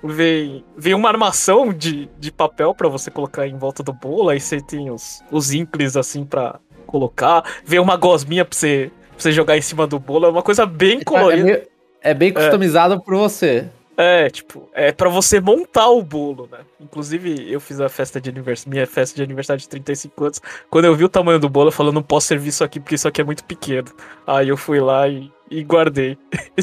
vem, 0.01 0.65
vem 0.77 0.95
uma 0.95 1.09
armação 1.09 1.73
de, 1.73 2.09
de 2.17 2.31
papel 2.31 2.73
para 2.77 2.89
você 2.89 3.11
colocar 3.11 3.49
em 3.49 3.59
volta 3.59 3.83
do 3.83 3.93
bolo, 3.93 4.29
aí 4.29 4.39
você 4.39 4.61
tem 4.61 4.89
os, 4.89 5.21
os 5.33 5.53
inclis 5.53 5.97
assim 5.97 6.25
para 6.25 6.61
colocar, 6.87 7.43
vem 7.65 7.81
uma 7.81 7.97
gosminha 7.97 8.45
pra 8.45 8.57
você, 8.57 8.93
pra 9.11 9.19
você 9.19 9.33
jogar 9.33 9.59
em 9.59 9.63
cima 9.63 9.85
do 9.85 9.99
bolo, 9.99 10.27
é 10.27 10.31
uma 10.31 10.45
coisa 10.45 10.65
bem 10.65 10.99
é, 10.99 11.01
é 11.01 11.05
colorida. 11.05 11.51
É, 11.51 12.11
é 12.13 12.15
bem 12.15 12.33
customizado 12.33 12.95
é. 12.95 12.99
por 13.01 13.17
você. 13.17 13.69
É, 14.01 14.31
tipo, 14.31 14.71
é 14.73 14.93
para 14.93 15.09
você 15.09 15.41
montar 15.41 15.89
o 15.89 16.01
bolo, 16.05 16.49
né? 16.53 16.61
Inclusive, 16.81 17.53
eu 17.53 17.59
fiz 17.59 17.81
a 17.81 17.89
festa 17.89 18.21
de 18.21 18.31
aniversário, 18.31 18.71
minha 18.71 18.87
festa 18.87 19.17
de 19.17 19.25
aniversário 19.25 19.61
de 19.61 19.69
35 19.69 20.25
anos. 20.25 20.41
Quando 20.71 20.85
eu 20.85 20.95
vi 20.95 21.03
o 21.03 21.09
tamanho 21.09 21.41
do 21.41 21.49
bolo, 21.49 21.67
eu 21.67 21.73
falei, 21.73 21.93
não 21.93 22.01
posso 22.01 22.29
servir 22.29 22.51
isso 22.51 22.63
aqui 22.63 22.79
porque 22.79 22.95
isso 22.95 23.09
aqui 23.09 23.21
é 23.21 23.25
muito 23.25 23.45
pequeno. 23.45 23.89
Aí 24.25 24.51
eu 24.51 24.57
fui 24.57 24.79
lá 24.79 25.09
e, 25.09 25.33
e 25.51 25.65
guardei. 25.65 26.17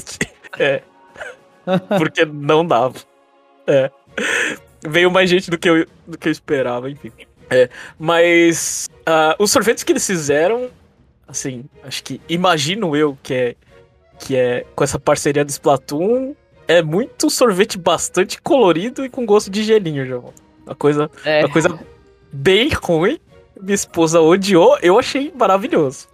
é. 0.58 0.82
Porque 1.98 2.24
não 2.24 2.66
dava. 2.66 2.96
É. 3.68 3.92
Veio 4.88 5.12
mais 5.12 5.30
gente 5.30 5.52
do 5.52 5.58
que 5.58 5.70
eu, 5.70 5.86
do 6.08 6.18
que 6.18 6.30
eu 6.30 6.32
esperava, 6.32 6.90
enfim. 6.90 7.12
É. 7.50 7.70
Mas 8.00 8.88
uh, 9.02 9.44
os 9.44 9.52
sorvetes 9.52 9.84
que 9.84 9.92
eles 9.92 10.08
fizeram, 10.08 10.70
assim, 11.28 11.66
acho 11.84 12.02
que 12.02 12.22
imagino 12.30 12.96
eu 12.96 13.18
que 13.22 13.34
é 13.34 13.56
que 14.18 14.38
é 14.38 14.66
com 14.74 14.86
essa 14.86 14.98
parceria 14.98 15.44
do 15.44 15.50
Splatoon 15.50 16.34
é 16.68 16.82
muito 16.82 17.30
sorvete 17.30 17.78
bastante 17.78 18.42
colorido 18.42 19.06
e 19.06 19.10
com 19.10 19.26
gosto 19.26 19.50
de 19.50 19.64
gelinho, 19.64 20.06
João. 20.06 20.34
Uma 20.66 20.76
coisa, 20.76 21.10
é. 21.24 21.42
uma 21.42 21.52
coisa 21.52 21.80
bem 22.32 22.70
ruim. 22.70 23.20
Minha 23.62 23.76
esposa 23.76 24.20
odiou, 24.20 24.78
eu 24.82 25.00
achei 25.00 25.32
maravilhoso. 25.36 26.08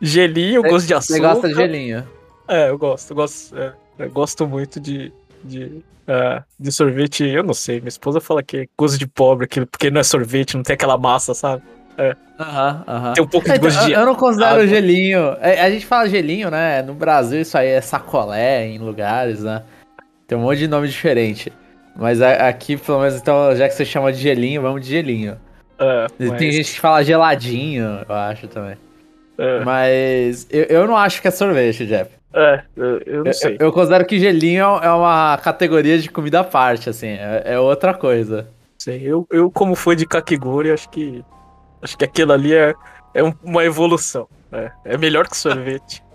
Gelinho, 0.00 0.62
gosto 0.62 0.86
de 0.86 0.94
açúcar. 0.94 1.14
Você 1.14 1.20
gosta 1.20 1.48
de 1.48 1.54
gelinho? 1.54 2.08
É, 2.48 2.70
eu 2.70 2.78
gosto, 2.78 3.10
eu 3.10 3.16
gosto, 3.16 3.56
é, 3.56 3.72
eu 3.98 4.10
gosto 4.10 4.46
muito 4.46 4.80
de, 4.80 5.12
de, 5.44 5.64
uh, 5.64 6.42
de 6.58 6.72
sorvete. 6.72 7.24
Eu 7.24 7.42
não 7.42 7.54
sei, 7.54 7.78
minha 7.78 7.88
esposa 7.88 8.20
fala 8.20 8.42
que 8.42 8.56
é 8.56 8.66
gosto 8.76 8.98
de 8.98 9.06
pobre, 9.06 9.46
porque 9.46 9.90
não 9.90 10.00
é 10.00 10.04
sorvete, 10.04 10.56
não 10.56 10.62
tem 10.62 10.74
aquela 10.74 10.96
massa, 10.96 11.34
sabe? 11.34 11.62
É. 11.98 12.14
Aham, 12.38 12.84
aham. 12.86 13.12
Tem 13.14 13.24
um 13.24 13.26
pouco 13.26 13.48
de 13.48 13.56
então, 13.56 13.68
gosto 13.68 13.86
de. 13.86 13.92
Eu 13.92 14.06
não 14.06 14.14
considero 14.14 14.52
água. 14.52 14.66
gelinho. 14.68 15.36
É, 15.40 15.60
a 15.60 15.70
gente 15.70 15.84
fala 15.84 16.08
gelinho, 16.08 16.50
né? 16.50 16.80
No 16.82 16.94
Brasil 16.94 17.40
isso 17.40 17.58
aí 17.58 17.68
é 17.68 17.80
sacolé 17.80 18.66
em 18.66 18.78
lugares, 18.78 19.42
né? 19.42 19.64
Tem 20.26 20.38
um 20.38 20.42
monte 20.42 20.58
de 20.58 20.68
nome 20.68 20.86
diferente. 20.86 21.52
Mas 21.96 22.22
aqui, 22.22 22.76
pelo 22.76 23.00
menos, 23.00 23.16
então, 23.16 23.56
já 23.56 23.68
que 23.68 23.74
você 23.74 23.84
chama 23.84 24.12
de 24.12 24.20
gelinho, 24.20 24.62
vamos 24.62 24.82
de 24.82 24.88
gelinho. 24.88 25.36
É, 25.76 26.06
mas... 26.16 26.38
Tem 26.38 26.52
gente 26.52 26.72
que 26.72 26.80
fala 26.80 27.02
geladinho, 27.02 28.04
eu 28.08 28.14
acho 28.14 28.46
também. 28.46 28.76
É. 29.36 29.64
Mas 29.64 30.46
eu, 30.50 30.64
eu 30.64 30.86
não 30.86 30.96
acho 30.96 31.20
que 31.20 31.26
é 31.26 31.30
sorvete, 31.32 31.86
Jeff. 31.86 32.10
É, 32.32 32.62
eu, 32.76 33.00
eu 33.04 33.24
não 33.24 33.32
sei. 33.32 33.56
Eu, 33.58 33.66
eu, 33.66 33.72
considero 33.72 34.04
que 34.06 34.20
gelinho 34.20 34.62
é 34.62 34.92
uma 34.92 35.38
categoria 35.38 35.98
de 35.98 36.08
comida 36.08 36.40
à 36.40 36.44
parte, 36.44 36.88
assim, 36.88 37.08
é, 37.08 37.42
é 37.44 37.58
outra 37.58 37.94
coisa. 37.94 38.48
Sei, 38.78 39.02
eu, 39.02 39.26
eu 39.30 39.50
como 39.50 39.74
fui 39.74 39.96
de 39.96 40.06
kakigori, 40.06 40.70
acho 40.70 40.88
que 40.90 41.24
Acho 41.82 41.96
que 41.96 42.04
aquilo 42.04 42.32
ali 42.32 42.54
é, 42.54 42.74
é 43.14 43.22
uma 43.42 43.64
evolução. 43.64 44.28
É, 44.52 44.70
é 44.84 44.98
melhor 44.98 45.28
que 45.28 45.36
sorvete. 45.36 46.02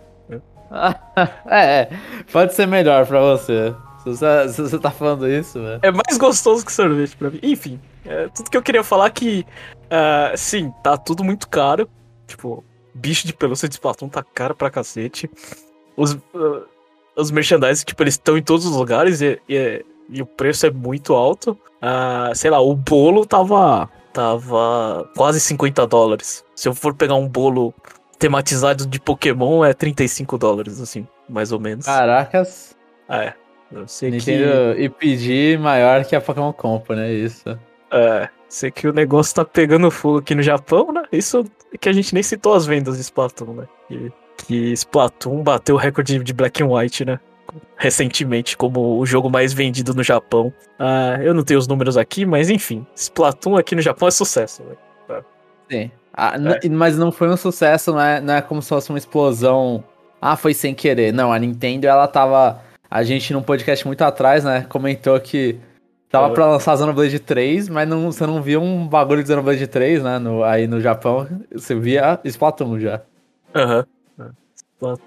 É, 1.46 1.82
é, 1.82 1.90
pode 2.32 2.56
ser 2.56 2.66
melhor 2.66 3.06
pra 3.06 3.20
você. 3.22 3.76
Se 4.00 4.10
você, 4.10 4.50
se 4.50 4.62
você 4.62 4.80
tá 4.80 4.90
falando 4.90 5.30
isso, 5.30 5.62
velho. 5.62 5.80
É 5.84 5.92
mais 5.92 6.18
gostoso 6.18 6.66
que 6.66 6.74
sorvete 6.74 7.16
pra 7.16 7.30
mim. 7.30 7.40
Enfim, 7.44 7.80
é, 8.04 8.28
tudo 8.30 8.50
que 8.50 8.58
eu 8.58 8.62
queria 8.62 8.84
falar 8.84 9.06
é 9.06 9.10
que, 9.12 9.46
uh, 9.86 10.36
sim, 10.36 10.74
tá 10.84 10.98
tudo 10.98 11.24
muito 11.24 11.48
caro. 11.48 11.88
Tipo, 12.28 12.64
bicho 12.94 13.26
de 13.26 13.34
pelúcia 13.34 13.70
de 13.70 13.76
Splatoon 13.76 14.10
tá 14.10 14.24
caro 14.24 14.56
pra 14.56 14.70
cacete. 14.70 15.30
Os, 15.96 16.14
uh, 16.14 16.66
os 17.16 17.32
merchandising, 17.32 17.86
tipo, 17.86 18.04
eles 18.04 18.16
estão 18.16 18.38
em 18.38 18.44
todos 18.44 18.66
os 18.66 18.76
lugares 18.76 19.22
e, 19.22 19.40
e, 19.48 19.86
e, 20.10 20.22
o 20.22 20.26
preço 20.26 20.66
é 20.66 20.72
muito 20.72 21.14
alto. 21.14 21.52
Uh, 21.82 22.36
sei 22.36 22.50
lá, 22.50 22.60
o 22.60 22.76
bolo 22.76 23.26
tava 23.26 23.90
tava 24.14 25.10
quase 25.16 25.40
50 25.40 25.86
dólares. 25.88 26.46
Se 26.56 26.70
eu 26.70 26.74
for 26.74 26.94
pegar 26.94 27.16
um 27.16 27.28
bolo 27.28 27.74
tematizado 28.20 28.86
de 28.86 29.00
Pokémon, 29.00 29.66
é 29.66 29.74
35 29.74 30.38
dólares, 30.38 30.80
assim, 30.80 31.08
mais 31.28 31.52
ou 31.52 31.60
menos. 31.60 31.86
Caracas. 31.86 32.78
É. 33.10 33.34
Eu 33.72 33.88
sei 33.88 34.12
Nintendo 34.12 34.76
que... 34.76 34.84
e 34.84 34.90
pedir 34.90 35.60
maior 35.60 36.06
que 36.06 36.16
a 36.16 36.22
Pokémon 36.22 36.54
Company, 36.54 37.02
né? 37.02 37.12
Isso. 37.12 37.60
É. 37.92 38.30
Sei 38.48 38.70
que 38.70 38.88
o 38.88 38.94
negócio 38.94 39.34
tá 39.34 39.44
pegando 39.44 39.90
fogo 39.90 40.20
aqui 40.20 40.36
no 40.36 40.44
Japão, 40.44 40.92
né? 40.92 41.04
Isso 41.12 41.44
que 41.80 41.90
a 41.90 41.94
gente 41.94 42.14
nem 42.14 42.22
citou 42.22 42.54
as 42.54 42.68
vendas 42.68 42.98
de 42.98 43.02
Splatoon, 43.02 43.54
né? 43.54 43.68
Que, 43.88 44.12
que 44.46 44.72
Splatoon 44.74 45.42
bateu 45.42 45.76
o 45.76 45.78
recorde 45.78 46.20
de 46.20 46.34
Black 46.34 46.62
and 46.62 46.68
White, 46.68 47.04
né? 47.04 47.20
Recentemente 47.78 48.56
como 48.56 48.98
o 49.00 49.06
jogo 49.06 49.30
mais 49.30 49.54
vendido 49.54 49.94
no 49.94 50.04
Japão. 50.04 50.54
Uh, 50.80 51.22
eu 51.22 51.34
não 51.34 51.44
tenho 51.44 51.60
os 51.60 51.68
números 51.68 51.98
aqui, 51.98 52.26
mas 52.26 52.50
enfim, 52.50 52.86
Splatoon 52.96 53.58
aqui 53.58 53.76
no 53.76 53.82
Japão 53.82 54.08
é 54.08 54.12
sucesso. 54.12 54.64
Tá. 55.08 55.24
Sim. 55.70 55.92
Ah, 56.14 56.34
é. 56.64 56.70
Mas 56.70 56.98
não 56.98 57.12
foi 57.12 57.30
um 57.30 57.38
sucesso, 57.38 57.92
não 57.92 58.02
é, 58.02 58.22
não 58.22 58.34
é 58.36 58.42
como 58.42 58.62
se 58.62 58.70
fosse 58.70 58.90
uma 58.90 58.98
explosão. 58.98 59.84
Ah, 60.22 60.38
foi 60.38 60.54
sem 60.54 60.74
querer. 60.74 61.12
Não, 61.12 61.34
a 61.34 61.40
Nintendo, 61.40 61.88
ela 61.88 62.08
tava. 62.08 62.62
A 62.90 63.04
gente, 63.04 63.34
num 63.34 63.42
podcast 63.42 63.86
muito 63.88 64.04
atrás, 64.04 64.44
né, 64.44 64.66
comentou 64.70 65.20
que 65.20 65.60
tava 66.10 66.28
é. 66.28 66.30
pra 66.30 66.46
lançar 66.46 66.78
Xenoblade 66.78 67.20
3, 67.20 67.68
mas 67.70 67.90
não, 67.90 68.12
você 68.12 68.28
não 68.28 68.40
via 68.40 68.60
um 68.60 68.88
bagulho 68.88 69.24
de 69.24 69.30
Xenoblade 69.30 69.66
3, 69.66 70.04
né, 70.04 70.20
no, 70.20 70.44
aí 70.44 70.68
no 70.68 70.80
Japão. 70.80 71.28
Você 71.52 71.74
via 71.74 72.20
Splatoon 72.24 72.80
já. 72.80 73.02
Aham. 73.56 73.78
Uhum. 73.80 73.93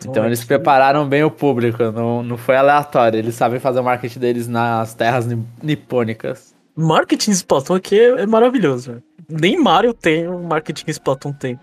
Então 0.08 0.24
eles 0.24 0.44
prepararam 0.44 1.08
bem 1.08 1.22
o 1.24 1.30
público, 1.30 1.82
não, 1.90 2.22
não 2.22 2.36
foi 2.36 2.56
aleatório. 2.56 3.18
Eles 3.18 3.34
sabem 3.34 3.60
fazer 3.60 3.80
o 3.80 3.84
marketing 3.84 4.18
deles 4.18 4.48
nas 4.48 4.94
terras 4.94 5.26
nipônicas. 5.62 6.54
Marketing 6.74 7.30
Splatoon 7.30 7.76
aqui 7.76 7.98
é, 7.98 8.22
é 8.22 8.26
maravilhoso. 8.26 9.02
Nem 9.28 9.58
Mario 9.58 9.94
tem 9.94 10.28
o 10.28 10.38
marketing 10.38 10.90
Splatoon 10.90 11.32
tem. 11.32 11.58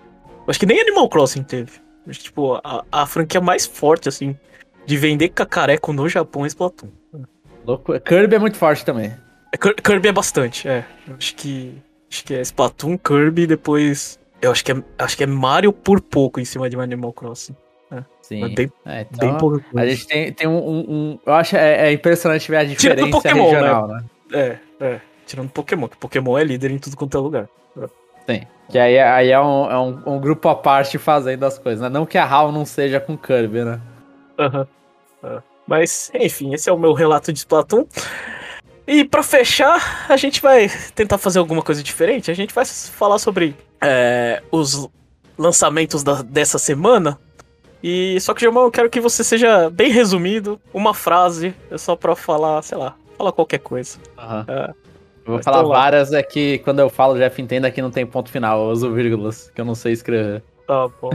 Acho 0.47 0.59
que 0.59 0.65
nem 0.65 0.79
Animal 0.79 1.07
Crossing 1.07 1.43
teve. 1.43 1.71
Tipo, 2.11 2.59
a, 2.63 2.83
a 2.91 3.05
franquia 3.05 3.39
mais 3.39 3.65
forte, 3.65 4.09
assim, 4.09 4.35
de 4.85 4.97
vender 4.97 5.29
cacareco 5.29 5.93
no 5.93 6.09
Japão 6.09 6.43
é 6.43 6.47
Splatoon. 6.47 6.89
Louco. 7.65 7.97
Kirby 8.01 8.35
é 8.35 8.39
muito 8.39 8.57
forte 8.57 8.83
também. 8.83 9.13
É, 9.53 9.57
Kirby 9.57 10.09
é 10.09 10.11
bastante, 10.11 10.67
é. 10.67 10.85
Acho 11.17 11.35
que. 11.35 11.81
Acho 12.11 12.25
que 12.25 12.33
é 12.33 12.41
Splatoon, 12.41 12.97
Kirby, 12.97 13.47
depois. 13.47 14.19
Eu 14.41 14.51
acho 14.51 14.65
que 14.65 14.71
é, 14.71 14.83
acho 14.99 15.15
que 15.15 15.23
é 15.23 15.27
Mario 15.27 15.71
por 15.71 16.01
pouco 16.01 16.39
em 16.39 16.45
cima 16.45 16.69
de 16.69 16.77
Animal 16.77 17.13
Crossing. 17.13 17.55
Sim. 18.21 18.53
Bem, 18.55 18.71
é, 18.85 19.05
então, 19.11 19.37
bem 19.51 19.63
a 19.75 19.85
gente 19.85 20.07
tem, 20.07 20.33
tem 20.33 20.47
um, 20.47 20.57
um, 20.57 21.19
Eu 21.25 21.33
acho 21.33 21.55
é, 21.55 21.89
é, 21.89 21.91
impressionante 21.91 22.49
ver 22.49 22.57
a 22.57 22.63
diferença 22.63 22.95
Tirando 22.95 23.11
Pokémon, 23.11 23.49
regional, 23.49 23.87
né? 23.87 24.03
né? 24.31 24.59
É, 24.79 24.85
é. 24.85 25.01
Tirando 25.25 25.49
Pokémon, 25.49 25.87
que 25.87 25.97
Pokémon 25.97 26.37
é 26.37 26.43
líder 26.43 26.71
em 26.71 26.77
tudo 26.77 26.95
quanto 26.95 27.17
é 27.17 27.19
lugar. 27.19 27.49
Sim. 28.27 28.41
Que 28.69 28.79
aí, 28.79 28.97
aí 28.97 29.29
é, 29.29 29.39
um, 29.39 29.71
é 29.71 29.77
um, 29.77 30.15
um, 30.15 30.19
grupo 30.19 30.47
à 30.47 30.55
parte 30.55 30.97
fazendo 30.97 31.43
as 31.43 31.57
coisas, 31.59 31.81
né? 31.81 31.89
Não 31.89 32.05
que 32.05 32.17
a 32.17 32.25
HAL 32.25 32.51
não 32.51 32.65
seja 32.65 32.99
com 32.99 33.17
Kirby, 33.17 33.63
né? 33.63 33.81
Aham. 34.39 34.67
Uhum. 35.21 35.39
Mas, 35.67 36.11
enfim, 36.13 36.53
esse 36.53 36.69
é 36.69 36.73
o 36.73 36.77
meu 36.77 36.93
relato 36.93 37.31
de 37.31 37.39
Splatoon. 37.39 37.85
E 38.85 39.05
para 39.05 39.23
fechar, 39.23 40.05
a 40.09 40.17
gente 40.17 40.41
vai 40.41 40.69
tentar 40.93 41.17
fazer 41.17 41.39
alguma 41.39 41.61
coisa 41.61 41.81
diferente. 41.81 42.29
A 42.29 42.33
gente 42.33 42.53
vai 42.53 42.65
falar 42.65 43.17
sobre 43.17 43.55
é, 43.81 44.43
os 44.51 44.89
lançamentos 45.37 46.03
da, 46.03 46.21
dessa 46.21 46.57
semana. 46.59 47.17
E 47.83 48.17
só 48.21 48.33
que, 48.33 48.39
Germão, 48.39 48.63
eu 48.63 48.71
quero 48.71 48.89
que 48.89 49.01
você 49.01 49.25
seja 49.25 49.69
bem 49.69 49.91
resumido, 49.91 50.57
uma 50.73 50.93
frase, 50.93 51.53
é 51.69 51.77
só 51.77 51.97
pra 51.97 52.15
falar, 52.15 52.61
sei 52.61 52.77
lá, 52.77 52.95
falar 53.17 53.33
qualquer 53.33 53.59
coisa. 53.59 53.97
Uhum. 54.17 54.45
É, 54.47 54.73
vou 55.25 55.43
falar 55.43 55.63
várias, 55.63 56.13
é 56.13 56.23
que 56.23 56.59
quando 56.59 56.79
eu 56.79 56.89
falo, 56.89 57.17
Jeff 57.17 57.41
entenda 57.41 57.69
que 57.69 57.81
não 57.81 57.91
tem 57.91 58.05
ponto 58.05 58.31
final, 58.31 58.63
eu 58.63 58.71
uso 58.71 58.93
vírgulas, 58.93 59.51
que 59.53 59.59
eu 59.59 59.65
não 59.65 59.75
sei 59.75 59.91
escrever. 59.91 60.41
Tá 60.65 60.87
bom. 61.01 61.09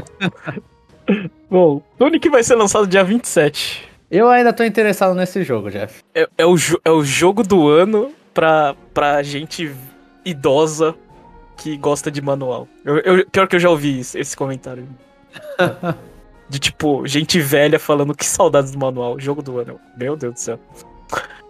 bom, 1.49 1.83
Tunic 1.97 2.29
vai 2.29 2.43
ser 2.43 2.55
lançado 2.55 2.87
dia 2.87 3.03
27. 3.03 3.89
Eu 4.11 4.29
ainda 4.29 4.53
tô 4.53 4.63
interessado 4.63 5.15
nesse 5.15 5.43
jogo, 5.43 5.71
Jeff. 5.71 6.03
É, 6.15 6.29
é, 6.37 6.45
o, 6.45 6.55
é 6.85 6.91
o 6.91 7.03
jogo 7.03 7.43
do 7.43 7.67
ano 7.67 8.13
pra, 8.35 8.75
pra 8.93 9.23
gente 9.23 9.75
idosa 10.23 10.95
que 11.57 11.79
gosta 11.79 12.11
de 12.11 12.21
manual. 12.21 12.69
Eu, 12.85 12.99
eu, 12.99 13.27
pior 13.31 13.49
que 13.49 13.57
eu 13.57 13.61
já 13.61 13.71
ouvi 13.71 14.01
esse 14.01 14.37
comentário. 14.37 14.87
De 16.49 16.59
tipo, 16.59 17.07
gente 17.07 17.39
velha 17.41 17.79
falando 17.79 18.15
que 18.15 18.25
saudades 18.25 18.73
do 18.73 18.79
manual. 18.79 19.19
Jogo 19.19 19.43
do 19.43 19.59
ano. 19.59 19.79
Meu 19.97 20.17
Deus 20.17 20.35
do 20.35 20.41
céu. 20.41 20.59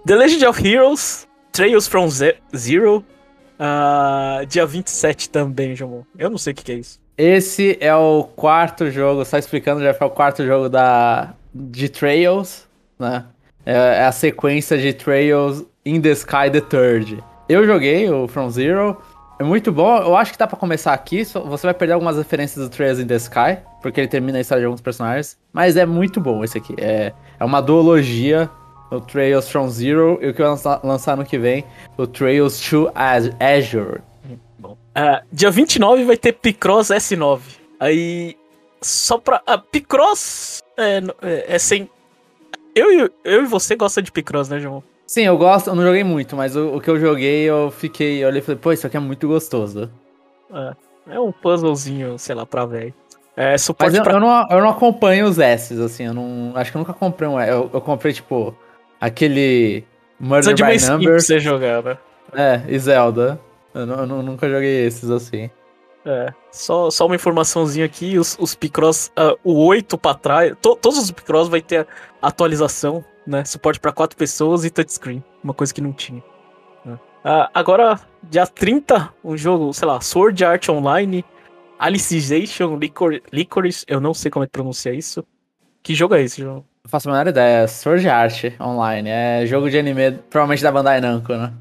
The 0.06 0.16
Legend 0.16 0.46
of 0.46 0.66
Heroes, 0.66 1.28
Trails 1.52 1.86
from 1.86 2.08
Zero. 2.08 3.04
Uh, 3.58 4.46
dia 4.46 4.64
27 4.64 5.30
também, 5.30 5.74
João. 5.74 6.06
Eu 6.16 6.30
não 6.30 6.38
sei 6.38 6.52
o 6.52 6.56
que, 6.56 6.64
que, 6.64 6.72
é 6.72 6.76
isso. 6.76 7.00
Esse 7.16 7.76
é 7.80 7.94
o 7.94 8.22
quarto 8.22 8.90
jogo, 8.90 9.24
só 9.24 9.36
explicando, 9.36 9.82
já 9.82 9.92
foi 9.92 10.06
o 10.06 10.10
quarto 10.10 10.46
jogo 10.46 10.68
da, 10.68 11.34
de 11.52 11.88
Trails, 11.88 12.68
né? 12.96 13.24
É, 13.66 13.72
é 13.72 14.04
a 14.04 14.12
sequência 14.12 14.78
de 14.78 14.92
Trails 14.92 15.64
in 15.84 16.00
the 16.00 16.10
Sky 16.10 16.48
the 16.52 16.60
Third. 16.60 17.22
Eu 17.48 17.66
joguei 17.66 18.08
o 18.08 18.28
From 18.28 18.48
Zero, 18.50 18.96
é 19.38 19.42
muito 19.42 19.72
bom. 19.72 19.96
Eu 19.98 20.16
acho 20.16 20.32
que 20.32 20.38
dá 20.38 20.46
pra 20.46 20.56
começar 20.56 20.92
aqui. 20.92 21.24
Você 21.24 21.66
vai 21.66 21.74
perder 21.74 21.94
algumas 21.94 22.16
referências 22.16 22.64
do 22.64 22.70
Trails 22.70 23.00
in 23.00 23.06
the 23.06 23.16
Sky, 23.16 23.58
porque 23.82 24.00
ele 24.00 24.08
termina 24.08 24.38
a 24.38 24.40
história 24.40 24.62
de 24.62 24.66
alguns 24.66 24.80
personagens. 24.80 25.38
Mas 25.52 25.76
é 25.76 25.86
muito 25.86 26.20
bom 26.20 26.42
esse 26.42 26.58
aqui. 26.58 26.74
É, 26.78 27.12
é 27.38 27.44
uma 27.44 27.60
duologia. 27.60 28.50
O 28.90 29.02
Trails 29.02 29.50
from 29.50 29.68
Zero 29.68 30.18
e 30.22 30.28
o 30.28 30.32
que 30.32 30.40
vai 30.40 30.48
lançar, 30.48 30.80
lançar 30.82 31.14
no 31.14 31.22
que 31.22 31.38
vem, 31.38 31.62
o 31.98 32.06
Trails 32.06 32.58
to 32.58 32.90
Azure. 32.94 34.00
Bom. 34.58 34.72
Uh, 34.72 35.24
dia 35.30 35.50
29 35.50 36.04
vai 36.04 36.16
ter 36.16 36.32
Picross 36.32 36.88
S9. 36.88 37.40
Aí, 37.78 38.34
só 38.80 39.18
pra. 39.18 39.42
A 39.46 39.56
uh, 39.56 39.58
Picross 39.60 40.62
é, 40.76 41.02
é, 41.22 41.54
é, 41.54 41.58
sem. 41.58 41.88
Eu, 42.74 43.10
eu 43.24 43.42
e 43.42 43.46
você 43.46 43.76
gosta 43.76 44.00
de 44.02 44.10
Picross, 44.10 44.48
né, 44.48 44.58
João? 44.58 44.82
Sim, 45.06 45.22
eu 45.22 45.38
gosto, 45.38 45.68
eu 45.68 45.74
não 45.74 45.82
joguei 45.82 46.04
muito, 46.04 46.36
mas 46.36 46.54
o, 46.54 46.76
o 46.76 46.80
que 46.80 46.90
eu 46.90 47.00
joguei, 47.00 47.44
eu 47.44 47.70
fiquei, 47.70 48.22
eu 48.22 48.28
olhei 48.28 48.40
e 48.40 48.44
falei, 48.44 48.60
pô, 48.60 48.72
isso 48.72 48.86
aqui 48.86 48.96
é 48.96 49.00
muito 49.00 49.26
gostoso. 49.26 49.90
É, 50.52 51.14
é 51.14 51.20
um 51.20 51.32
puzzlezinho, 51.32 52.18
sei 52.18 52.34
lá, 52.34 52.44
pra 52.44 52.66
velho. 52.66 52.92
É, 53.40 53.56
suporte 53.56 53.90
mas 53.90 53.98
eu, 53.98 54.02
pra... 54.02 54.14
eu, 54.14 54.20
não, 54.20 54.46
eu 54.50 54.60
não 54.60 54.68
acompanho 54.70 55.26
os 55.26 55.38
S, 55.38 55.80
assim, 55.80 56.06
eu 56.06 56.14
não. 56.14 56.52
Acho 56.56 56.72
que 56.72 56.76
eu 56.76 56.80
nunca 56.80 56.92
comprei 56.92 57.28
um 57.28 57.40
eu, 57.40 57.70
eu 57.72 57.80
comprei, 57.80 58.12
tipo, 58.12 58.56
aquele 59.00 59.84
Murder 60.18 60.54
by 60.54 60.76
de 60.76 60.90
Number. 60.90 61.08
Pra 61.10 61.20
você 61.20 61.38
jogar, 61.38 61.82
né? 61.82 61.98
É, 62.34 62.62
e 62.66 62.78
Zelda. 62.78 63.40
Eu, 63.72 63.86
eu, 63.86 63.96
eu, 63.96 64.06
nunca 64.06 64.48
joguei 64.48 64.86
esses 64.86 65.08
assim. 65.08 65.48
É, 66.04 66.32
só, 66.50 66.90
só 66.90 67.06
uma 67.06 67.14
informaçãozinha 67.14 67.86
aqui, 67.86 68.18
os, 68.18 68.36
os 68.40 68.54
Picross, 68.54 69.12
uh, 69.16 69.38
o 69.44 69.64
8 69.66 69.96
pra 69.98 70.14
trás, 70.14 70.54
to, 70.60 70.74
todos 70.74 70.98
os 70.98 71.10
Picross 71.10 71.48
vai 71.48 71.60
ter 71.60 71.86
atualização 72.20 73.04
né? 73.28 73.44
Suporte 73.44 73.78
para 73.78 73.92
quatro 73.92 74.16
pessoas 74.16 74.64
e 74.64 74.70
touchscreen, 74.70 75.22
uma 75.44 75.52
coisa 75.52 75.72
que 75.72 75.82
não 75.82 75.92
tinha. 75.92 76.22
Ah, 77.22 77.50
agora, 77.52 78.00
dia 78.22 78.46
30, 78.46 79.12
um 79.22 79.36
jogo, 79.36 79.72
sei 79.74 79.86
lá, 79.86 80.00
Sword 80.00 80.42
Art 80.44 80.68
Online, 80.68 81.24
Alicization, 81.78 82.76
Licor 82.76 83.20
Licorice, 83.32 83.84
eu 83.88 84.00
não 84.00 84.12
sei 84.12 84.30
como 84.30 84.44
é 84.44 84.46
que 84.46 84.52
pronuncia 84.52 84.92
isso. 84.92 85.24
Que 85.82 85.94
jogo 85.94 86.14
é 86.14 86.22
esse, 86.22 86.42
João? 86.42 86.64
Não 86.84 86.90
faço 86.90 87.08
a 87.08 87.12
menor 87.12 87.28
ideia, 87.28 87.66
Sword 87.68 88.08
Art 88.08 88.44
Online, 88.60 89.08
é 89.08 89.46
jogo 89.46 89.70
de 89.70 89.78
anime, 89.78 90.12
provavelmente 90.30 90.62
da 90.62 90.72
Bandai 90.72 91.00
Namco, 91.00 91.34
né? 91.34 91.52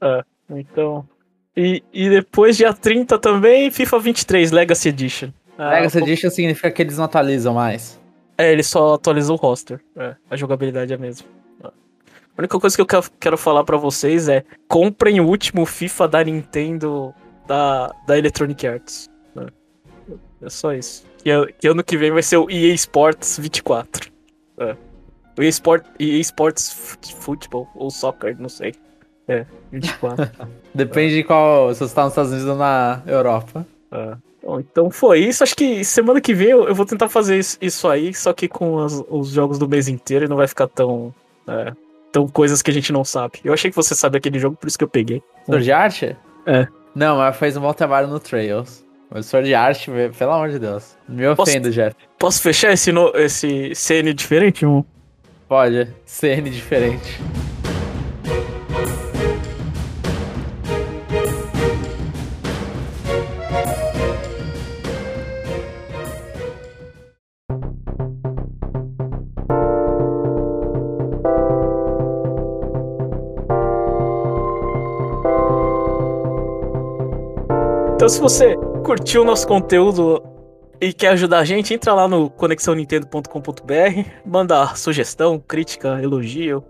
É, 0.00 0.22
então... 0.50 1.08
E, 1.56 1.82
e 1.92 2.10
depois, 2.10 2.56
dia 2.56 2.74
30 2.74 3.16
também, 3.18 3.70
FIFA 3.70 4.00
23, 4.00 4.50
Legacy 4.50 4.88
Edition. 4.88 5.30
Ah, 5.56 5.70
Legacy 5.70 5.98
Edition 5.98 6.30
significa 6.30 6.70
que 6.70 6.82
eles 6.82 6.98
não 6.98 7.04
atualizam 7.04 7.54
mais. 7.54 8.00
É, 8.36 8.50
ele 8.50 8.64
só 8.64 8.94
atualiza 8.94 9.32
o 9.32 9.36
roster. 9.36 9.80
É, 9.96 10.16
a 10.28 10.36
jogabilidade 10.36 10.92
é 10.92 10.96
a 10.96 10.98
mesma. 10.98 11.28
A 12.36 12.40
única 12.40 12.58
coisa 12.58 12.76
que 12.76 12.82
eu 12.82 13.02
quero 13.20 13.38
falar 13.38 13.62
para 13.62 13.76
vocês 13.76 14.28
é: 14.28 14.44
comprem 14.66 15.20
o 15.20 15.26
último 15.28 15.64
FIFA 15.64 16.08
da 16.08 16.24
Nintendo 16.24 17.14
da, 17.46 17.94
da 18.06 18.18
Electronic 18.18 18.66
Arts. 18.66 19.08
É, 20.10 20.46
é 20.46 20.50
só 20.50 20.72
isso. 20.72 21.04
Que, 21.18 21.30
que, 21.58 21.68
ano 21.68 21.82
que 21.82 21.96
vem 21.96 22.10
vai 22.10 22.22
ser 22.22 22.36
o 22.36 22.50
EA 22.50 22.74
Sports 22.74 23.38
24. 23.38 24.10
É. 24.58 24.76
O 25.36 25.42
EA, 25.42 25.48
Sport, 25.48 25.84
EA 25.98 26.20
Sports 26.20 26.98
Football 27.18 27.68
ou 27.74 27.90
Soccer, 27.90 28.36
não 28.38 28.48
sei. 28.48 28.74
É, 29.26 29.44
24. 29.72 30.30
Depende 30.74 31.14
de 31.14 31.24
qual. 31.24 31.74
Se 31.74 31.80
você 31.80 31.94
tá 31.94 32.02
nos 32.02 32.12
Estados 32.12 32.30
Unidos 32.30 32.48
ou 32.48 32.56
na 32.56 33.02
Europa. 33.06 33.66
É. 33.90 34.16
Bom, 34.42 34.60
então 34.60 34.90
foi 34.90 35.20
isso. 35.20 35.42
Acho 35.42 35.56
que 35.56 35.84
semana 35.84 36.20
que 36.20 36.34
vem 36.34 36.48
eu, 36.48 36.68
eu 36.68 36.74
vou 36.74 36.84
tentar 36.84 37.08
fazer 37.08 37.38
isso, 37.38 37.88
aí, 37.88 38.12
só 38.12 38.32
que 38.32 38.46
com 38.46 38.78
as, 38.78 39.02
os 39.08 39.30
jogos 39.30 39.58
do 39.58 39.68
mês 39.68 39.88
inteiro 39.88 40.26
e 40.26 40.28
não 40.28 40.36
vai 40.36 40.46
ficar 40.46 40.68
tão. 40.68 41.14
É, 41.48 41.72
tão 42.12 42.28
coisas 42.28 42.62
que 42.62 42.70
a 42.70 42.74
gente 42.74 42.92
não 42.92 43.04
sabe. 43.04 43.40
Eu 43.42 43.52
achei 43.52 43.70
que 43.70 43.76
você 43.76 43.92
sabe 43.92 44.16
aquele 44.16 44.38
jogo, 44.38 44.56
por 44.56 44.68
isso 44.68 44.78
que 44.78 44.84
eu 44.84 44.88
peguei. 44.88 45.20
Sword 45.46 45.72
Art? 45.72 46.02
É. 46.46 46.68
Não, 46.94 47.16
mas 47.16 47.36
fez 47.36 47.56
um 47.56 47.60
bom 47.60 47.72
trabalho 47.72 48.06
no 48.06 48.20
Trails. 48.20 48.84
O 49.10 49.22
Sword 49.22 49.54
Art, 49.54 49.86
pelo 50.18 50.32
amor 50.32 50.50
de 50.50 50.58
Deus. 50.58 50.96
Me 51.08 51.26
ofendo, 51.26 51.68
posso, 51.68 51.70
Jeff. 51.70 51.96
Posso 52.18 52.42
fechar 52.42 52.72
esse, 52.72 52.90
no, 52.90 53.12
esse 53.16 53.72
CN 53.74 54.12
diferente? 54.12 54.66
Pode, 55.48 55.88
CN 56.04 56.50
diferente. 56.50 57.20
Então, 77.94 78.08
se 78.08 78.20
você 78.20 78.54
curtiu 78.84 79.22
o 79.22 79.24
nosso 79.24 79.48
conteúdo 79.48 80.22
e 80.78 80.92
quer 80.92 81.08
ajudar 81.08 81.38
a 81.38 81.44
gente, 81.44 81.72
entra 81.72 81.94
lá 81.94 82.06
no 82.06 82.28
conexãonintendo.com.br, 82.28 84.10
manda 84.26 84.66
sugestão, 84.76 85.38
crítica, 85.38 85.98
elogio, 86.02 86.62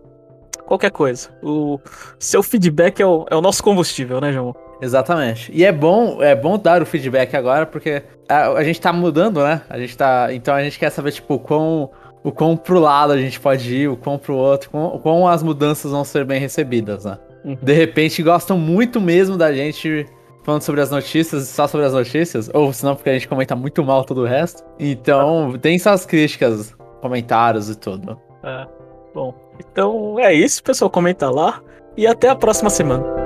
qualquer 0.65 0.93
coisa. 0.93 1.29
O 1.43 1.81
seu 2.17 2.41
feedback 2.41 3.01
é 3.01 3.07
o, 3.07 3.27
é 3.29 3.35
o 3.35 3.41
nosso 3.41 3.65
combustível, 3.65 4.21
né, 4.21 4.33
João? 4.33 4.55
Exatamente. 4.81 5.51
E 5.53 5.65
é 5.65 5.73
bom, 5.73 6.23
é 6.23 6.37
bom 6.37 6.57
dar 6.57 6.83
o 6.83 6.87
feedback 6.87 7.35
agora, 7.35 7.67
porque 7.67 8.05
a, 8.29 8.51
a, 8.51 8.63
gente 8.63 8.81
tá 8.81 8.93
mudando, 8.93 9.43
né? 9.43 9.63
A 9.69 9.77
gente 9.77 9.97
tá. 9.97 10.33
Então 10.33 10.55
a 10.55 10.63
gente 10.63 10.79
quer 10.79 10.91
saber, 10.91 11.11
tipo, 11.11 11.35
o 11.35 11.39
quão, 11.41 11.91
o 12.23 12.31
quão 12.31 12.57
pro 12.57 12.79
lado 12.79 13.13
a 13.13 13.19
gente 13.19 13.41
pode 13.41 13.75
ir, 13.75 13.89
o 13.89 13.97
quão 13.97 14.19
pro 14.19 14.37
outro, 14.37 14.71
o 14.73 15.01
quão 15.01 15.27
as 15.27 15.43
mudanças 15.43 15.91
vão 15.91 16.05
ser 16.05 16.25
bem 16.25 16.39
recebidas, 16.39 17.05
né? 17.05 17.19
Uhum. 17.45 17.59
De 17.61 17.73
repente 17.73 18.23
gostam 18.23 18.57
muito 18.57 19.01
mesmo 19.01 19.37
da 19.37 19.53
gente 19.53 20.07
falando 20.45 20.63
sobre 20.63 20.81
as 20.81 20.91
notícias, 20.91 21.49
só 21.49 21.67
sobre 21.67 21.87
as 21.87 21.93
notícias, 21.93 22.49
ou 22.55 22.73
senão 22.73 22.95
porque 22.95 23.11
a 23.11 23.15
gente 23.15 23.27
comenta 23.27 23.57
muito 23.57 23.83
mal 23.83 24.05
todo 24.05 24.21
o 24.21 24.27
resto. 24.27 24.63
Então, 24.79 25.59
tem 25.61 25.79
suas 25.79 26.07
críticas, 26.07 26.77
comentários 27.01 27.69
e 27.69 27.75
tudo. 27.75 28.21
É, 28.45 28.67
bom. 29.13 29.35
Então 29.59 30.19
é 30.21 30.33
isso, 30.33 30.63
pessoal. 30.63 30.91
Comenta 30.91 31.31
lá. 31.31 31.61
E 31.97 32.07
até 32.07 32.29
a 32.29 32.35
próxima 32.35 32.71
semana. 32.71 33.24